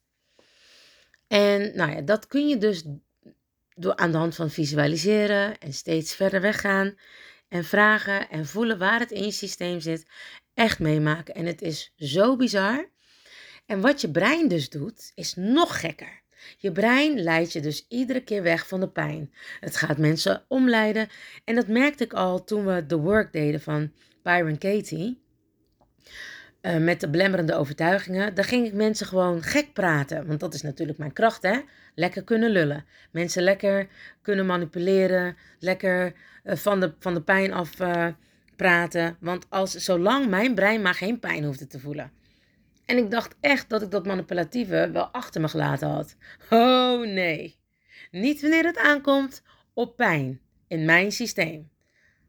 En 1.33 1.73
nou 1.75 1.91
ja, 1.91 2.01
dat 2.01 2.27
kun 2.27 2.49
je 2.49 2.59
dus 2.59 2.85
door 3.75 3.97
aan 3.97 4.11
de 4.11 4.17
hand 4.17 4.35
van 4.35 4.51
visualiseren 4.51 5.59
en 5.59 5.73
steeds 5.73 6.15
verder 6.15 6.41
weggaan 6.41 6.95
en 7.49 7.65
vragen 7.65 8.29
en 8.29 8.47
voelen 8.47 8.79
waar 8.79 9.01
het 9.01 9.11
in 9.11 9.25
je 9.25 9.31
systeem 9.31 9.81
zit, 9.81 10.07
echt 10.55 10.79
meemaken. 10.79 11.35
En 11.35 11.47
het 11.47 11.63
is 11.63 11.93
zo 11.97 12.37
bizar. 12.37 12.91
En 13.67 13.81
wat 13.81 14.01
je 14.01 14.11
brein 14.11 14.49
dus 14.49 14.69
doet, 14.71 15.13
is 15.15 15.35
nog 15.35 15.81
gekker. 15.81 16.23
Je 16.59 16.73
brein 16.73 17.23
leidt 17.23 17.53
je 17.53 17.61
dus 17.61 17.87
iedere 17.89 18.21
keer 18.21 18.43
weg 18.43 18.69
van 18.69 18.81
de 18.81 18.89
pijn. 18.89 19.35
Het 19.61 19.77
gaat 19.77 19.99
mensen 19.99 20.45
omleiden. 20.49 21.09
En 21.45 21.55
dat 21.55 21.69
merkte 21.69 22.05
ik 22.05 22.13
al 22.13 22.45
toen 22.45 22.67
we 22.67 22.87
The 22.87 22.99
Work 22.99 23.33
deden 23.33 23.61
van 23.61 23.93
Byron 24.23 24.59
Katie. 24.59 25.23
Uh, 26.63 26.77
met 26.77 27.01
de 27.01 27.11
belemmerende 27.11 27.55
overtuigingen. 27.55 28.35
Daar 28.35 28.45
ging 28.45 28.67
ik 28.67 28.73
mensen 28.73 29.07
gewoon 29.07 29.43
gek 29.43 29.73
praten. 29.73 30.27
Want 30.27 30.41
dat 30.41 30.55
is 30.55 30.63
natuurlijk 30.63 30.99
mijn 30.99 31.13
kracht, 31.13 31.43
hè? 31.43 31.61
Lekker 31.95 32.25
kunnen 32.25 32.51
lullen. 32.51 32.85
Mensen 33.11 33.43
lekker 33.43 33.89
kunnen 34.23 34.47
manipuleren. 34.47 35.37
Lekker 35.59 36.13
uh, 36.45 36.57
van, 36.57 36.81
de, 36.81 36.95
van 36.99 37.15
de 37.15 37.23
pijn 37.23 37.53
af 37.53 37.81
uh, 37.81 38.07
praten. 38.57 39.17
Want 39.21 39.47
als, 39.49 39.73
zolang 39.73 40.29
mijn 40.29 40.55
brein 40.55 40.83
maar 40.83 40.95
geen 40.95 41.19
pijn 41.19 41.45
hoefde 41.45 41.67
te 41.67 41.81
voelen. 41.81 42.13
En 42.85 42.97
ik 42.97 43.11
dacht 43.11 43.35
echt 43.41 43.69
dat 43.69 43.83
ik 43.83 43.91
dat 43.91 44.07
manipulatieve 44.07 44.91
wel 44.93 45.07
achter 45.07 45.41
me 45.41 45.49
gelaten 45.49 45.89
had. 45.89 46.17
Oh 46.51 47.07
nee. 47.07 47.59
Niet 48.11 48.41
wanneer 48.41 48.65
het 48.65 48.79
aankomt 48.79 49.43
op 49.75 49.97
pijn 49.97 50.41
in 50.69 50.85
mijn 50.85 51.13
systeem. 51.13 51.71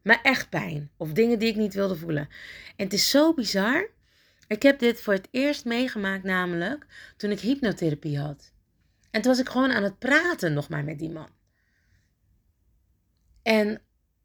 Maar 0.02 0.20
echt 0.22 0.48
pijn 0.48 0.90
of 0.96 1.12
dingen 1.12 1.38
die 1.38 1.48
ik 1.48 1.56
niet 1.56 1.74
wilde 1.74 1.96
voelen. 1.96 2.28
En 2.76 2.84
het 2.84 2.92
is 2.92 3.10
zo 3.10 3.34
bizar. 3.34 3.90
Ik 4.46 4.62
heb 4.62 4.78
dit 4.78 5.00
voor 5.00 5.12
het 5.12 5.28
eerst 5.30 5.64
meegemaakt 5.64 6.24
namelijk 6.24 6.86
toen 7.16 7.30
ik 7.30 7.40
hypnotherapie 7.40 8.18
had. 8.18 8.52
En 9.10 9.20
toen 9.20 9.30
was 9.30 9.40
ik 9.40 9.48
gewoon 9.48 9.72
aan 9.72 9.82
het 9.82 9.98
praten 9.98 10.52
nog 10.52 10.68
maar 10.68 10.84
met 10.84 10.98
die 10.98 11.10
man. 11.10 11.28
En 13.42 13.80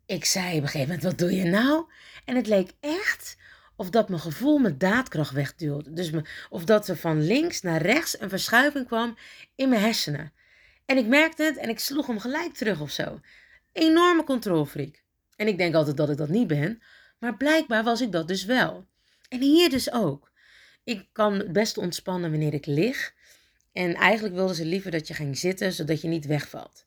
ik 0.05 0.25
zei 0.25 0.57
op 0.57 0.61
een 0.61 0.67
gegeven 0.67 0.87
moment, 0.87 1.03
wat 1.03 1.17
doe 1.17 1.35
je 1.35 1.43
nou? 1.43 1.85
En 2.25 2.35
het 2.35 2.47
leek 2.47 2.71
echt 2.79 3.37
of 3.75 3.89
dat 3.89 4.09
mijn 4.09 4.21
gevoel 4.21 4.57
mijn 4.57 4.77
daadkracht 4.77 5.31
wegduwde. 5.31 5.93
Dus 5.93 6.11
of 6.49 6.63
dat 6.65 6.87
er 6.87 6.97
van 6.97 7.21
links 7.21 7.61
naar 7.61 7.81
rechts 7.81 8.21
een 8.21 8.29
verschuiving 8.29 8.85
kwam 8.87 9.17
in 9.55 9.69
mijn 9.69 9.81
hersenen. 9.81 10.33
En 10.85 10.97
ik 10.97 11.07
merkte 11.07 11.43
het 11.43 11.57
en 11.57 11.69
ik 11.69 11.79
sloeg 11.79 12.07
hem 12.07 12.19
gelijk 12.19 12.53
terug 12.53 12.81
of 12.81 12.91
zo. 12.91 13.19
Enorme 13.71 14.23
controlfreak. 14.23 15.03
En 15.35 15.47
ik 15.47 15.57
denk 15.57 15.75
altijd 15.75 15.97
dat 15.97 16.09
ik 16.09 16.17
dat 16.17 16.29
niet 16.29 16.47
ben, 16.47 16.81
maar 17.19 17.37
blijkbaar 17.37 17.83
was 17.83 18.01
ik 18.01 18.11
dat 18.11 18.27
dus 18.27 18.45
wel. 18.45 18.87
En 19.29 19.41
hier 19.41 19.69
dus 19.69 19.91
ook. 19.91 20.31
Ik 20.83 21.07
kan 21.11 21.33
het 21.33 21.53
beste 21.53 21.79
ontspannen 21.79 22.29
wanneer 22.31 22.53
ik 22.53 22.65
lig. 22.65 23.13
En 23.71 23.93
eigenlijk 23.95 24.35
wilden 24.35 24.55
ze 24.55 24.65
liever 24.65 24.91
dat 24.91 25.07
je 25.07 25.13
ging 25.13 25.37
zitten, 25.37 25.73
zodat 25.73 26.01
je 26.01 26.07
niet 26.07 26.25
wegvalt. 26.25 26.85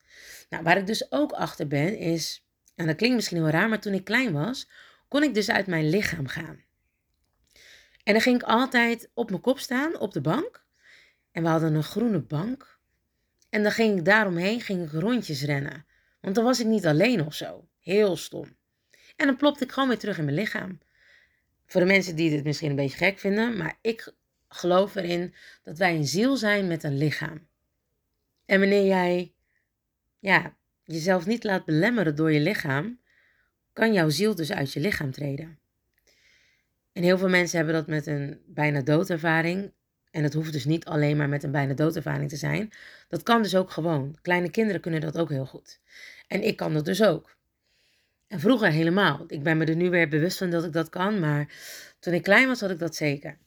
Nou, 0.49 0.63
waar 0.63 0.77
ik 0.77 0.87
dus 0.87 1.13
ook 1.13 1.33
achter 1.33 1.67
ben 1.67 1.99
is, 1.99 2.45
en 2.75 2.87
dat 2.87 2.97
klinkt 2.97 3.17
misschien 3.17 3.37
heel 3.37 3.49
raar, 3.49 3.69
maar 3.69 3.81
toen 3.81 3.95
ik 3.95 4.05
klein 4.05 4.33
was, 4.33 4.69
kon 5.09 5.23
ik 5.23 5.35
dus 5.35 5.51
uit 5.51 5.67
mijn 5.67 5.89
lichaam 5.89 6.27
gaan. 6.27 6.65
En 8.03 8.13
dan 8.13 8.23
ging 8.23 8.37
ik 8.37 8.49
altijd 8.49 9.11
op 9.15 9.31
mijn 9.31 9.43
kop 9.43 9.59
staan 9.59 9.99
op 9.99 10.13
de 10.13 10.21
bank. 10.21 10.65
En 11.33 11.43
we 11.43 11.49
hadden 11.49 11.75
een 11.75 11.83
groene 11.83 12.21
bank. 12.21 12.79
En 13.51 13.63
dan 13.63 13.73
ging 13.73 13.99
ik 13.99 14.05
daaromheen 14.05 14.61
ging 14.61 14.85
ik 14.85 15.01
rondjes 15.01 15.43
rennen. 15.43 15.87
Want 16.21 16.35
dan 16.35 16.45
was 16.45 16.61
ik 16.61 16.67
niet 16.67 16.87
alleen 16.87 17.27
of 17.27 17.35
zo. 17.35 17.69
Heel 17.81 18.17
stom. 18.17 18.57
En 19.17 19.27
dan 19.27 19.37
plopte 19.37 19.65
ik 19.65 19.73
gewoon 19.73 19.89
weer 19.89 19.99
terug 19.99 20.19
in 20.19 20.25
mijn 20.25 20.37
lichaam. 20.37 20.79
Voor 21.73 21.81
de 21.81 21.87
mensen 21.87 22.17
die 22.17 22.31
dit 22.31 22.45
misschien 22.45 22.71
een 22.71 22.77
beetje 22.77 22.97
gek 22.97 23.19
vinden, 23.19 23.57
maar 23.57 23.79
ik 23.81 24.13
geloof 24.49 24.95
erin 24.95 25.35
dat 25.63 25.79
wij 25.79 25.95
een 25.95 26.07
ziel 26.07 26.37
zijn 26.37 26.67
met 26.67 26.83
een 26.83 26.99
lichaam. 26.99 27.47
En 28.47 28.61
wanneer 28.61 28.87
jij 28.87 29.33
ja, 30.19 30.57
jezelf 30.85 31.27
niet 31.27 31.45
laat 31.45 31.65
belemmeren 31.65 32.17
door 32.17 32.33
je 32.33 32.41
lichaam, 32.41 33.01
kan 33.73 33.93
jouw 33.93 34.09
ziel 34.09 34.35
dus 34.35 34.53
uit 34.53 34.73
je 34.73 34.81
lichaam 34.81 35.11
treden. 35.11 35.59
En 36.93 37.03
heel 37.03 37.19
veel 37.19 37.29
mensen 37.29 37.57
hebben 37.57 37.75
dat 37.75 37.87
met 37.87 38.07
een 38.07 38.41
bijna 38.47 38.81
doodervaring. 38.81 39.73
En 40.11 40.23
het 40.23 40.35
hoeft 40.35 40.53
dus 40.53 40.65
niet 40.65 40.85
alleen 40.85 41.17
maar 41.17 41.29
met 41.29 41.43
een 41.43 41.53
bijna 41.53 41.75
doodervaring 41.75 42.29
te 42.29 42.37
zijn. 42.37 42.71
Dat 43.09 43.23
kan 43.23 43.43
dus 43.43 43.57
ook 43.57 43.71
gewoon. 43.71 44.19
Kleine 44.23 44.51
kinderen 44.51 44.81
kunnen 44.81 45.01
dat 45.01 45.19
ook 45.19 45.29
heel 45.29 45.47
goed. 45.47 45.81
En 46.27 46.43
ik 46.43 46.57
kan 46.57 46.73
dat 46.73 46.85
dus 46.85 47.03
ook. 47.03 47.37
En 48.33 48.41
vroeger 48.41 48.71
helemaal. 48.71 49.25
Ik 49.27 49.43
ben 49.43 49.57
me 49.57 49.65
er 49.65 49.77
nu 49.77 49.91
weer 49.91 50.09
bewust 50.09 50.39
van 50.39 50.51
dat 50.51 50.65
ik 50.65 50.73
dat 50.73 50.89
kan. 50.89 51.21
Maar 51.21 51.49
toen 51.99 52.13
ik 52.15 52.23
klein 52.23 52.49
was, 52.49 52.61
had 52.61 52.71
ik 52.71 52.79
dat 52.79 52.95
zeker. 52.97 53.39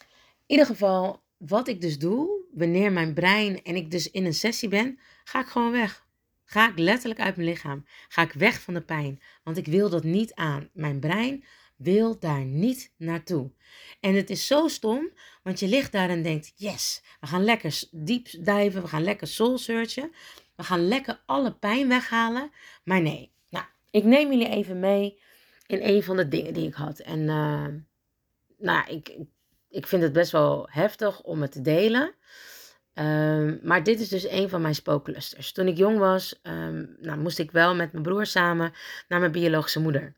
In 0.00 0.06
ieder 0.46 0.66
geval, 0.66 1.22
wat 1.36 1.68
ik 1.68 1.80
dus 1.80 1.98
doe, 1.98 2.44
wanneer 2.52 2.92
mijn 2.92 3.14
brein 3.14 3.62
en 3.62 3.76
ik 3.76 3.90
dus 3.90 4.10
in 4.10 4.24
een 4.24 4.34
sessie 4.34 4.68
ben, 4.68 4.98
ga 5.24 5.40
ik 5.40 5.46
gewoon 5.46 5.72
weg. 5.72 6.06
Ga 6.44 6.68
ik 6.68 6.78
letterlijk 6.78 7.20
uit 7.20 7.36
mijn 7.36 7.48
lichaam. 7.48 7.84
Ga 8.08 8.22
ik 8.22 8.32
weg 8.32 8.60
van 8.60 8.74
de 8.74 8.80
pijn. 8.80 9.20
Want 9.42 9.56
ik 9.56 9.66
wil 9.66 9.90
dat 9.90 10.04
niet 10.04 10.34
aan. 10.34 10.68
Mijn 10.72 11.00
brein 11.00 11.44
wil 11.76 12.18
daar 12.18 12.44
niet 12.44 12.92
naartoe. 12.96 13.50
En 14.00 14.14
het 14.14 14.30
is 14.30 14.46
zo 14.46 14.68
stom, 14.68 15.10
want 15.42 15.60
je 15.60 15.68
ligt 15.68 15.92
daar 15.92 16.10
en 16.10 16.22
denkt: 16.22 16.52
yes, 16.56 17.02
we 17.20 17.26
gaan 17.26 17.44
lekker 17.44 17.82
diep 17.90 18.28
diven, 18.30 18.82
we 18.82 18.88
gaan 18.88 19.04
lekker 19.04 19.26
soul 19.26 19.58
searchen, 19.58 20.12
we 20.56 20.62
gaan 20.62 20.88
lekker 20.88 21.22
alle 21.26 21.54
pijn 21.54 21.88
weghalen. 21.88 22.50
Maar 22.84 23.00
nee, 23.00 23.31
ik 23.92 24.04
neem 24.04 24.30
jullie 24.30 24.48
even 24.48 24.80
mee 24.80 25.20
in 25.66 25.80
een 25.82 26.02
van 26.02 26.16
de 26.16 26.28
dingen 26.28 26.54
die 26.54 26.66
ik 26.66 26.74
had. 26.74 26.98
En 26.98 27.20
uh, 27.20 27.66
nou, 28.58 28.88
ik, 28.88 29.16
ik 29.68 29.86
vind 29.86 30.02
het 30.02 30.12
best 30.12 30.32
wel 30.32 30.66
heftig 30.70 31.22
om 31.22 31.42
het 31.42 31.52
te 31.52 31.60
delen. 31.60 32.14
Um, 32.94 33.60
maar 33.62 33.82
dit 33.82 34.00
is 34.00 34.08
dus 34.08 34.28
een 34.28 34.48
van 34.48 34.60
mijn 34.60 34.74
spooklusters. 34.74 35.52
Toen 35.52 35.66
ik 35.66 35.76
jong 35.76 35.98
was, 35.98 36.40
um, 36.42 36.96
nou, 37.00 37.18
moest 37.18 37.38
ik 37.38 37.50
wel 37.50 37.74
met 37.74 37.92
mijn 37.92 38.04
broer 38.04 38.26
samen 38.26 38.72
naar 39.08 39.20
mijn 39.20 39.32
biologische 39.32 39.80
moeder. 39.80 40.14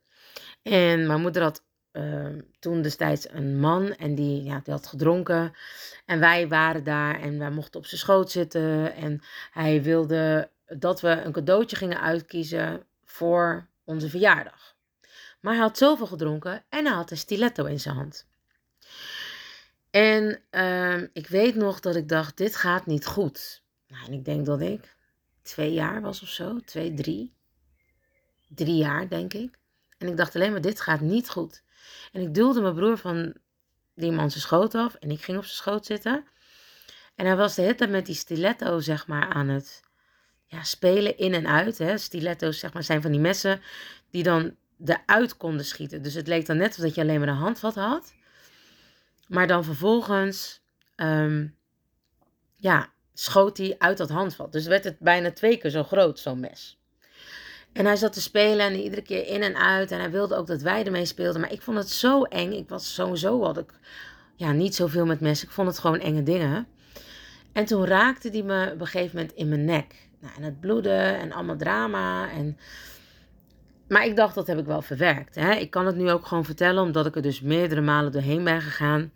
En 0.63 1.07
mijn 1.07 1.21
moeder 1.21 1.43
had 1.43 1.63
uh, 1.93 2.27
toen 2.59 2.83
destijds 2.83 3.31
een 3.31 3.61
man 3.61 3.95
en 3.95 4.15
die, 4.15 4.43
ja, 4.43 4.61
die 4.65 4.73
had 4.73 4.87
gedronken. 4.87 5.53
En 6.07 6.21
wij 6.21 6.49
waren 6.49 6.85
daar 6.85 7.21
en 7.21 7.39
wij 7.39 7.51
mochten 7.51 7.81
op 7.81 7.87
zijn 7.87 8.01
schoot 8.01 8.31
zitten. 8.31 8.95
En 8.95 9.21
hij 9.51 9.83
wilde 9.83 10.51
dat 10.67 11.01
we 11.01 11.09
een 11.09 11.33
cadeautje 11.33 11.77
gingen 11.77 12.01
uitkiezen 12.01 12.87
voor 13.15 13.69
onze 13.85 14.09
verjaardag. 14.09 14.77
Maar 15.41 15.53
hij 15.53 15.63
had 15.63 15.79
zoveel 15.79 16.07
gedronken 16.07 16.65
en 16.69 16.85
hij 16.85 16.95
had 16.95 17.11
een 17.11 17.17
stiletto 17.17 17.65
in 17.65 17.81
zijn 17.81 17.95
hand. 17.95 18.27
En 19.91 20.41
uh, 20.51 21.03
ik 21.13 21.27
weet 21.27 21.55
nog 21.55 21.81
dat 21.81 21.97
ik 21.97 22.09
dacht, 22.09 22.37
dit 22.37 22.57
gaat 22.57 22.87
niet 22.87 23.07
goed. 23.07 23.63
Nou, 23.89 24.07
en 24.07 24.13
ik 24.13 24.25
denk 24.25 24.47
dat 24.47 24.61
ik 24.61 24.97
twee 25.43 25.73
jaar 25.73 26.01
was 26.01 26.23
of 26.23 26.29
zo, 26.29 26.61
twee, 26.61 26.95
drie. 26.95 27.33
Drie 28.49 28.77
jaar, 28.77 29.09
denk 29.09 29.33
ik. 29.33 29.59
En 29.99 30.09
ik 30.09 30.17
dacht 30.17 30.35
alleen 30.35 30.53
maar, 30.53 30.61
dit 30.61 30.81
gaat 30.81 31.01
niet 31.01 31.31
goed. 31.31 31.63
En 32.13 32.23
ik 32.23 32.35
duwde 32.35 32.61
mijn 32.61 32.75
broer 32.75 32.99
van 32.99 33.35
die 33.95 34.13
man 34.13 34.31
zijn 34.31 34.43
schoot 34.43 34.75
af. 34.75 34.95
En 34.95 35.11
ik 35.11 35.23
ging 35.23 35.39
op 35.39 35.45
zijn 35.45 35.57
schoot 35.57 35.87
zitten. 35.87 36.27
En 37.15 37.27
hij 37.27 37.37
was 37.37 37.55
de 37.55 37.63
hele 37.63 37.75
tijd 37.75 37.91
met 37.91 38.07
die 38.07 38.15
stiletto, 38.15 38.81
zeg 38.81 39.07
maar, 39.07 39.29
aan 39.29 39.49
het 39.49 39.84
ja, 40.47 40.63
spelen 40.63 41.19
in 41.19 41.35
en 41.35 41.47
uit. 41.47 41.79
Hè. 41.79 41.99
Stiletto's, 41.99 42.59
zeg 42.59 42.73
maar, 42.73 42.83
zijn 42.83 43.03
van 43.03 43.11
die 43.11 43.21
messen 43.21 43.61
die 44.11 44.23
dan 44.23 44.57
eruit 44.85 45.37
konden 45.37 45.65
schieten. 45.65 46.03
Dus 46.03 46.15
het 46.15 46.27
leek 46.27 46.47
dan 46.47 46.57
net 46.57 46.77
alsof 46.77 46.95
je 46.95 47.01
alleen 47.01 47.19
maar 47.19 47.29
een 47.29 47.35
handvat 47.35 47.75
had. 47.75 48.15
Maar 49.29 49.47
dan 49.47 49.65
vervolgens, 49.65 50.63
um, 50.97 51.57
ja, 52.57 52.93
schoot 53.15 53.57
hij 53.57 53.75
uit 53.79 53.97
dat 53.97 54.11
handvat. 54.11 54.53
Dus 54.53 54.67
werd 54.67 54.85
het 54.85 54.99
bijna 54.99 55.33
twee 55.33 55.57
keer 55.57 55.71
zo 55.71 55.83
groot, 55.83 56.19
zo'n 56.19 56.41
mes. 56.41 56.79
En 57.73 57.87
hij 57.87 57.97
zat 57.97 58.13
te 58.13 58.21
spelen 58.21 58.67
en 58.67 58.75
iedere 58.75 59.03
keer 59.03 59.27
in 59.27 59.43
en 59.43 59.57
uit. 59.57 59.91
En 59.91 59.99
hij 59.99 60.11
wilde 60.11 60.37
ook 60.37 60.47
dat 60.47 60.63
wij 60.63 60.85
ermee 60.85 61.05
speelden. 61.05 61.41
Maar 61.41 61.53
ik 61.53 61.63
vond 61.63 61.79
het 61.79 61.91
zo 61.91 62.23
eng. 62.23 62.53
Ik 62.53 62.69
was 62.69 62.95
sowieso 62.95 63.43
had 63.43 63.59
ik 63.59 63.73
ja, 64.37 64.53
niet 64.53 64.75
zoveel 64.75 65.07
met 65.07 65.21
messen. 65.21 65.49
Ik 65.49 65.55
vond 65.55 65.69
het 65.69 65.79
gewoon 65.79 66.01
enge 66.01 66.23
dingen. 66.23 66.67
En 67.53 67.65
toen 67.65 67.87
raakte 67.87 68.29
hij 68.29 68.43
me 68.43 68.71
op 68.73 68.81
een 68.81 68.87
gegeven 68.87 69.17
moment 69.17 69.35
in 69.35 69.49
mijn 69.49 69.65
nek. 69.65 70.09
Nou, 70.25 70.37
en 70.37 70.43
het 70.43 70.61
bloeden 70.61 71.19
en 71.19 71.33
allemaal 71.33 71.57
drama. 71.57 72.31
En... 72.31 72.59
Maar 73.89 74.07
ik 74.07 74.17
dacht, 74.17 74.35
dat 74.35 74.47
heb 74.47 74.59
ik 74.59 74.67
wel 74.67 74.83
verwerkt. 74.83 75.35
Hè? 75.35 75.53
Ik 75.53 75.71
kan 75.71 75.87
het 75.87 75.97
nu 75.97 76.11
ook 76.11 76.27
gewoon 76.27 76.45
vertellen, 76.45 76.83
omdat 76.83 77.07
ik 77.07 77.17
er 77.17 77.23
dus 77.23 77.41
meerdere 77.41 77.81
malen 77.81 78.13
doorheen 78.13 78.45
ben 78.45 78.61
gegaan. 78.61 79.13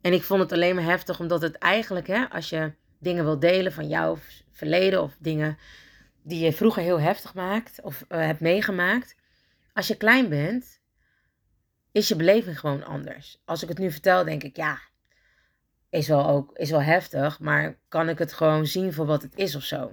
En 0.00 0.12
ik 0.12 0.22
vond 0.22 0.40
het 0.40 0.52
alleen 0.52 0.74
maar 0.74 0.84
heftig, 0.84 1.20
omdat 1.20 1.42
het 1.42 1.56
eigenlijk, 1.58 2.06
hè, 2.06 2.30
als 2.30 2.48
je 2.48 2.72
dingen 2.98 3.24
wil 3.24 3.38
delen 3.38 3.72
van 3.72 3.88
jouw 3.88 4.18
verleden 4.52 5.02
of 5.02 5.16
dingen 5.18 5.58
die 6.22 6.44
je 6.44 6.52
vroeger 6.52 6.82
heel 6.82 7.00
heftig 7.00 7.34
maakt 7.34 7.82
of 7.82 8.04
uh, 8.08 8.18
hebt 8.18 8.40
meegemaakt. 8.40 9.16
Als 9.72 9.86
je 9.86 9.96
klein 9.96 10.28
bent, 10.28 10.80
is 11.92 12.08
je 12.08 12.16
beleving 12.16 12.58
gewoon 12.58 12.84
anders. 12.84 13.40
Als 13.44 13.62
ik 13.62 13.68
het 13.68 13.78
nu 13.78 13.90
vertel, 13.90 14.24
denk 14.24 14.42
ik, 14.42 14.56
ja, 14.56 14.78
is 15.90 16.08
wel, 16.08 16.26
ook, 16.26 16.56
is 16.58 16.70
wel 16.70 16.82
heftig, 16.82 17.40
maar 17.40 17.78
kan 17.88 18.08
ik 18.08 18.18
het 18.18 18.32
gewoon 18.32 18.66
zien 18.66 18.92
voor 18.92 19.06
wat 19.06 19.22
het 19.22 19.36
is 19.36 19.54
of 19.54 19.62
zo. 19.62 19.92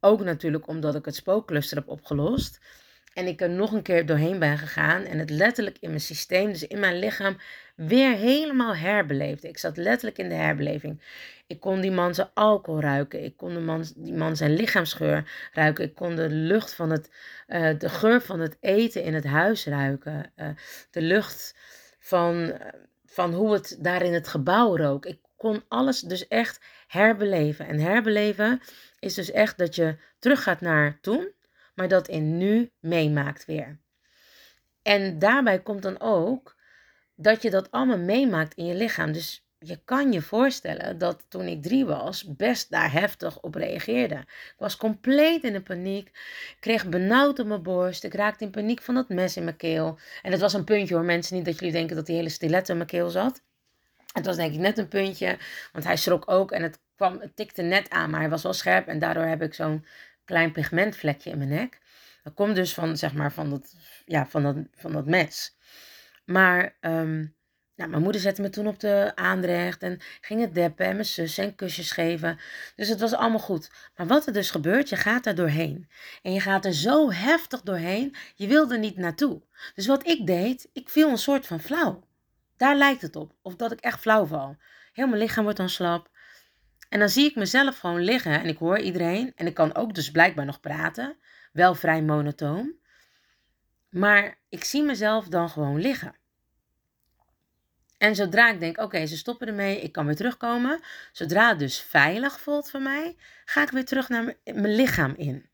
Ook 0.00 0.24
natuurlijk 0.24 0.66
omdat 0.66 0.94
ik 0.94 1.04
het 1.04 1.14
spookcluster 1.14 1.76
heb 1.76 1.88
opgelost. 1.88 2.60
En 3.14 3.26
ik 3.26 3.40
er 3.40 3.50
nog 3.50 3.72
een 3.72 3.82
keer 3.82 4.06
doorheen 4.06 4.38
ben 4.38 4.58
gegaan 4.58 5.04
en 5.04 5.18
het 5.18 5.30
letterlijk 5.30 5.76
in 5.80 5.88
mijn 5.88 6.00
systeem, 6.00 6.52
dus 6.52 6.66
in 6.66 6.80
mijn 6.80 6.98
lichaam, 6.98 7.36
weer 7.74 8.16
helemaal 8.16 8.76
herbeleefde. 8.76 9.48
Ik 9.48 9.58
zat 9.58 9.76
letterlijk 9.76 10.18
in 10.18 10.28
de 10.28 10.34
herbeleving. 10.34 11.02
Ik 11.46 11.60
kon 11.60 11.80
die 11.80 11.90
man 11.90 12.14
zijn 12.14 12.28
alcohol 12.34 12.80
ruiken. 12.80 13.24
Ik 13.24 13.36
kon 13.36 13.54
de 13.54 13.60
man, 13.60 13.84
die 13.96 14.14
man 14.14 14.36
zijn 14.36 14.54
lichaamsgeur 14.54 15.48
ruiken. 15.52 15.84
Ik 15.84 15.94
kon 15.94 16.16
de 16.16 16.28
lucht 16.30 16.74
van 16.74 16.90
het, 16.90 17.10
uh, 17.48 17.70
de 17.78 17.88
geur 17.88 18.20
van 18.20 18.40
het 18.40 18.56
eten 18.60 19.02
in 19.02 19.14
het 19.14 19.24
huis 19.24 19.66
ruiken. 19.66 20.32
Uh, 20.36 20.48
de 20.90 21.02
lucht 21.02 21.54
van, 21.98 22.52
van 23.06 23.34
hoe 23.34 23.52
het 23.52 23.76
daar 23.80 24.02
in 24.02 24.14
het 24.14 24.28
gebouw 24.28 24.76
rook. 24.76 25.06
Ik 25.06 25.18
kon 25.36 25.62
alles 25.68 26.00
dus 26.00 26.28
echt 26.28 26.60
herbeleven. 26.88 27.66
En 27.66 27.78
herbeleven 27.78 28.60
is 28.98 29.14
dus 29.14 29.30
echt 29.30 29.58
dat 29.58 29.74
je 29.74 29.96
teruggaat 30.18 30.60
naar 30.60 30.98
toen 31.00 31.36
maar 31.78 31.88
dat 31.88 32.08
in 32.08 32.36
nu 32.36 32.70
meemaakt 32.80 33.44
weer. 33.44 33.78
En 34.82 35.18
daarbij 35.18 35.62
komt 35.62 35.82
dan 35.82 36.00
ook 36.00 36.56
dat 37.14 37.42
je 37.42 37.50
dat 37.50 37.70
allemaal 37.70 37.98
meemaakt 37.98 38.54
in 38.54 38.66
je 38.66 38.74
lichaam. 38.74 39.12
Dus 39.12 39.46
je 39.58 39.80
kan 39.84 40.12
je 40.12 40.22
voorstellen 40.22 40.98
dat 40.98 41.24
toen 41.28 41.46
ik 41.46 41.62
drie 41.62 41.84
was, 41.84 42.34
best 42.36 42.70
daar 42.70 42.92
heftig 42.92 43.40
op 43.40 43.54
reageerde. 43.54 44.14
Ik 44.24 44.54
was 44.56 44.76
compleet 44.76 45.44
in 45.44 45.52
de 45.52 45.62
paniek. 45.62 46.10
Kreeg 46.60 46.88
benauwd 46.88 47.38
op 47.38 47.46
mijn 47.46 47.62
borst. 47.62 48.04
Ik 48.04 48.14
raakte 48.14 48.44
in 48.44 48.50
paniek 48.50 48.82
van 48.82 48.94
dat 48.94 49.08
mes 49.08 49.36
in 49.36 49.44
mijn 49.44 49.56
keel. 49.56 49.98
En 50.22 50.32
het 50.32 50.40
was 50.40 50.52
een 50.52 50.64
puntje 50.64 50.94
hoor, 50.94 51.04
mensen. 51.04 51.36
Niet 51.36 51.44
dat 51.44 51.58
jullie 51.58 51.72
denken 51.72 51.96
dat 51.96 52.06
die 52.06 52.16
hele 52.16 52.28
stiletto 52.28 52.70
in 52.70 52.78
mijn 52.78 52.90
keel 52.90 53.10
zat. 53.10 53.42
Het 54.12 54.26
was 54.26 54.36
denk 54.36 54.52
ik 54.52 54.58
net 54.58 54.78
een 54.78 54.88
puntje, 54.88 55.38
want 55.72 55.84
hij 55.84 55.96
schrok 55.96 56.30
ook 56.30 56.52
en 56.52 56.62
het, 56.62 56.80
kwam, 56.96 57.20
het 57.20 57.36
tikte 57.36 57.62
net 57.62 57.90
aan, 57.90 58.10
maar 58.10 58.20
hij 58.20 58.28
was 58.28 58.42
wel 58.42 58.52
scherp. 58.52 58.86
En 58.86 58.98
daardoor 58.98 59.24
heb 59.24 59.42
ik 59.42 59.54
zo'n 59.54 59.86
klein 60.24 60.52
pigmentvlekje 60.52 61.30
in 61.30 61.38
mijn 61.38 61.50
nek. 61.50 61.78
Dat 62.22 62.34
komt 62.34 62.54
dus 62.54 62.74
van, 62.74 62.96
zeg 62.96 63.14
maar, 63.14 63.32
van 63.32 63.50
dat, 63.50 63.74
ja, 64.04 64.26
van 64.26 64.42
dat, 64.42 64.56
van 64.74 64.92
dat 64.92 65.06
mes. 65.06 65.56
Maar 66.24 66.76
um, 66.80 67.36
nou, 67.78 67.90
mijn 67.90 68.02
moeder 68.02 68.20
zette 68.20 68.42
me 68.42 68.50
toen 68.50 68.66
op 68.66 68.80
de 68.80 69.12
aandrecht 69.14 69.82
en 69.82 70.00
ging 70.20 70.40
het 70.40 70.54
deppen 70.54 70.86
en 70.86 70.92
mijn 70.92 71.04
zus 71.04 71.38
en 71.38 71.54
kusjes 71.54 71.90
geven. 71.90 72.38
Dus 72.76 72.88
het 72.88 73.00
was 73.00 73.12
allemaal 73.12 73.38
goed. 73.38 73.70
Maar 73.96 74.06
wat 74.06 74.26
er 74.26 74.32
dus 74.32 74.50
gebeurt, 74.50 74.88
je 74.88 74.96
gaat 74.96 75.26
er 75.26 75.34
doorheen. 75.34 75.88
En 76.22 76.32
je 76.32 76.40
gaat 76.40 76.64
er 76.64 76.74
zo 76.74 77.12
heftig 77.12 77.62
doorheen, 77.62 78.14
je 78.34 78.46
wilde 78.46 78.74
er 78.74 78.80
niet 78.80 78.96
naartoe. 78.96 79.42
Dus 79.74 79.86
wat 79.86 80.06
ik 80.06 80.26
deed, 80.26 80.68
ik 80.72 80.88
viel 80.88 81.08
een 81.08 81.18
soort 81.18 81.46
van 81.46 81.60
flauw. 81.60 82.07
Daar 82.58 82.76
lijkt 82.76 83.02
het 83.02 83.16
op. 83.16 83.34
Of 83.42 83.56
dat 83.56 83.72
ik 83.72 83.80
echt 83.80 84.00
flauw 84.00 84.26
val. 84.26 84.56
Heel 84.92 85.06
mijn 85.06 85.20
lichaam 85.20 85.42
wordt 85.42 85.58
dan 85.58 85.68
slap. 85.68 86.10
En 86.88 86.98
dan 86.98 87.08
zie 87.08 87.24
ik 87.24 87.34
mezelf 87.34 87.78
gewoon 87.78 88.00
liggen 88.00 88.40
en 88.40 88.46
ik 88.46 88.58
hoor 88.58 88.78
iedereen. 88.78 89.32
En 89.36 89.46
ik 89.46 89.54
kan 89.54 89.74
ook 89.74 89.94
dus 89.94 90.10
blijkbaar 90.10 90.44
nog 90.44 90.60
praten. 90.60 91.16
Wel 91.52 91.74
vrij 91.74 92.02
monotoon. 92.02 92.76
Maar 93.90 94.38
ik 94.48 94.64
zie 94.64 94.82
mezelf 94.82 95.28
dan 95.28 95.48
gewoon 95.48 95.80
liggen. 95.80 96.16
En 97.98 98.14
zodra 98.14 98.50
ik 98.50 98.60
denk, 98.60 98.78
oké, 98.78 99.06
ze 99.06 99.16
stoppen 99.16 99.46
ermee, 99.46 99.80
ik 99.80 99.92
kan 99.92 100.06
weer 100.06 100.16
terugkomen. 100.16 100.80
Zodra 101.12 101.48
het 101.48 101.58
dus 101.58 101.80
veilig 101.80 102.40
voelt 102.40 102.70
voor 102.70 102.82
mij, 102.82 103.16
ga 103.44 103.62
ik 103.62 103.70
weer 103.70 103.84
terug 103.84 104.08
naar 104.08 104.24
mijn 104.44 104.74
lichaam 104.74 105.14
in. 105.16 105.48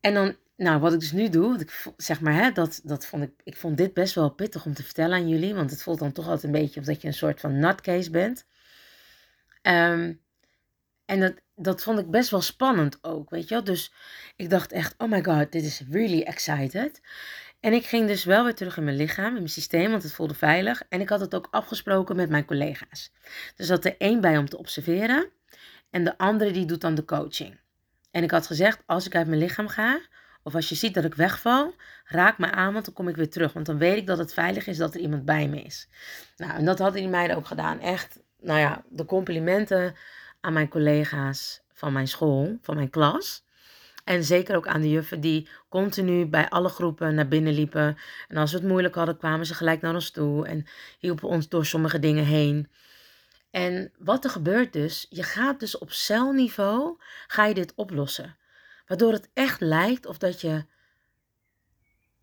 En 0.00 0.14
dan, 0.14 0.36
nou, 0.56 0.80
wat 0.80 0.92
ik 0.92 1.00
dus 1.00 1.12
nu 1.12 1.28
doe, 1.28 1.58
ik, 1.58 1.84
zeg 1.96 2.20
maar, 2.20 2.34
hè, 2.34 2.50
dat, 2.50 2.80
dat 2.84 3.06
vond 3.06 3.22
ik, 3.22 3.32
ik 3.42 3.56
vond 3.56 3.76
dit 3.76 3.94
best 3.94 4.14
wel 4.14 4.30
pittig 4.30 4.66
om 4.66 4.74
te 4.74 4.82
vertellen 4.82 5.16
aan 5.16 5.28
jullie. 5.28 5.54
Want 5.54 5.70
het 5.70 5.82
voelt 5.82 5.98
dan 5.98 6.12
toch 6.12 6.24
altijd 6.24 6.44
een 6.44 6.60
beetje 6.60 6.80
of 6.80 6.86
dat 6.86 7.00
je 7.00 7.06
een 7.06 7.14
soort 7.14 7.40
van 7.40 7.58
nutcase 7.58 8.10
bent. 8.10 8.46
Um, 9.62 10.22
en 11.04 11.20
dat, 11.20 11.34
dat 11.54 11.82
vond 11.82 11.98
ik 11.98 12.10
best 12.10 12.30
wel 12.30 12.40
spannend 12.40 12.98
ook, 13.02 13.30
weet 13.30 13.48
je 13.48 13.54
wel. 13.54 13.64
Dus 13.64 13.92
ik 14.36 14.50
dacht 14.50 14.72
echt, 14.72 14.94
oh 14.98 15.10
my 15.10 15.24
god, 15.24 15.52
dit 15.52 15.64
is 15.64 15.82
really 15.90 16.22
excited. 16.22 17.00
En 17.60 17.72
ik 17.72 17.86
ging 17.86 18.06
dus 18.06 18.24
wel 18.24 18.44
weer 18.44 18.54
terug 18.54 18.76
in 18.76 18.84
mijn 18.84 18.96
lichaam, 18.96 19.26
in 19.26 19.32
mijn 19.32 19.48
systeem, 19.48 19.90
want 19.90 20.02
het 20.02 20.12
voelde 20.12 20.34
veilig. 20.34 20.82
En 20.88 21.00
ik 21.00 21.08
had 21.08 21.20
het 21.20 21.34
ook 21.34 21.48
afgesproken 21.50 22.16
met 22.16 22.28
mijn 22.28 22.44
collega's. 22.44 23.12
Dus 23.56 23.66
zat 23.66 23.84
er 23.84 23.96
één 23.98 24.20
bij 24.20 24.38
om 24.38 24.48
te 24.48 24.58
observeren 24.58 25.30
en 25.90 26.04
de 26.04 26.18
andere 26.18 26.50
die 26.50 26.66
doet 26.66 26.80
dan 26.80 26.94
de 26.94 27.04
coaching. 27.04 27.60
En 28.10 28.22
ik 28.22 28.30
had 28.30 28.46
gezegd, 28.46 28.82
als 28.86 29.06
ik 29.06 29.14
uit 29.14 29.26
mijn 29.26 29.40
lichaam 29.40 29.68
ga, 29.68 30.00
of 30.44 30.54
als 30.54 30.68
je 30.68 30.74
ziet 30.74 30.94
dat 30.94 31.04
ik 31.04 31.14
wegval, 31.14 31.74
raak 32.04 32.38
me 32.38 32.50
aan, 32.50 32.72
want 32.72 32.84
dan 32.84 32.94
kom 32.94 33.08
ik 33.08 33.16
weer 33.16 33.30
terug. 33.30 33.52
Want 33.52 33.66
dan 33.66 33.78
weet 33.78 33.96
ik 33.96 34.06
dat 34.06 34.18
het 34.18 34.34
veilig 34.34 34.66
is 34.66 34.76
dat 34.76 34.94
er 34.94 35.00
iemand 35.00 35.24
bij 35.24 35.48
me 35.48 35.62
is. 35.62 35.88
Nou, 36.36 36.52
en 36.52 36.64
dat 36.64 36.78
hadden 36.78 37.00
die 37.00 37.10
meiden 37.10 37.36
ook 37.36 37.46
gedaan. 37.46 37.80
Echt 37.80 38.18
nou 38.40 38.58
ja, 38.58 38.84
de 38.88 39.04
complimenten 39.04 39.94
aan 40.40 40.52
mijn 40.52 40.68
collega's 40.68 41.62
van 41.72 41.92
mijn 41.92 42.08
school, 42.08 42.58
van 42.62 42.74
mijn 42.74 42.90
klas. 42.90 43.44
En 44.04 44.24
zeker 44.24 44.56
ook 44.56 44.66
aan 44.66 44.80
de 44.80 44.90
juffen 44.90 45.20
die 45.20 45.48
continu 45.68 46.26
bij 46.26 46.48
alle 46.48 46.68
groepen 46.68 47.14
naar 47.14 47.28
binnen 47.28 47.52
liepen. 47.52 47.96
En 48.28 48.36
als 48.36 48.52
we 48.52 48.58
het 48.58 48.66
moeilijk 48.66 48.94
hadden, 48.94 49.16
kwamen 49.16 49.46
ze 49.46 49.54
gelijk 49.54 49.80
naar 49.80 49.94
ons 49.94 50.10
toe 50.10 50.46
en 50.46 50.66
hielpen 50.98 51.28
ons 51.28 51.48
door 51.48 51.66
sommige 51.66 51.98
dingen 51.98 52.24
heen. 52.24 52.68
En 53.50 53.92
wat 53.98 54.24
er 54.24 54.30
gebeurt 54.30 54.72
dus, 54.72 55.06
je 55.10 55.22
gaat 55.22 55.60
dus 55.60 55.78
op 55.78 55.92
celniveau, 55.92 56.96
ga 57.26 57.44
je 57.44 57.54
dit 57.54 57.72
oplossen. 57.74 58.36
Waardoor 58.86 59.12
het 59.12 59.28
echt 59.34 59.60
lijkt 59.60 60.06
of 60.06 60.18
dat 60.18 60.40
je, 60.40 60.64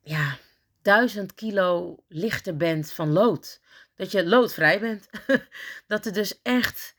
ja, 0.01 0.37
duizend 0.81 1.33
kilo 1.33 2.03
lichter 2.07 2.57
bent 2.57 2.91
van 2.91 3.11
lood 3.11 3.61
dat 4.01 4.11
je 4.11 4.25
loodvrij 4.25 4.79
bent. 4.79 5.09
dat 5.87 6.05
er 6.05 6.13
dus 6.13 6.41
echt, 6.41 6.95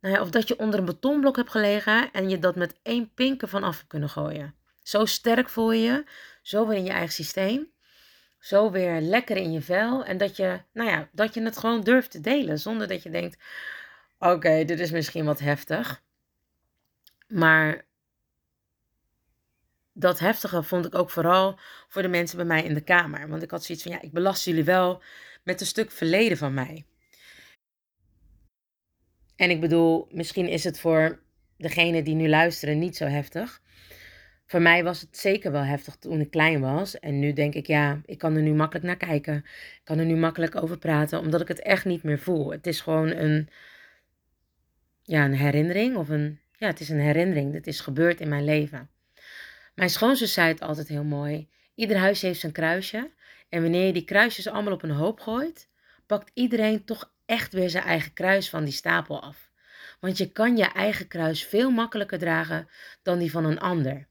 nou 0.00 0.14
ja, 0.14 0.20
of 0.20 0.30
dat 0.30 0.48
je 0.48 0.58
onder 0.58 0.78
een 0.78 0.84
betonblok 0.84 1.36
hebt 1.36 1.50
gelegen 1.50 2.12
en 2.12 2.28
je 2.28 2.38
dat 2.38 2.56
met 2.56 2.74
één 2.82 3.14
pinken 3.14 3.48
vanaf 3.48 3.84
kunnen 3.86 4.08
gooien. 4.08 4.54
Zo 4.82 5.04
sterk 5.04 5.48
voel 5.48 5.72
je, 5.72 6.04
zo 6.42 6.66
weer 6.66 6.76
in 6.76 6.84
je 6.84 6.90
eigen 6.90 7.12
systeem, 7.12 7.70
zo 8.38 8.70
weer 8.70 9.00
lekker 9.00 9.36
in 9.36 9.52
je 9.52 9.62
vel 9.62 10.04
en 10.04 10.18
dat 10.18 10.36
je, 10.36 10.60
nou 10.72 10.90
ja, 10.90 11.08
dat 11.12 11.34
je 11.34 11.42
het 11.42 11.58
gewoon 11.58 11.80
durft 11.80 12.10
te 12.10 12.20
delen 12.20 12.58
zonder 12.58 12.88
dat 12.88 13.02
je 13.02 13.10
denkt, 13.10 13.42
oké, 14.18 14.64
dit 14.64 14.80
is 14.80 14.90
misschien 14.90 15.24
wat 15.24 15.38
heftig. 15.38 16.02
Maar 17.26 17.84
dat 19.94 20.18
heftige 20.18 20.62
vond 20.62 20.86
ik 20.86 20.94
ook 20.94 21.10
vooral 21.10 21.58
voor 21.88 22.02
de 22.02 22.08
mensen 22.08 22.36
bij 22.36 22.46
mij 22.46 22.62
in 22.62 22.74
de 22.74 22.80
kamer. 22.80 23.28
Want 23.28 23.42
ik 23.42 23.50
had 23.50 23.64
zoiets 23.64 23.84
van, 23.84 23.92
ja, 23.92 24.02
ik 24.02 24.12
belast 24.12 24.44
jullie 24.44 24.64
wel 24.64 25.02
met 25.42 25.60
een 25.60 25.66
stuk 25.66 25.90
verleden 25.90 26.36
van 26.36 26.54
mij. 26.54 26.84
En 29.36 29.50
ik 29.50 29.60
bedoel, 29.60 30.08
misschien 30.10 30.48
is 30.48 30.64
het 30.64 30.80
voor 30.80 31.22
degene 31.56 32.02
die 32.02 32.14
nu 32.14 32.28
luisteren 32.28 32.78
niet 32.78 32.96
zo 32.96 33.04
heftig. 33.04 33.62
Voor 34.46 34.62
mij 34.62 34.84
was 34.84 35.00
het 35.00 35.18
zeker 35.18 35.52
wel 35.52 35.62
heftig 35.62 35.96
toen 35.96 36.20
ik 36.20 36.30
klein 36.30 36.60
was. 36.60 36.98
En 36.98 37.18
nu 37.18 37.32
denk 37.32 37.54
ik, 37.54 37.66
ja, 37.66 38.00
ik 38.04 38.18
kan 38.18 38.36
er 38.36 38.42
nu 38.42 38.54
makkelijk 38.54 38.86
naar 38.86 38.96
kijken. 38.96 39.36
Ik 39.36 39.80
kan 39.84 39.98
er 39.98 40.04
nu 40.04 40.16
makkelijk 40.16 40.62
over 40.62 40.78
praten, 40.78 41.18
omdat 41.18 41.40
ik 41.40 41.48
het 41.48 41.60
echt 41.60 41.84
niet 41.84 42.02
meer 42.02 42.18
voel. 42.18 42.50
Het 42.50 42.66
is 42.66 42.80
gewoon 42.80 43.08
een, 43.08 43.48
ja, 45.02 45.24
een 45.24 45.34
herinnering. 45.34 45.96
Of 45.96 46.08
een, 46.08 46.40
ja, 46.52 46.66
het 46.66 46.80
is 46.80 46.88
een 46.88 47.00
herinnering. 47.00 47.52
Dit 47.52 47.66
is 47.66 47.80
gebeurd 47.80 48.20
in 48.20 48.28
mijn 48.28 48.44
leven. 48.44 48.88
Mijn 49.74 49.90
schoonzus 49.90 50.32
zei 50.32 50.48
het 50.48 50.60
altijd 50.60 50.88
heel 50.88 51.04
mooi. 51.04 51.48
Ieder 51.74 51.96
huis 51.96 52.22
heeft 52.22 52.40
zijn 52.40 52.52
kruisje. 52.52 53.12
En 53.48 53.62
wanneer 53.62 53.86
je 53.86 53.92
die 53.92 54.04
kruisjes 54.04 54.46
allemaal 54.48 54.72
op 54.72 54.82
een 54.82 54.90
hoop 54.90 55.20
gooit, 55.20 55.68
pakt 56.06 56.30
iedereen 56.34 56.84
toch 56.84 57.12
echt 57.26 57.52
weer 57.52 57.70
zijn 57.70 57.84
eigen 57.84 58.12
kruis 58.12 58.50
van 58.50 58.64
die 58.64 58.72
stapel 58.72 59.22
af. 59.22 59.50
Want 60.00 60.18
je 60.18 60.32
kan 60.32 60.56
je 60.56 60.64
eigen 60.64 61.08
kruis 61.08 61.44
veel 61.44 61.70
makkelijker 61.70 62.18
dragen 62.18 62.68
dan 63.02 63.18
die 63.18 63.30
van 63.30 63.44
een 63.44 63.58
ander. 63.58 64.08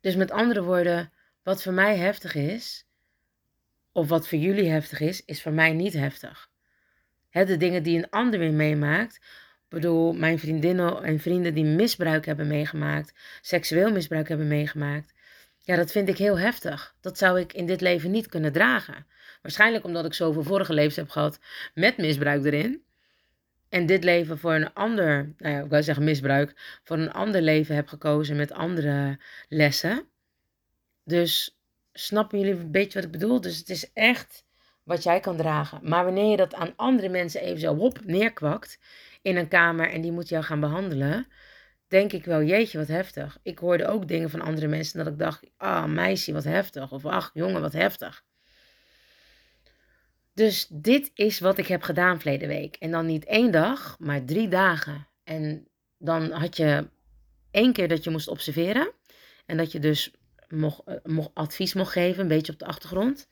Dus 0.00 0.16
met 0.16 0.30
andere 0.30 0.62
woorden, 0.62 1.12
wat 1.42 1.62
voor 1.62 1.72
mij 1.72 1.96
heftig 1.96 2.34
is, 2.34 2.86
of 3.92 4.08
wat 4.08 4.28
voor 4.28 4.38
jullie 4.38 4.70
heftig 4.70 5.00
is, 5.00 5.24
is 5.24 5.42
voor 5.42 5.52
mij 5.52 5.72
niet 5.72 5.92
heftig. 5.92 6.50
de 7.30 7.56
dingen 7.56 7.82
die 7.82 7.98
een 7.98 8.10
ander 8.10 8.38
weer 8.38 8.52
meemaakt. 8.52 9.20
Ik 9.68 9.74
bedoel, 9.74 10.12
mijn 10.12 10.38
vriendinnen 10.38 11.02
en 11.02 11.20
vrienden 11.20 11.54
die 11.54 11.64
misbruik 11.64 12.26
hebben 12.26 12.46
meegemaakt, 12.46 13.14
seksueel 13.40 13.90
misbruik 13.92 14.28
hebben 14.28 14.48
meegemaakt. 14.48 15.14
Ja, 15.58 15.76
dat 15.76 15.90
vind 15.90 16.08
ik 16.08 16.18
heel 16.18 16.38
heftig. 16.38 16.94
Dat 17.00 17.18
zou 17.18 17.40
ik 17.40 17.52
in 17.52 17.66
dit 17.66 17.80
leven 17.80 18.10
niet 18.10 18.26
kunnen 18.26 18.52
dragen. 18.52 19.06
Waarschijnlijk 19.42 19.84
omdat 19.84 20.04
ik 20.04 20.14
zoveel 20.14 20.42
vorige 20.42 20.72
levens 20.72 20.96
heb 20.96 21.08
gehad 21.08 21.38
met 21.74 21.96
misbruik 21.96 22.44
erin. 22.44 22.82
En 23.68 23.86
dit 23.86 24.04
leven 24.04 24.38
voor 24.38 24.54
een 24.54 24.72
ander, 24.72 25.32
nou 25.38 25.54
ja, 25.54 25.62
ik 25.62 25.70
wil 25.70 25.82
zeggen 25.82 26.04
misbruik, 26.04 26.80
voor 26.84 26.98
een 26.98 27.12
ander 27.12 27.42
leven 27.42 27.74
heb 27.74 27.88
gekozen 27.88 28.36
met 28.36 28.52
andere 28.52 29.18
lessen. 29.48 30.08
Dus 31.04 31.58
snappen 31.92 32.38
jullie 32.38 32.54
een 32.54 32.70
beetje 32.70 32.94
wat 32.94 33.04
ik 33.04 33.18
bedoel? 33.18 33.40
Dus 33.40 33.58
het 33.58 33.68
is 33.68 33.92
echt 33.92 34.44
wat 34.88 35.02
jij 35.02 35.20
kan 35.20 35.36
dragen. 35.36 35.80
Maar 35.82 36.04
wanneer 36.04 36.30
je 36.30 36.36
dat 36.36 36.54
aan 36.54 36.72
andere 36.76 37.08
mensen 37.08 37.40
even 37.40 37.60
zo 37.60 37.76
hop 37.76 38.04
neerkwakt 38.04 38.78
in 39.22 39.36
een 39.36 39.48
kamer 39.48 39.90
en 39.90 40.00
die 40.00 40.12
moet 40.12 40.28
jou 40.28 40.44
gaan 40.44 40.60
behandelen, 40.60 41.26
denk 41.88 42.12
ik 42.12 42.24
wel, 42.24 42.42
jeetje, 42.42 42.78
wat 42.78 42.86
heftig. 42.86 43.38
Ik 43.42 43.58
hoorde 43.58 43.86
ook 43.86 44.08
dingen 44.08 44.30
van 44.30 44.40
andere 44.40 44.66
mensen 44.66 44.98
dat 44.98 45.12
ik 45.12 45.18
dacht, 45.18 45.44
ah, 45.56 45.84
meisje, 45.84 46.32
wat 46.32 46.44
heftig. 46.44 46.92
Of 46.92 47.06
ach, 47.06 47.30
jongen, 47.34 47.60
wat 47.60 47.72
heftig. 47.72 48.24
Dus 50.34 50.66
dit 50.70 51.10
is 51.14 51.40
wat 51.40 51.58
ik 51.58 51.66
heb 51.66 51.82
gedaan 51.82 52.20
verleden 52.20 52.48
week. 52.48 52.76
En 52.76 52.90
dan 52.90 53.06
niet 53.06 53.24
één 53.24 53.50
dag, 53.50 53.96
maar 53.98 54.24
drie 54.24 54.48
dagen. 54.48 55.08
En 55.24 55.68
dan 55.98 56.30
had 56.30 56.56
je 56.56 56.88
één 57.50 57.72
keer 57.72 57.88
dat 57.88 58.04
je 58.04 58.10
moest 58.10 58.28
observeren. 58.28 58.92
En 59.46 59.56
dat 59.56 59.72
je 59.72 59.78
dus 59.78 60.12
mocht, 60.48 60.80
eh, 60.84 61.26
advies 61.34 61.74
mocht 61.74 61.92
geven, 61.92 62.22
een 62.22 62.28
beetje 62.28 62.52
op 62.52 62.58
de 62.58 62.66
achtergrond. 62.66 63.28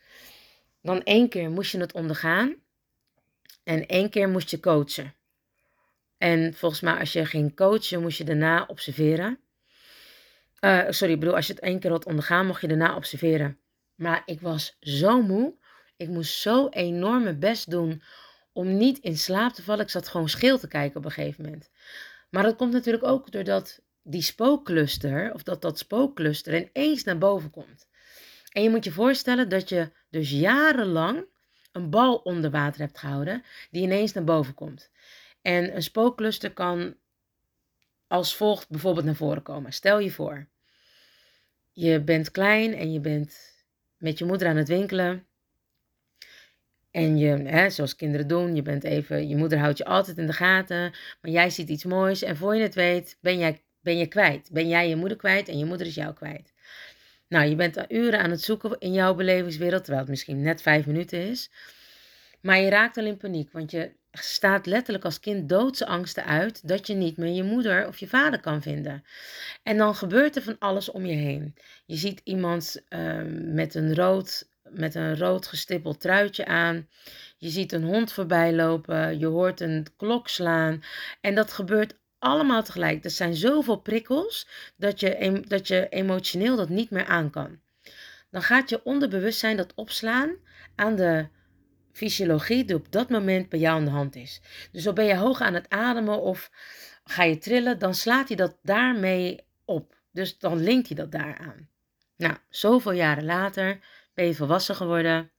Dan 0.86 1.02
één 1.02 1.28
keer 1.28 1.50
moest 1.50 1.72
je 1.72 1.78
het 1.78 1.92
ondergaan. 1.92 2.54
En 3.64 3.86
één 3.86 4.10
keer 4.10 4.28
moest 4.28 4.50
je 4.50 4.60
coachen. 4.60 5.14
En 6.18 6.54
volgens 6.54 6.80
mij, 6.80 6.98
als 6.98 7.12
je 7.12 7.24
ging 7.24 7.56
coachen, 7.56 8.00
moest 8.00 8.18
je 8.18 8.24
daarna 8.24 8.64
observeren. 8.66 9.38
Uh, 10.60 10.84
sorry, 10.88 11.12
ik 11.12 11.20
bedoel, 11.20 11.34
als 11.34 11.46
je 11.46 11.52
het 11.52 11.62
één 11.62 11.78
keer 11.78 11.90
had 11.90 12.06
ondergaan, 12.06 12.46
mocht 12.46 12.60
je 12.60 12.68
daarna 12.68 12.96
observeren. 12.96 13.58
Maar 13.94 14.22
ik 14.24 14.40
was 14.40 14.76
zo 14.80 15.22
moe. 15.22 15.54
Ik 15.96 16.08
moest 16.08 16.32
zo 16.32 16.68
enorm 16.68 17.22
mijn 17.22 17.38
best 17.38 17.70
doen 17.70 18.02
om 18.52 18.76
niet 18.76 18.98
in 18.98 19.16
slaap 19.16 19.52
te 19.52 19.62
vallen. 19.62 19.84
Ik 19.84 19.90
zat 19.90 20.08
gewoon 20.08 20.28
scheel 20.28 20.58
te 20.58 20.68
kijken 20.68 20.98
op 20.98 21.04
een 21.04 21.10
gegeven 21.10 21.44
moment. 21.44 21.70
Maar 22.30 22.42
dat 22.42 22.56
komt 22.56 22.72
natuurlijk 22.72 23.04
ook 23.04 23.30
doordat 23.32 23.80
die 24.02 24.22
spookcluster, 24.22 25.34
of 25.34 25.42
dat 25.42 25.62
dat 25.62 25.78
spookcluster 25.78 26.54
ineens 26.54 27.04
naar 27.04 27.18
boven 27.18 27.50
komt. 27.50 27.88
En 28.56 28.62
je 28.62 28.70
moet 28.70 28.84
je 28.84 28.92
voorstellen 28.92 29.48
dat 29.48 29.68
je 29.68 29.90
dus 30.10 30.30
jarenlang 30.30 31.24
een 31.72 31.90
bal 31.90 32.16
onder 32.16 32.50
water 32.50 32.80
hebt 32.80 32.98
gehouden, 32.98 33.42
die 33.70 33.82
ineens 33.82 34.12
naar 34.12 34.24
boven 34.24 34.54
komt. 34.54 34.90
En 35.42 35.76
een 35.76 35.82
spookcluster 35.82 36.52
kan 36.52 36.94
als 38.06 38.36
volgt 38.36 38.68
bijvoorbeeld 38.68 39.04
naar 39.04 39.14
voren 39.14 39.42
komen. 39.42 39.72
Stel 39.72 39.98
je 39.98 40.10
voor, 40.10 40.46
je 41.72 42.00
bent 42.00 42.30
klein 42.30 42.74
en 42.74 42.92
je 42.92 43.00
bent 43.00 43.64
met 43.96 44.18
je 44.18 44.24
moeder 44.24 44.48
aan 44.48 44.56
het 44.56 44.68
winkelen. 44.68 45.26
En 46.90 47.18
je, 47.18 47.28
hè, 47.28 47.70
zoals 47.70 47.96
kinderen 47.96 48.28
doen, 48.28 48.54
je 48.54 48.62
bent 48.62 48.84
even, 48.84 49.28
je 49.28 49.36
moeder 49.36 49.58
houdt 49.58 49.78
je 49.78 49.84
altijd 49.84 50.18
in 50.18 50.26
de 50.26 50.32
gaten, 50.32 50.94
maar 51.20 51.30
jij 51.30 51.50
ziet 51.50 51.68
iets 51.68 51.84
moois 51.84 52.22
en 52.22 52.36
voor 52.36 52.56
je 52.56 52.62
het 52.62 52.74
weet 52.74 53.18
ben 53.20 53.38
jij, 53.38 53.62
ben 53.80 53.98
je 53.98 54.06
kwijt. 54.06 54.48
Ben 54.52 54.68
jij 54.68 54.88
je 54.88 54.96
moeder 54.96 55.18
kwijt 55.18 55.48
en 55.48 55.58
je 55.58 55.64
moeder 55.64 55.86
is 55.86 55.94
jou 55.94 56.14
kwijt. 56.14 56.54
Nou, 57.28 57.48
je 57.48 57.54
bent 57.54 57.84
uren 57.88 58.20
aan 58.20 58.30
het 58.30 58.42
zoeken 58.42 58.76
in 58.78 58.92
jouw 58.92 59.14
belevingswereld, 59.14 59.80
terwijl 59.80 60.02
het 60.02 60.10
misschien 60.10 60.42
net 60.42 60.62
vijf 60.62 60.86
minuten 60.86 61.28
is. 61.28 61.50
Maar 62.40 62.58
je 62.58 62.68
raakt 62.68 62.96
al 62.96 63.04
in 63.04 63.16
paniek, 63.16 63.52
want 63.52 63.70
je 63.70 63.92
staat 64.12 64.66
letterlijk 64.66 65.04
als 65.04 65.20
kind 65.20 65.48
doodse 65.48 65.86
angsten 65.86 66.24
uit 66.24 66.68
dat 66.68 66.86
je 66.86 66.94
niet 66.94 67.16
meer 67.16 67.32
je 67.32 67.42
moeder 67.42 67.86
of 67.86 67.98
je 67.98 68.06
vader 68.06 68.40
kan 68.40 68.62
vinden. 68.62 69.04
En 69.62 69.76
dan 69.76 69.94
gebeurt 69.94 70.36
er 70.36 70.42
van 70.42 70.58
alles 70.58 70.90
om 70.90 71.06
je 71.06 71.14
heen. 71.14 71.54
Je 71.86 71.96
ziet 71.96 72.20
iemand 72.24 72.82
ehm, 72.88 73.54
met, 73.54 73.74
een 73.74 73.94
rood, 73.94 74.48
met 74.62 74.94
een 74.94 75.18
rood 75.18 75.46
gestippeld 75.46 76.00
truitje 76.00 76.46
aan. 76.46 76.88
Je 77.38 77.48
ziet 77.48 77.72
een 77.72 77.84
hond 77.84 78.12
voorbij 78.12 78.54
lopen. 78.54 79.18
Je 79.18 79.26
hoort 79.26 79.60
een 79.60 79.86
klok 79.96 80.28
slaan. 80.28 80.82
En 81.20 81.34
dat 81.34 81.52
gebeurt 81.52 81.94
allemaal 82.18 82.62
tegelijk. 82.62 83.04
Er 83.04 83.10
zijn 83.10 83.34
zoveel 83.34 83.76
prikkels 83.76 84.48
dat 84.76 85.00
je, 85.00 85.42
dat 85.46 85.68
je 85.68 85.88
emotioneel 85.88 86.56
dat 86.56 86.68
niet 86.68 86.90
meer 86.90 87.06
aan 87.06 87.30
kan. 87.30 87.60
Dan 88.30 88.42
gaat 88.42 88.68
je 88.68 88.84
onderbewustzijn 88.84 89.56
dat 89.56 89.74
opslaan 89.74 90.36
aan 90.74 90.96
de 90.96 91.28
fysiologie 91.92 92.64
die 92.64 92.76
op 92.76 92.92
dat 92.92 93.08
moment 93.08 93.48
bij 93.48 93.58
jou 93.58 93.78
aan 93.78 93.84
de 93.84 93.90
hand 93.90 94.16
is. 94.16 94.40
Dus 94.72 94.86
al 94.86 94.92
ben 94.92 95.04
je 95.04 95.16
hoog 95.16 95.40
aan 95.40 95.54
het 95.54 95.68
ademen 95.68 96.20
of 96.20 96.50
ga 97.04 97.22
je 97.22 97.38
trillen, 97.38 97.78
dan 97.78 97.94
slaat 97.94 98.28
hij 98.28 98.36
dat 98.36 98.58
daarmee 98.62 99.44
op. 99.64 99.94
Dus 100.12 100.38
dan 100.38 100.62
linkt 100.62 100.86
hij 100.86 100.96
dat 100.96 101.12
daaraan. 101.12 101.68
Nou, 102.16 102.36
zoveel 102.48 102.92
jaren 102.92 103.24
later 103.24 103.78
ben 104.14 104.26
je 104.26 104.34
volwassen 104.34 104.74
geworden 104.74 105.30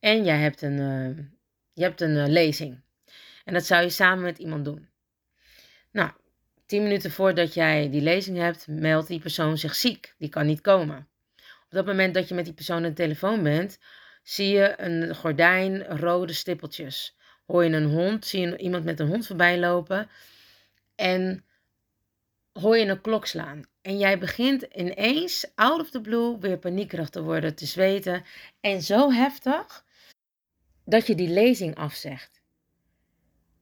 en 0.00 0.24
jij 0.24 0.38
hebt 0.38 0.62
een, 0.62 0.78
uh, 0.78 1.24
je 1.72 1.82
hebt 1.82 2.00
een 2.00 2.16
uh, 2.16 2.26
lezing. 2.26 2.80
En 3.44 3.54
dat 3.54 3.66
zou 3.66 3.82
je 3.82 3.90
samen 3.90 4.24
met 4.24 4.38
iemand 4.38 4.64
doen. 4.64 4.88
Nou, 5.90 6.10
tien 6.66 6.82
minuten 6.82 7.10
voordat 7.10 7.54
jij 7.54 7.90
die 7.90 8.00
lezing 8.00 8.36
hebt, 8.36 8.66
meldt 8.68 9.08
die 9.08 9.20
persoon 9.20 9.58
zich 9.58 9.74
ziek. 9.74 10.14
Die 10.18 10.28
kan 10.28 10.46
niet 10.46 10.60
komen. 10.60 11.08
Op 11.36 11.70
dat 11.74 11.86
moment 11.86 12.14
dat 12.14 12.28
je 12.28 12.34
met 12.34 12.44
die 12.44 12.54
persoon 12.54 12.76
aan 12.76 12.82
de 12.82 12.92
telefoon 12.92 13.42
bent, 13.42 13.78
zie 14.22 14.48
je 14.48 14.80
een 14.80 15.14
gordijn 15.14 15.84
rode 15.84 16.32
stippeltjes. 16.32 17.16
Hoor 17.46 17.64
je 17.64 17.70
een 17.70 17.90
hond, 17.90 18.26
zie 18.26 18.40
je 18.40 18.56
iemand 18.56 18.84
met 18.84 19.00
een 19.00 19.08
hond 19.08 19.26
voorbij 19.26 19.58
lopen 19.58 20.10
en 20.94 21.44
hoor 22.52 22.76
je 22.76 22.86
een 22.86 23.00
klok 23.00 23.26
slaan. 23.26 23.62
En 23.82 23.98
jij 23.98 24.18
begint 24.18 24.62
ineens, 24.62 25.50
out 25.54 25.80
of 25.80 25.90
the 25.90 26.00
blue, 26.00 26.38
weer 26.38 26.58
paniekerig 26.58 27.08
te 27.08 27.22
worden, 27.22 27.54
te 27.54 27.66
zweten. 27.66 28.24
En 28.60 28.82
zo 28.82 29.12
heftig 29.12 29.84
dat 30.84 31.06
je 31.06 31.14
die 31.14 31.28
lezing 31.28 31.74
afzegt. 31.74 32.37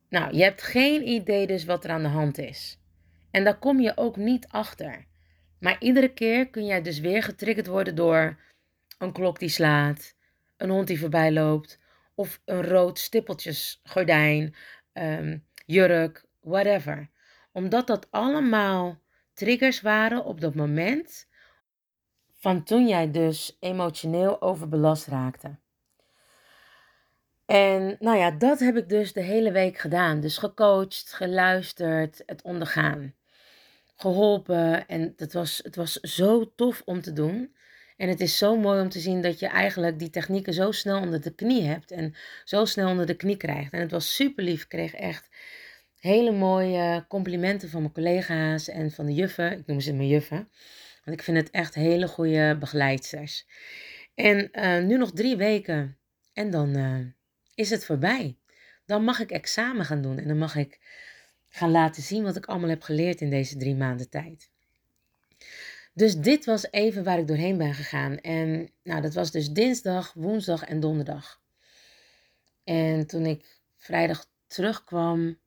Nou, 0.09 0.37
je 0.37 0.42
hebt 0.42 0.62
geen 0.62 1.09
idee 1.09 1.47
dus 1.47 1.64
wat 1.64 1.85
er 1.85 1.90
aan 1.90 2.03
de 2.03 2.09
hand 2.09 2.38
is. 2.38 2.79
En 3.31 3.45
daar 3.45 3.59
kom 3.59 3.81
je 3.81 3.97
ook 3.97 4.16
niet 4.16 4.49
achter. 4.49 5.07
Maar 5.59 5.77
iedere 5.81 6.12
keer 6.12 6.49
kun 6.49 6.66
jij 6.66 6.83
dus 6.83 6.99
weer 6.99 7.23
getriggerd 7.23 7.66
worden 7.66 7.95
door 7.95 8.38
een 8.99 9.12
klok 9.12 9.38
die 9.38 9.49
slaat, 9.49 10.14
een 10.57 10.71
hond 10.71 10.87
die 10.87 10.99
voorbij 10.99 11.33
loopt, 11.33 11.79
of 12.14 12.40
een 12.45 12.62
rood 12.62 12.99
stippeltjesgordijn, 12.99 14.55
um, 14.92 15.45
jurk, 15.66 16.25
whatever. 16.40 17.11
Omdat 17.53 17.87
dat 17.87 18.11
allemaal 18.11 19.01
triggers 19.35 19.81
waren 19.81 20.25
op 20.25 20.40
dat 20.40 20.55
moment 20.55 21.29
van 22.38 22.64
toen 22.64 22.88
jij 22.88 23.11
dus 23.11 23.57
emotioneel 23.61 24.42
overbelast 24.42 25.07
raakte. 25.07 25.59
En 27.47 27.97
nou 27.99 28.19
ja, 28.19 28.31
dat 28.31 28.59
heb 28.59 28.77
ik 28.77 28.89
dus 28.89 29.13
de 29.13 29.21
hele 29.21 29.53
week 29.53 29.79
gedaan. 29.79 30.21
Dus 30.21 30.39
gecoacht, 30.39 31.13
geluisterd, 31.13 32.23
het 32.27 32.43
ondergaan. 32.43 33.15
Geholpen 33.97 34.89
en 34.89 35.15
het 35.17 35.33
was, 35.33 35.61
het 35.63 35.77
was 35.77 35.93
zo 36.01 36.53
tof 36.55 36.83
om 36.85 37.01
te 37.01 37.13
doen. 37.13 37.55
En 37.97 38.09
het 38.09 38.21
is 38.21 38.39
zo 38.39 38.57
mooi 38.57 38.81
om 38.81 38.89
te 38.89 39.01
zien 39.01 39.23
dat 39.23 39.39
je 39.39 39.47
eigenlijk 39.47 39.99
die 39.99 40.11
technieken 40.11 40.53
zo 40.53 40.71
snel 40.71 41.01
onder 41.01 41.21
de 41.21 41.35
knie 41.35 41.63
hebt 41.63 41.91
en 41.91 42.15
zo 42.45 42.65
snel 42.65 42.89
onder 42.89 43.07
de 43.07 43.17
knie 43.17 43.37
krijgt. 43.37 43.73
En 43.73 43.81
het 43.81 43.91
was 43.91 44.15
super 44.15 44.45
lief. 44.45 44.63
Ik 44.63 44.69
kreeg 44.69 44.95
echt 44.95 45.29
hele 45.99 46.33
mooie 46.33 47.05
complimenten 47.09 47.71
van 47.71 47.81
mijn 47.81 47.93
collega's 47.93 48.69
en 48.69 48.91
van 48.91 49.07
de 49.07 49.15
juffen. 49.15 49.59
Ik 49.59 49.67
noem 49.67 49.81
ze 49.81 49.93
mijn 49.93 50.09
juffen. 50.09 50.49
Want 51.05 51.19
ik 51.19 51.23
vind 51.23 51.37
het 51.37 51.51
echt 51.51 51.75
hele 51.75 52.09
goede 52.09 52.57
begeleidsters. 52.59 53.47
En 54.15 54.49
uh, 54.53 54.79
nu 54.85 54.97
nog 54.97 55.13
drie 55.13 55.37
weken 55.37 55.99
en 56.33 56.51
dan 56.51 56.77
uh, 56.77 57.07
is 57.57 57.71
het 57.71 57.85
voorbij. 57.85 58.37
Dan 58.85 59.05
mag 59.05 59.21
ik 59.21 59.31
examen 59.31 59.85
gaan 59.85 60.03
doen 60.03 60.19
en 60.19 60.29
dan 60.29 60.38
mag 60.38 60.57
ik 60.57 60.79
gaan 61.49 61.71
laten 61.71 62.03
zien 62.03 62.23
wat 62.23 62.37
ik 62.37 62.47
allemaal 62.47 62.69
heb 62.69 62.83
geleerd 62.83 63.21
in 63.21 63.31
deze 63.31 63.57
drie 63.57 63.75
maanden 63.75 64.09
tijd. 64.09 64.51
Dus 65.92 66.16
dit 66.16 66.45
was 66.45 66.71
even 66.71 67.05
waar 67.05 67.19
ik 67.19 67.27
doorheen 67.27 67.57
ben 67.57 67.75
gegaan. 67.75 68.19
En 68.19 68.71
nou, 68.83 69.01
dat 69.03 69.14
was 69.14 69.31
dus 69.31 69.51
dinsdag, 69.51 70.12
woensdag 70.12 70.64
en 70.64 70.81
donderdag. 70.81 71.40
En 72.64 73.07
toen 73.07 73.27
ik 73.27 73.59
vrijdag 73.77 74.27
terugkwam, 74.47 75.38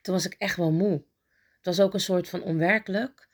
toen 0.00 0.14
was 0.14 0.26
ik 0.26 0.34
echt 0.38 0.56
wel 0.56 0.72
moe. 0.72 1.04
Het 1.56 1.76
was 1.76 1.80
ook 1.80 1.94
een 1.94 2.00
soort 2.00 2.28
van 2.28 2.42
onwerkelijk. 2.42 3.28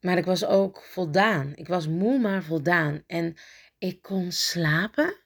Maar 0.00 0.18
ik 0.18 0.24
was 0.24 0.44
ook 0.44 0.82
voldaan. 0.82 1.52
Ik 1.54 1.68
was 1.68 1.88
moe, 1.88 2.18
maar 2.18 2.42
voldaan. 2.42 3.04
En 3.06 3.36
ik 3.78 4.02
kon 4.02 4.32
slapen. 4.32 5.23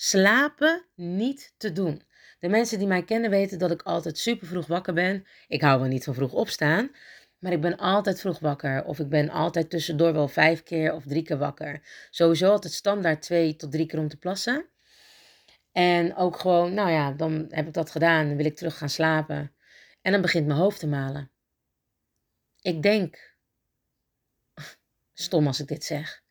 Slapen 0.00 0.84
niet 0.94 1.54
te 1.56 1.72
doen. 1.72 2.02
De 2.38 2.48
mensen 2.48 2.78
die 2.78 2.86
mij 2.86 3.04
kennen 3.04 3.30
weten 3.30 3.58
dat 3.58 3.70
ik 3.70 3.82
altijd 3.82 4.18
super 4.18 4.46
vroeg 4.46 4.66
wakker 4.66 4.94
ben. 4.94 5.26
Ik 5.48 5.60
hou 5.60 5.80
wel 5.80 5.88
niet 5.88 6.04
van 6.04 6.14
vroeg 6.14 6.32
opstaan. 6.32 6.90
Maar 7.38 7.52
ik 7.52 7.60
ben 7.60 7.76
altijd 7.76 8.20
vroeg 8.20 8.38
wakker. 8.38 8.84
Of 8.84 8.98
ik 8.98 9.08
ben 9.08 9.30
altijd 9.30 9.70
tussendoor 9.70 10.12
wel 10.12 10.28
vijf 10.28 10.62
keer 10.62 10.92
of 10.92 11.04
drie 11.04 11.22
keer 11.22 11.38
wakker. 11.38 12.06
Sowieso 12.10 12.50
altijd 12.50 12.72
standaard 12.72 13.22
twee 13.22 13.56
tot 13.56 13.72
drie 13.72 13.86
keer 13.86 13.98
om 13.98 14.08
te 14.08 14.16
plassen. 14.16 14.66
En 15.72 16.16
ook 16.16 16.38
gewoon, 16.38 16.74
nou 16.74 16.90
ja, 16.90 17.12
dan 17.12 17.46
heb 17.48 17.66
ik 17.66 17.72
dat 17.74 17.90
gedaan. 17.90 18.26
Dan 18.26 18.36
wil 18.36 18.46
ik 18.46 18.56
terug 18.56 18.78
gaan 18.78 18.88
slapen. 18.88 19.54
En 20.02 20.12
dan 20.12 20.20
begint 20.20 20.46
mijn 20.46 20.58
hoofd 20.58 20.78
te 20.80 20.86
malen. 20.86 21.30
Ik 22.60 22.82
denk, 22.82 23.36
stom 25.14 25.46
als 25.46 25.60
ik 25.60 25.68
dit 25.68 25.84
zeg. 25.84 26.22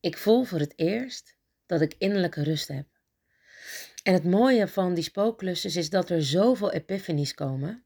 Ik 0.00 0.18
voel 0.18 0.44
voor 0.44 0.58
het 0.58 0.72
eerst 0.76 1.36
dat 1.66 1.80
ik 1.80 1.94
innerlijke 1.98 2.42
rust 2.42 2.68
heb. 2.68 2.91
En 4.02 4.12
het 4.12 4.24
mooie 4.24 4.68
van 4.68 4.94
die 4.94 5.04
spookklussen 5.04 5.74
is 5.74 5.90
dat 5.90 6.10
er 6.10 6.22
zoveel 6.22 6.72
epiphanies 6.72 7.34
komen 7.34 7.84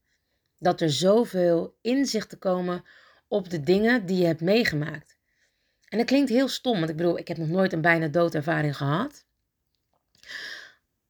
dat 0.58 0.80
er 0.80 0.90
zoveel 0.90 1.76
inzichten 1.80 2.38
komen 2.38 2.84
op 3.28 3.50
de 3.50 3.60
dingen 3.60 4.06
die 4.06 4.18
je 4.18 4.26
hebt 4.26 4.40
meegemaakt. 4.40 5.16
En 5.88 5.98
dat 5.98 6.06
klinkt 6.06 6.30
heel 6.30 6.48
stom, 6.48 6.78
want 6.78 6.90
ik 6.90 6.96
bedoel, 6.96 7.18
ik 7.18 7.28
heb 7.28 7.36
nog 7.36 7.48
nooit 7.48 7.72
een 7.72 7.80
bijna 7.80 8.08
doodervaring 8.08 8.76
gehad. 8.76 9.24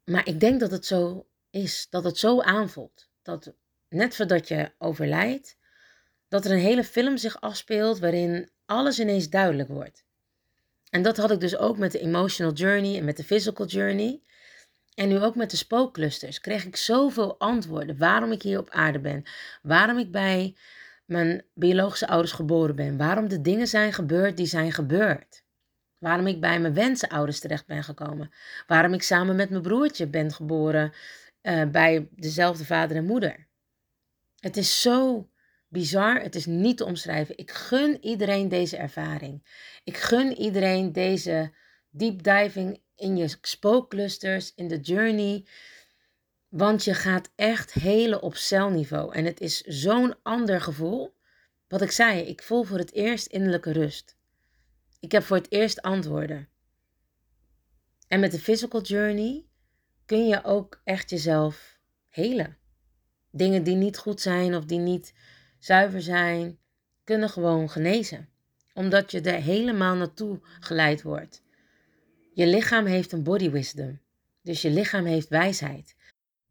Maar 0.04 0.26
ik 0.26 0.40
denk 0.40 0.60
dat 0.60 0.70
het 0.70 0.86
zo 0.86 1.26
is, 1.50 1.86
dat 1.90 2.04
het 2.04 2.18
zo 2.18 2.40
aanvoelt. 2.40 3.08
Dat 3.22 3.52
net 3.88 4.16
voordat 4.16 4.48
je 4.48 4.72
overlijdt, 4.78 5.56
dat 6.28 6.44
er 6.44 6.50
een 6.50 6.58
hele 6.58 6.84
film 6.84 7.16
zich 7.16 7.40
afspeelt 7.40 7.98
waarin 7.98 8.50
alles 8.66 8.98
ineens 8.98 9.28
duidelijk 9.28 9.68
wordt. 9.68 10.04
En 10.90 11.02
dat 11.02 11.16
had 11.16 11.30
ik 11.30 11.40
dus 11.40 11.56
ook 11.56 11.78
met 11.78 11.92
de 11.92 12.00
emotional 12.00 12.52
journey 12.52 12.98
en 12.98 13.04
met 13.04 13.16
de 13.16 13.24
physical 13.24 13.66
journey. 13.66 14.22
En 14.96 15.08
nu 15.08 15.20
ook 15.20 15.34
met 15.34 15.50
de 15.50 15.56
spookclusters 15.56 16.40
kreeg 16.40 16.64
ik 16.64 16.76
zoveel 16.76 17.38
antwoorden 17.38 17.98
waarom 17.98 18.32
ik 18.32 18.42
hier 18.42 18.58
op 18.58 18.70
aarde 18.70 18.98
ben. 18.98 19.22
Waarom 19.62 19.98
ik 19.98 20.10
bij 20.10 20.56
mijn 21.04 21.44
biologische 21.54 22.08
ouders 22.08 22.32
geboren 22.32 22.76
ben. 22.76 22.96
Waarom 22.96 23.28
de 23.28 23.40
dingen 23.40 23.66
zijn 23.66 23.92
gebeurd 23.92 24.36
die 24.36 24.46
zijn 24.46 24.72
gebeurd. 24.72 25.44
Waarom 25.98 26.26
ik 26.26 26.40
bij 26.40 26.60
mijn 26.60 26.74
wensenouders 26.74 27.40
terecht 27.40 27.66
ben 27.66 27.84
gekomen. 27.84 28.30
Waarom 28.66 28.92
ik 28.92 29.02
samen 29.02 29.36
met 29.36 29.50
mijn 29.50 29.62
broertje 29.62 30.06
ben 30.06 30.32
geboren 30.32 30.92
uh, 31.42 31.64
bij 31.64 32.08
dezelfde 32.10 32.64
vader 32.64 32.96
en 32.96 33.06
moeder. 33.06 33.46
Het 34.38 34.56
is 34.56 34.80
zo 34.80 35.28
bizar, 35.68 36.20
het 36.20 36.34
is 36.34 36.46
niet 36.46 36.76
te 36.76 36.84
omschrijven. 36.84 37.38
Ik 37.38 37.50
gun 37.50 38.04
iedereen 38.04 38.48
deze 38.48 38.76
ervaring. 38.76 39.46
Ik 39.84 39.96
gun 39.96 40.32
iedereen 40.32 40.92
deze 40.92 41.52
deep 41.90 42.22
diving 42.22 42.84
in 42.96 43.16
je 43.16 43.36
spookclusters, 43.40 44.52
in 44.54 44.68
de 44.68 44.80
journey. 44.80 45.44
Want 46.48 46.84
je 46.84 46.94
gaat 46.94 47.30
echt 47.34 47.72
helen 47.72 48.22
op 48.22 48.36
celniveau. 48.36 49.14
En 49.14 49.24
het 49.24 49.40
is 49.40 49.60
zo'n 49.60 50.14
ander 50.22 50.60
gevoel. 50.60 51.14
Wat 51.68 51.82
ik 51.82 51.90
zei, 51.90 52.20
ik 52.20 52.42
voel 52.42 52.62
voor 52.62 52.78
het 52.78 52.92
eerst 52.92 53.26
innerlijke 53.26 53.72
rust. 53.72 54.16
Ik 55.00 55.12
heb 55.12 55.22
voor 55.22 55.36
het 55.36 55.52
eerst 55.52 55.82
antwoorden. 55.82 56.48
En 58.08 58.20
met 58.20 58.32
de 58.32 58.38
physical 58.38 58.82
journey 58.82 59.44
kun 60.06 60.26
je 60.26 60.44
ook 60.44 60.80
echt 60.84 61.10
jezelf 61.10 61.78
helen. 62.08 62.56
Dingen 63.30 63.62
die 63.62 63.76
niet 63.76 63.98
goed 63.98 64.20
zijn 64.20 64.54
of 64.54 64.64
die 64.64 64.78
niet 64.78 65.14
zuiver 65.58 66.02
zijn, 66.02 66.58
kunnen 67.04 67.28
gewoon 67.28 67.70
genezen. 67.70 68.28
Omdat 68.74 69.10
je 69.10 69.20
er 69.20 69.42
helemaal 69.42 69.94
naartoe 69.94 70.40
geleid 70.60 71.02
wordt. 71.02 71.42
Je 72.36 72.46
lichaam 72.46 72.86
heeft 72.86 73.12
een 73.12 73.22
body 73.22 73.50
wisdom. 73.50 74.00
Dus 74.42 74.62
je 74.62 74.70
lichaam 74.70 75.04
heeft 75.04 75.28
wijsheid. 75.28 75.96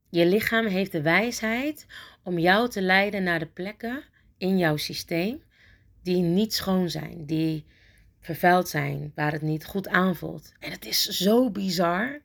Je 0.09 0.25
lichaam 0.25 0.65
heeft 0.65 0.91
de 0.91 1.01
wijsheid 1.01 1.85
om 2.23 2.39
jou 2.39 2.69
te 2.69 2.81
leiden 2.81 3.23
naar 3.23 3.39
de 3.39 3.45
plekken 3.45 4.03
in 4.37 4.57
jouw 4.57 4.77
systeem 4.77 5.43
die 6.03 6.21
niet 6.21 6.53
schoon 6.53 6.89
zijn, 6.89 7.25
die 7.25 7.65
vervuild 8.19 8.69
zijn, 8.69 9.11
waar 9.15 9.31
het 9.31 9.41
niet 9.41 9.65
goed 9.65 9.87
aanvoelt. 9.87 10.53
En 10.59 10.71
het 10.71 10.85
is 10.85 11.03
zo 11.03 11.51
bizar. 11.51 12.21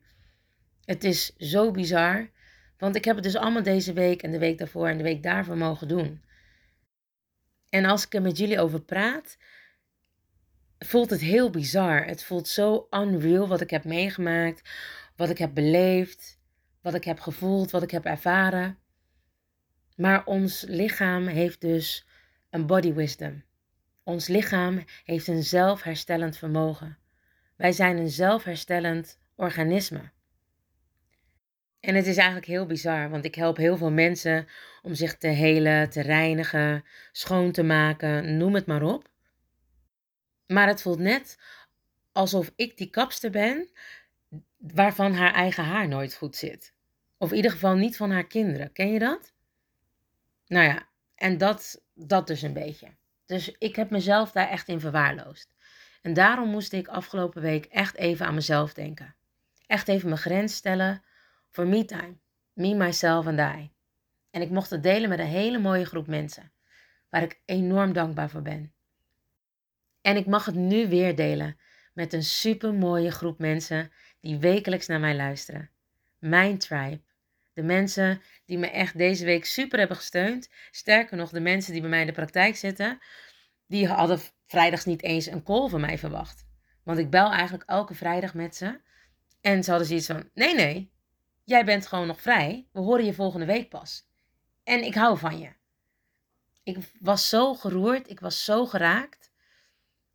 Het 0.85 1.03
is 1.03 1.35
zo 1.37 1.71
bizar. 1.71 2.29
Want 2.77 2.95
ik 2.95 3.05
heb 3.05 3.15
het 3.15 3.23
dus 3.23 3.35
allemaal 3.35 3.63
deze 3.63 3.93
week 3.93 4.23
en 4.23 4.31
de 4.31 4.39
week 4.39 4.57
daarvoor 4.57 4.87
en 4.87 4.97
de 4.97 5.03
week 5.03 5.23
daarvoor 5.23 5.57
mogen 5.57 5.87
doen. 5.87 6.21
En 7.69 7.85
als 7.85 8.05
ik 8.05 8.13
er 8.13 8.21
met 8.21 8.37
jullie 8.37 8.59
over 8.59 8.81
praat, 8.81 9.37
voelt 10.85 11.09
het 11.09 11.21
heel 11.21 11.49
bizar. 11.49 12.05
Het 12.05 12.23
voelt 12.23 12.47
zo 12.47 12.87
unreal 12.89 13.47
wat 13.47 13.61
ik 13.61 13.69
heb 13.69 13.83
meegemaakt, 13.83 14.69
wat 15.15 15.29
ik 15.29 15.37
heb 15.37 15.53
beleefd, 15.53 16.39
wat 16.81 16.93
ik 16.93 17.03
heb 17.03 17.19
gevoeld, 17.19 17.71
wat 17.71 17.83
ik 17.83 17.91
heb 17.91 18.05
ervaren. 18.05 18.77
Maar 19.95 20.25
ons 20.25 20.65
lichaam 20.67 21.27
heeft 21.27 21.61
dus 21.61 22.07
een 22.49 22.65
body 22.65 22.93
wisdom. 22.93 23.43
Ons 24.03 24.27
lichaam 24.27 24.83
heeft 25.03 25.27
een 25.27 25.43
zelfherstellend 25.43 26.37
vermogen. 26.37 26.97
Wij 27.55 27.71
zijn 27.71 27.97
een 27.97 28.09
zelfherstellend 28.09 29.19
organisme. 29.35 30.11
En 31.79 31.95
het 31.95 32.07
is 32.07 32.17
eigenlijk 32.17 32.47
heel 32.47 32.65
bizar, 32.65 33.09
want 33.09 33.25
ik 33.25 33.35
help 33.35 33.57
heel 33.57 33.77
veel 33.77 33.91
mensen 33.91 34.47
om 34.81 34.93
zich 34.93 35.17
te 35.17 35.27
helen, 35.27 35.89
te 35.89 36.01
reinigen, 36.01 36.83
schoon 37.11 37.51
te 37.51 37.63
maken, 37.63 38.37
noem 38.37 38.55
het 38.55 38.65
maar 38.65 38.83
op. 38.83 39.10
Maar 40.51 40.67
het 40.67 40.81
voelt 40.81 40.99
net 40.99 41.39
alsof 42.11 42.51
ik 42.55 42.77
die 42.77 42.89
kapster 42.89 43.31
ben 43.31 43.69
waarvan 44.57 45.13
haar 45.13 45.33
eigen 45.33 45.63
haar 45.63 45.87
nooit 45.87 46.13
goed 46.13 46.35
zit. 46.35 46.73
Of 47.17 47.29
in 47.29 47.35
ieder 47.35 47.51
geval 47.51 47.75
niet 47.75 47.97
van 47.97 48.11
haar 48.11 48.27
kinderen. 48.27 48.71
Ken 48.71 48.91
je 48.91 48.99
dat? 48.99 49.33
Nou 50.47 50.65
ja, 50.65 50.87
en 51.15 51.37
dat, 51.37 51.83
dat 51.93 52.27
dus 52.27 52.41
een 52.41 52.53
beetje. 52.53 52.87
Dus 53.25 53.55
ik 53.57 53.75
heb 53.75 53.89
mezelf 53.89 54.31
daar 54.31 54.49
echt 54.49 54.67
in 54.67 54.79
verwaarloosd. 54.79 55.53
En 56.01 56.13
daarom 56.13 56.49
moest 56.49 56.73
ik 56.73 56.87
afgelopen 56.87 57.41
week 57.41 57.65
echt 57.65 57.95
even 57.95 58.25
aan 58.25 58.35
mezelf 58.35 58.73
denken. 58.73 59.15
Echt 59.67 59.87
even 59.87 60.09
mijn 60.09 60.21
grens 60.21 60.55
stellen 60.55 61.03
voor 61.49 61.67
me 61.67 61.85
time. 61.85 62.15
Me, 62.53 62.75
myself 62.75 63.27
and 63.27 63.39
I. 63.39 63.71
En 64.31 64.41
ik 64.41 64.49
mocht 64.49 64.69
het 64.69 64.83
delen 64.83 65.09
met 65.09 65.19
een 65.19 65.25
hele 65.25 65.59
mooie 65.59 65.85
groep 65.85 66.07
mensen. 66.07 66.51
Waar 67.09 67.23
ik 67.23 67.41
enorm 67.45 67.93
dankbaar 67.93 68.29
voor 68.29 68.41
ben. 68.41 68.73
En 70.01 70.17
ik 70.17 70.25
mag 70.25 70.45
het 70.45 70.55
nu 70.55 70.87
weer 70.87 71.15
delen 71.15 71.57
met 71.93 72.13
een 72.13 72.23
super 72.23 72.73
mooie 72.73 73.11
groep 73.11 73.39
mensen 73.39 73.91
die 74.19 74.37
wekelijks 74.37 74.87
naar 74.87 74.99
mij 74.99 75.15
luisteren. 75.15 75.69
Mijn 76.19 76.57
tribe. 76.57 77.01
De 77.53 77.63
mensen 77.63 78.21
die 78.45 78.57
me 78.57 78.67
echt 78.69 78.97
deze 78.97 79.25
week 79.25 79.45
super 79.45 79.79
hebben 79.79 79.97
gesteund. 79.97 80.49
Sterker 80.71 81.17
nog, 81.17 81.29
de 81.29 81.39
mensen 81.39 81.71
die 81.71 81.81
bij 81.81 81.89
mij 81.89 81.99
in 82.01 82.07
de 82.07 82.11
praktijk 82.11 82.55
zitten, 82.55 82.99
die 83.67 83.87
hadden 83.87 84.19
vrijdags 84.47 84.85
niet 84.85 85.03
eens 85.03 85.25
een 85.25 85.43
call 85.43 85.69
van 85.69 85.81
mij 85.81 85.97
verwacht. 85.97 86.45
Want 86.83 86.97
ik 86.97 87.09
bel 87.09 87.31
eigenlijk 87.31 87.69
elke 87.69 87.93
vrijdag 87.93 88.33
met 88.33 88.55
ze. 88.55 88.79
En 89.41 89.63
ze 89.63 89.69
hadden 89.69 89.87
zoiets 89.87 90.05
van: 90.05 90.29
nee, 90.33 90.55
nee, 90.55 90.91
jij 91.43 91.65
bent 91.65 91.87
gewoon 91.87 92.07
nog 92.07 92.21
vrij. 92.21 92.67
We 92.71 92.79
horen 92.79 93.05
je 93.05 93.13
volgende 93.13 93.45
week 93.45 93.69
pas. 93.69 94.07
En 94.63 94.83
ik 94.83 94.93
hou 94.93 95.17
van 95.17 95.39
je. 95.39 95.49
Ik 96.63 96.77
was 96.99 97.29
zo 97.29 97.53
geroerd, 97.53 98.09
ik 98.09 98.19
was 98.19 98.43
zo 98.43 98.65
geraakt. 98.65 99.20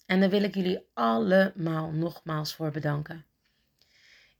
En 0.06 0.20
daar 0.20 0.30
wil 0.30 0.42
ik 0.42 0.54
jullie 0.54 0.86
allemaal 0.94 1.90
nogmaals 1.90 2.54
voor 2.54 2.70
bedanken. 2.70 3.24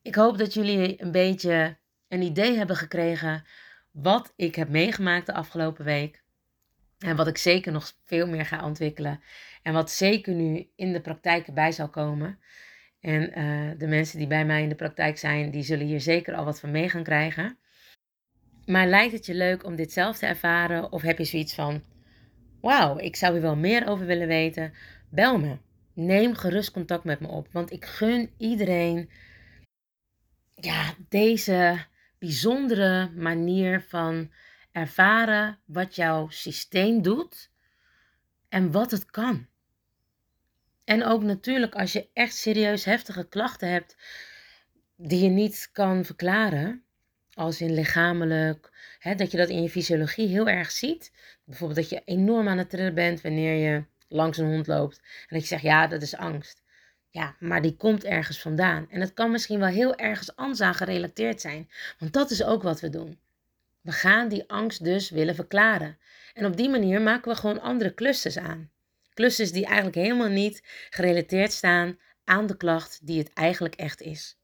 Ik 0.02 0.14
hoop 0.14 0.38
dat 0.38 0.54
jullie 0.54 1.02
een 1.02 1.12
beetje 1.12 1.76
een 2.08 2.22
idee 2.22 2.56
hebben 2.56 2.76
gekregen 2.76 3.44
wat 3.90 4.32
ik 4.36 4.54
heb 4.54 4.68
meegemaakt 4.68 5.26
de 5.26 5.34
afgelopen 5.34 5.84
week. 5.84 6.24
En 6.98 7.16
wat 7.16 7.26
ik 7.26 7.38
zeker 7.38 7.72
nog 7.72 7.92
veel 8.04 8.26
meer 8.26 8.46
ga 8.46 8.64
ontwikkelen. 8.64 9.20
En 9.62 9.72
wat 9.72 9.90
zeker 9.90 10.34
nu 10.34 10.68
in 10.76 10.92
de 10.92 11.00
praktijk 11.00 11.46
erbij 11.46 11.72
zal 11.72 11.88
komen. 11.88 12.38
En 13.00 13.38
uh, 13.38 13.78
de 13.78 13.86
mensen 13.86 14.18
die 14.18 14.26
bij 14.26 14.44
mij 14.44 14.62
in 14.62 14.68
de 14.68 14.74
praktijk 14.74 15.18
zijn, 15.18 15.50
die 15.50 15.62
zullen 15.62 15.86
hier 15.86 16.00
zeker 16.00 16.34
al 16.34 16.44
wat 16.44 16.60
van 16.60 16.70
mee 16.70 16.88
gaan 16.88 17.02
krijgen. 17.02 17.58
Maar 18.66 18.86
lijkt 18.86 19.12
het 19.12 19.26
je 19.26 19.34
leuk 19.34 19.64
om 19.64 19.76
dit 19.76 19.92
zelf 19.92 20.18
te 20.18 20.26
ervaren? 20.26 20.92
Of 20.92 21.02
heb 21.02 21.18
je 21.18 21.24
zoiets 21.24 21.54
van: 21.54 21.82
Wauw, 22.60 22.98
ik 22.98 23.16
zou 23.16 23.32
hier 23.32 23.42
wel 23.42 23.56
meer 23.56 23.86
over 23.86 24.06
willen 24.06 24.28
weten? 24.28 24.72
Bel 25.16 25.38
me. 25.38 25.58
Neem 25.92 26.34
gerust 26.34 26.70
contact 26.70 27.04
met 27.04 27.20
me 27.20 27.28
op. 27.28 27.48
Want 27.52 27.72
ik 27.72 27.84
gun 27.84 28.30
iedereen 28.36 29.10
ja, 30.54 30.94
deze 31.08 31.84
bijzondere 32.18 33.10
manier 33.10 33.80
van 33.80 34.32
ervaren 34.72 35.58
wat 35.64 35.94
jouw 35.94 36.28
systeem 36.28 37.02
doet 37.02 37.50
en 38.48 38.70
wat 38.70 38.90
het 38.90 39.10
kan. 39.10 39.46
En 40.84 41.04
ook 41.04 41.22
natuurlijk 41.22 41.74
als 41.74 41.92
je 41.92 42.08
echt 42.12 42.34
serieus 42.34 42.84
heftige 42.84 43.28
klachten 43.28 43.70
hebt 43.70 43.96
die 44.96 45.22
je 45.22 45.28
niet 45.28 45.68
kan 45.72 46.04
verklaren, 46.04 46.82
als 47.34 47.60
in 47.60 47.74
lichamelijk, 47.74 48.70
hè, 48.98 49.14
dat 49.14 49.30
je 49.30 49.36
dat 49.36 49.48
in 49.48 49.62
je 49.62 49.70
fysiologie 49.70 50.28
heel 50.28 50.48
erg 50.48 50.70
ziet. 50.70 51.12
Bijvoorbeeld 51.44 51.78
dat 51.78 51.90
je 51.90 52.02
enorm 52.04 52.48
aan 52.48 52.58
het 52.58 52.70
trillen 52.70 52.94
bent 52.94 53.20
wanneer 53.20 53.54
je 53.54 53.84
langs 54.08 54.38
een 54.38 54.46
hond 54.46 54.66
loopt 54.66 54.98
en 54.98 55.26
dat 55.28 55.40
je 55.40 55.46
zegt 55.46 55.62
ja, 55.62 55.86
dat 55.86 56.02
is 56.02 56.16
angst. 56.16 56.62
Ja, 57.10 57.36
maar 57.38 57.62
die 57.62 57.76
komt 57.76 58.04
ergens 58.04 58.40
vandaan. 58.40 58.86
En 58.90 59.00
het 59.00 59.14
kan 59.14 59.30
misschien 59.30 59.58
wel 59.58 59.68
heel 59.68 59.96
ergens 59.96 60.36
anders 60.36 60.60
aan 60.60 60.74
gerelateerd 60.74 61.40
zijn. 61.40 61.70
Want 61.98 62.12
dat 62.12 62.30
is 62.30 62.44
ook 62.44 62.62
wat 62.62 62.80
we 62.80 62.88
doen. 62.88 63.18
We 63.80 63.92
gaan 63.92 64.28
die 64.28 64.48
angst 64.50 64.84
dus 64.84 65.10
willen 65.10 65.34
verklaren. 65.34 65.98
En 66.34 66.46
op 66.46 66.56
die 66.56 66.68
manier 66.68 67.00
maken 67.00 67.32
we 67.32 67.38
gewoon 67.38 67.60
andere 67.60 67.94
clusters 67.94 68.38
aan. 68.38 68.70
Clusters 69.14 69.52
die 69.52 69.64
eigenlijk 69.64 69.96
helemaal 69.96 70.28
niet 70.28 70.62
gerelateerd 70.90 71.52
staan 71.52 71.98
aan 72.24 72.46
de 72.46 72.56
klacht 72.56 72.98
die 73.02 73.18
het 73.18 73.32
eigenlijk 73.32 73.74
echt 73.74 74.00
is. 74.00 74.38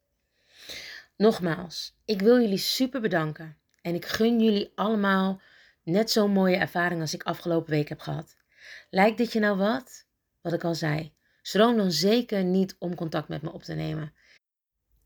Nogmaals, 1.16 1.94
ik 2.04 2.20
wil 2.20 2.40
jullie 2.40 2.58
super 2.58 3.00
bedanken. 3.00 3.56
En 3.82 3.94
ik 3.94 4.06
gun 4.06 4.40
jullie 4.40 4.72
allemaal 4.74 5.40
net 5.82 6.10
zo'n 6.10 6.30
mooie 6.30 6.56
ervaring 6.56 7.00
als 7.00 7.14
ik 7.14 7.22
afgelopen 7.22 7.70
week 7.70 7.88
heb 7.88 8.00
gehad. 8.00 8.36
Lijkt 8.90 9.18
dit 9.18 9.32
je 9.32 9.40
nou 9.40 9.56
wat? 9.56 10.06
Wat 10.40 10.52
ik 10.52 10.64
al 10.64 10.74
zei. 10.74 11.12
Schroom 11.42 11.76
dan 11.76 11.90
zeker 11.90 12.44
niet 12.44 12.76
om 12.78 12.94
contact 12.94 13.28
met 13.28 13.42
me 13.42 13.52
op 13.52 13.62
te 13.62 13.74
nemen. 13.74 14.12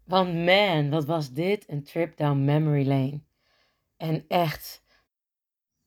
Want 0.04 0.34
man, 0.34 0.90
wat 0.90 1.04
was 1.04 1.32
dit 1.32 1.64
een 1.68 1.82
trip 1.82 2.16
down 2.16 2.44
memory 2.44 2.86
lane. 2.86 3.20
En 3.96 4.24
echt, 4.28 4.82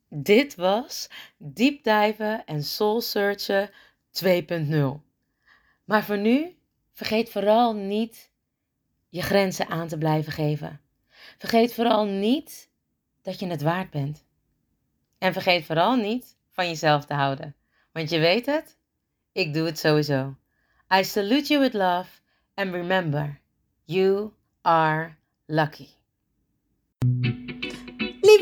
dit 0.07 0.55
was 0.55 1.09
Deep 1.37 1.83
Diven 1.83 2.45
en 2.45 2.63
Soul 2.63 3.01
Searchen 3.01 3.69
2.0. 4.25 5.07
Maar 5.83 6.03
voor 6.03 6.17
nu, 6.17 6.57
vergeet 6.93 7.29
vooral 7.29 7.73
niet 7.73 8.31
je 9.09 9.21
grenzen 9.21 9.67
aan 9.67 9.87
te 9.87 9.97
blijven 9.97 10.31
geven. 10.31 10.81
Vergeet 11.37 11.73
vooral 11.73 12.05
niet 12.05 12.69
dat 13.21 13.39
je 13.39 13.47
het 13.47 13.61
waard 13.61 13.89
bent. 13.89 14.25
En 15.17 15.33
vergeet 15.33 15.65
vooral 15.65 15.95
niet 15.95 16.37
van 16.51 16.67
jezelf 16.67 17.05
te 17.05 17.13
houden. 17.13 17.55
Want 17.99 18.11
je 18.11 18.19
weet 18.19 18.45
het, 18.45 18.77
ik 19.31 19.53
doe 19.53 19.65
het 19.65 19.79
sowieso. 19.79 20.35
I 20.93 21.03
salute 21.03 21.47
you 21.47 21.59
with 21.59 21.73
love 21.73 22.21
and 22.53 22.73
remember, 22.73 23.41
you 23.85 24.31
are 24.61 25.17
lucky. 25.45 25.98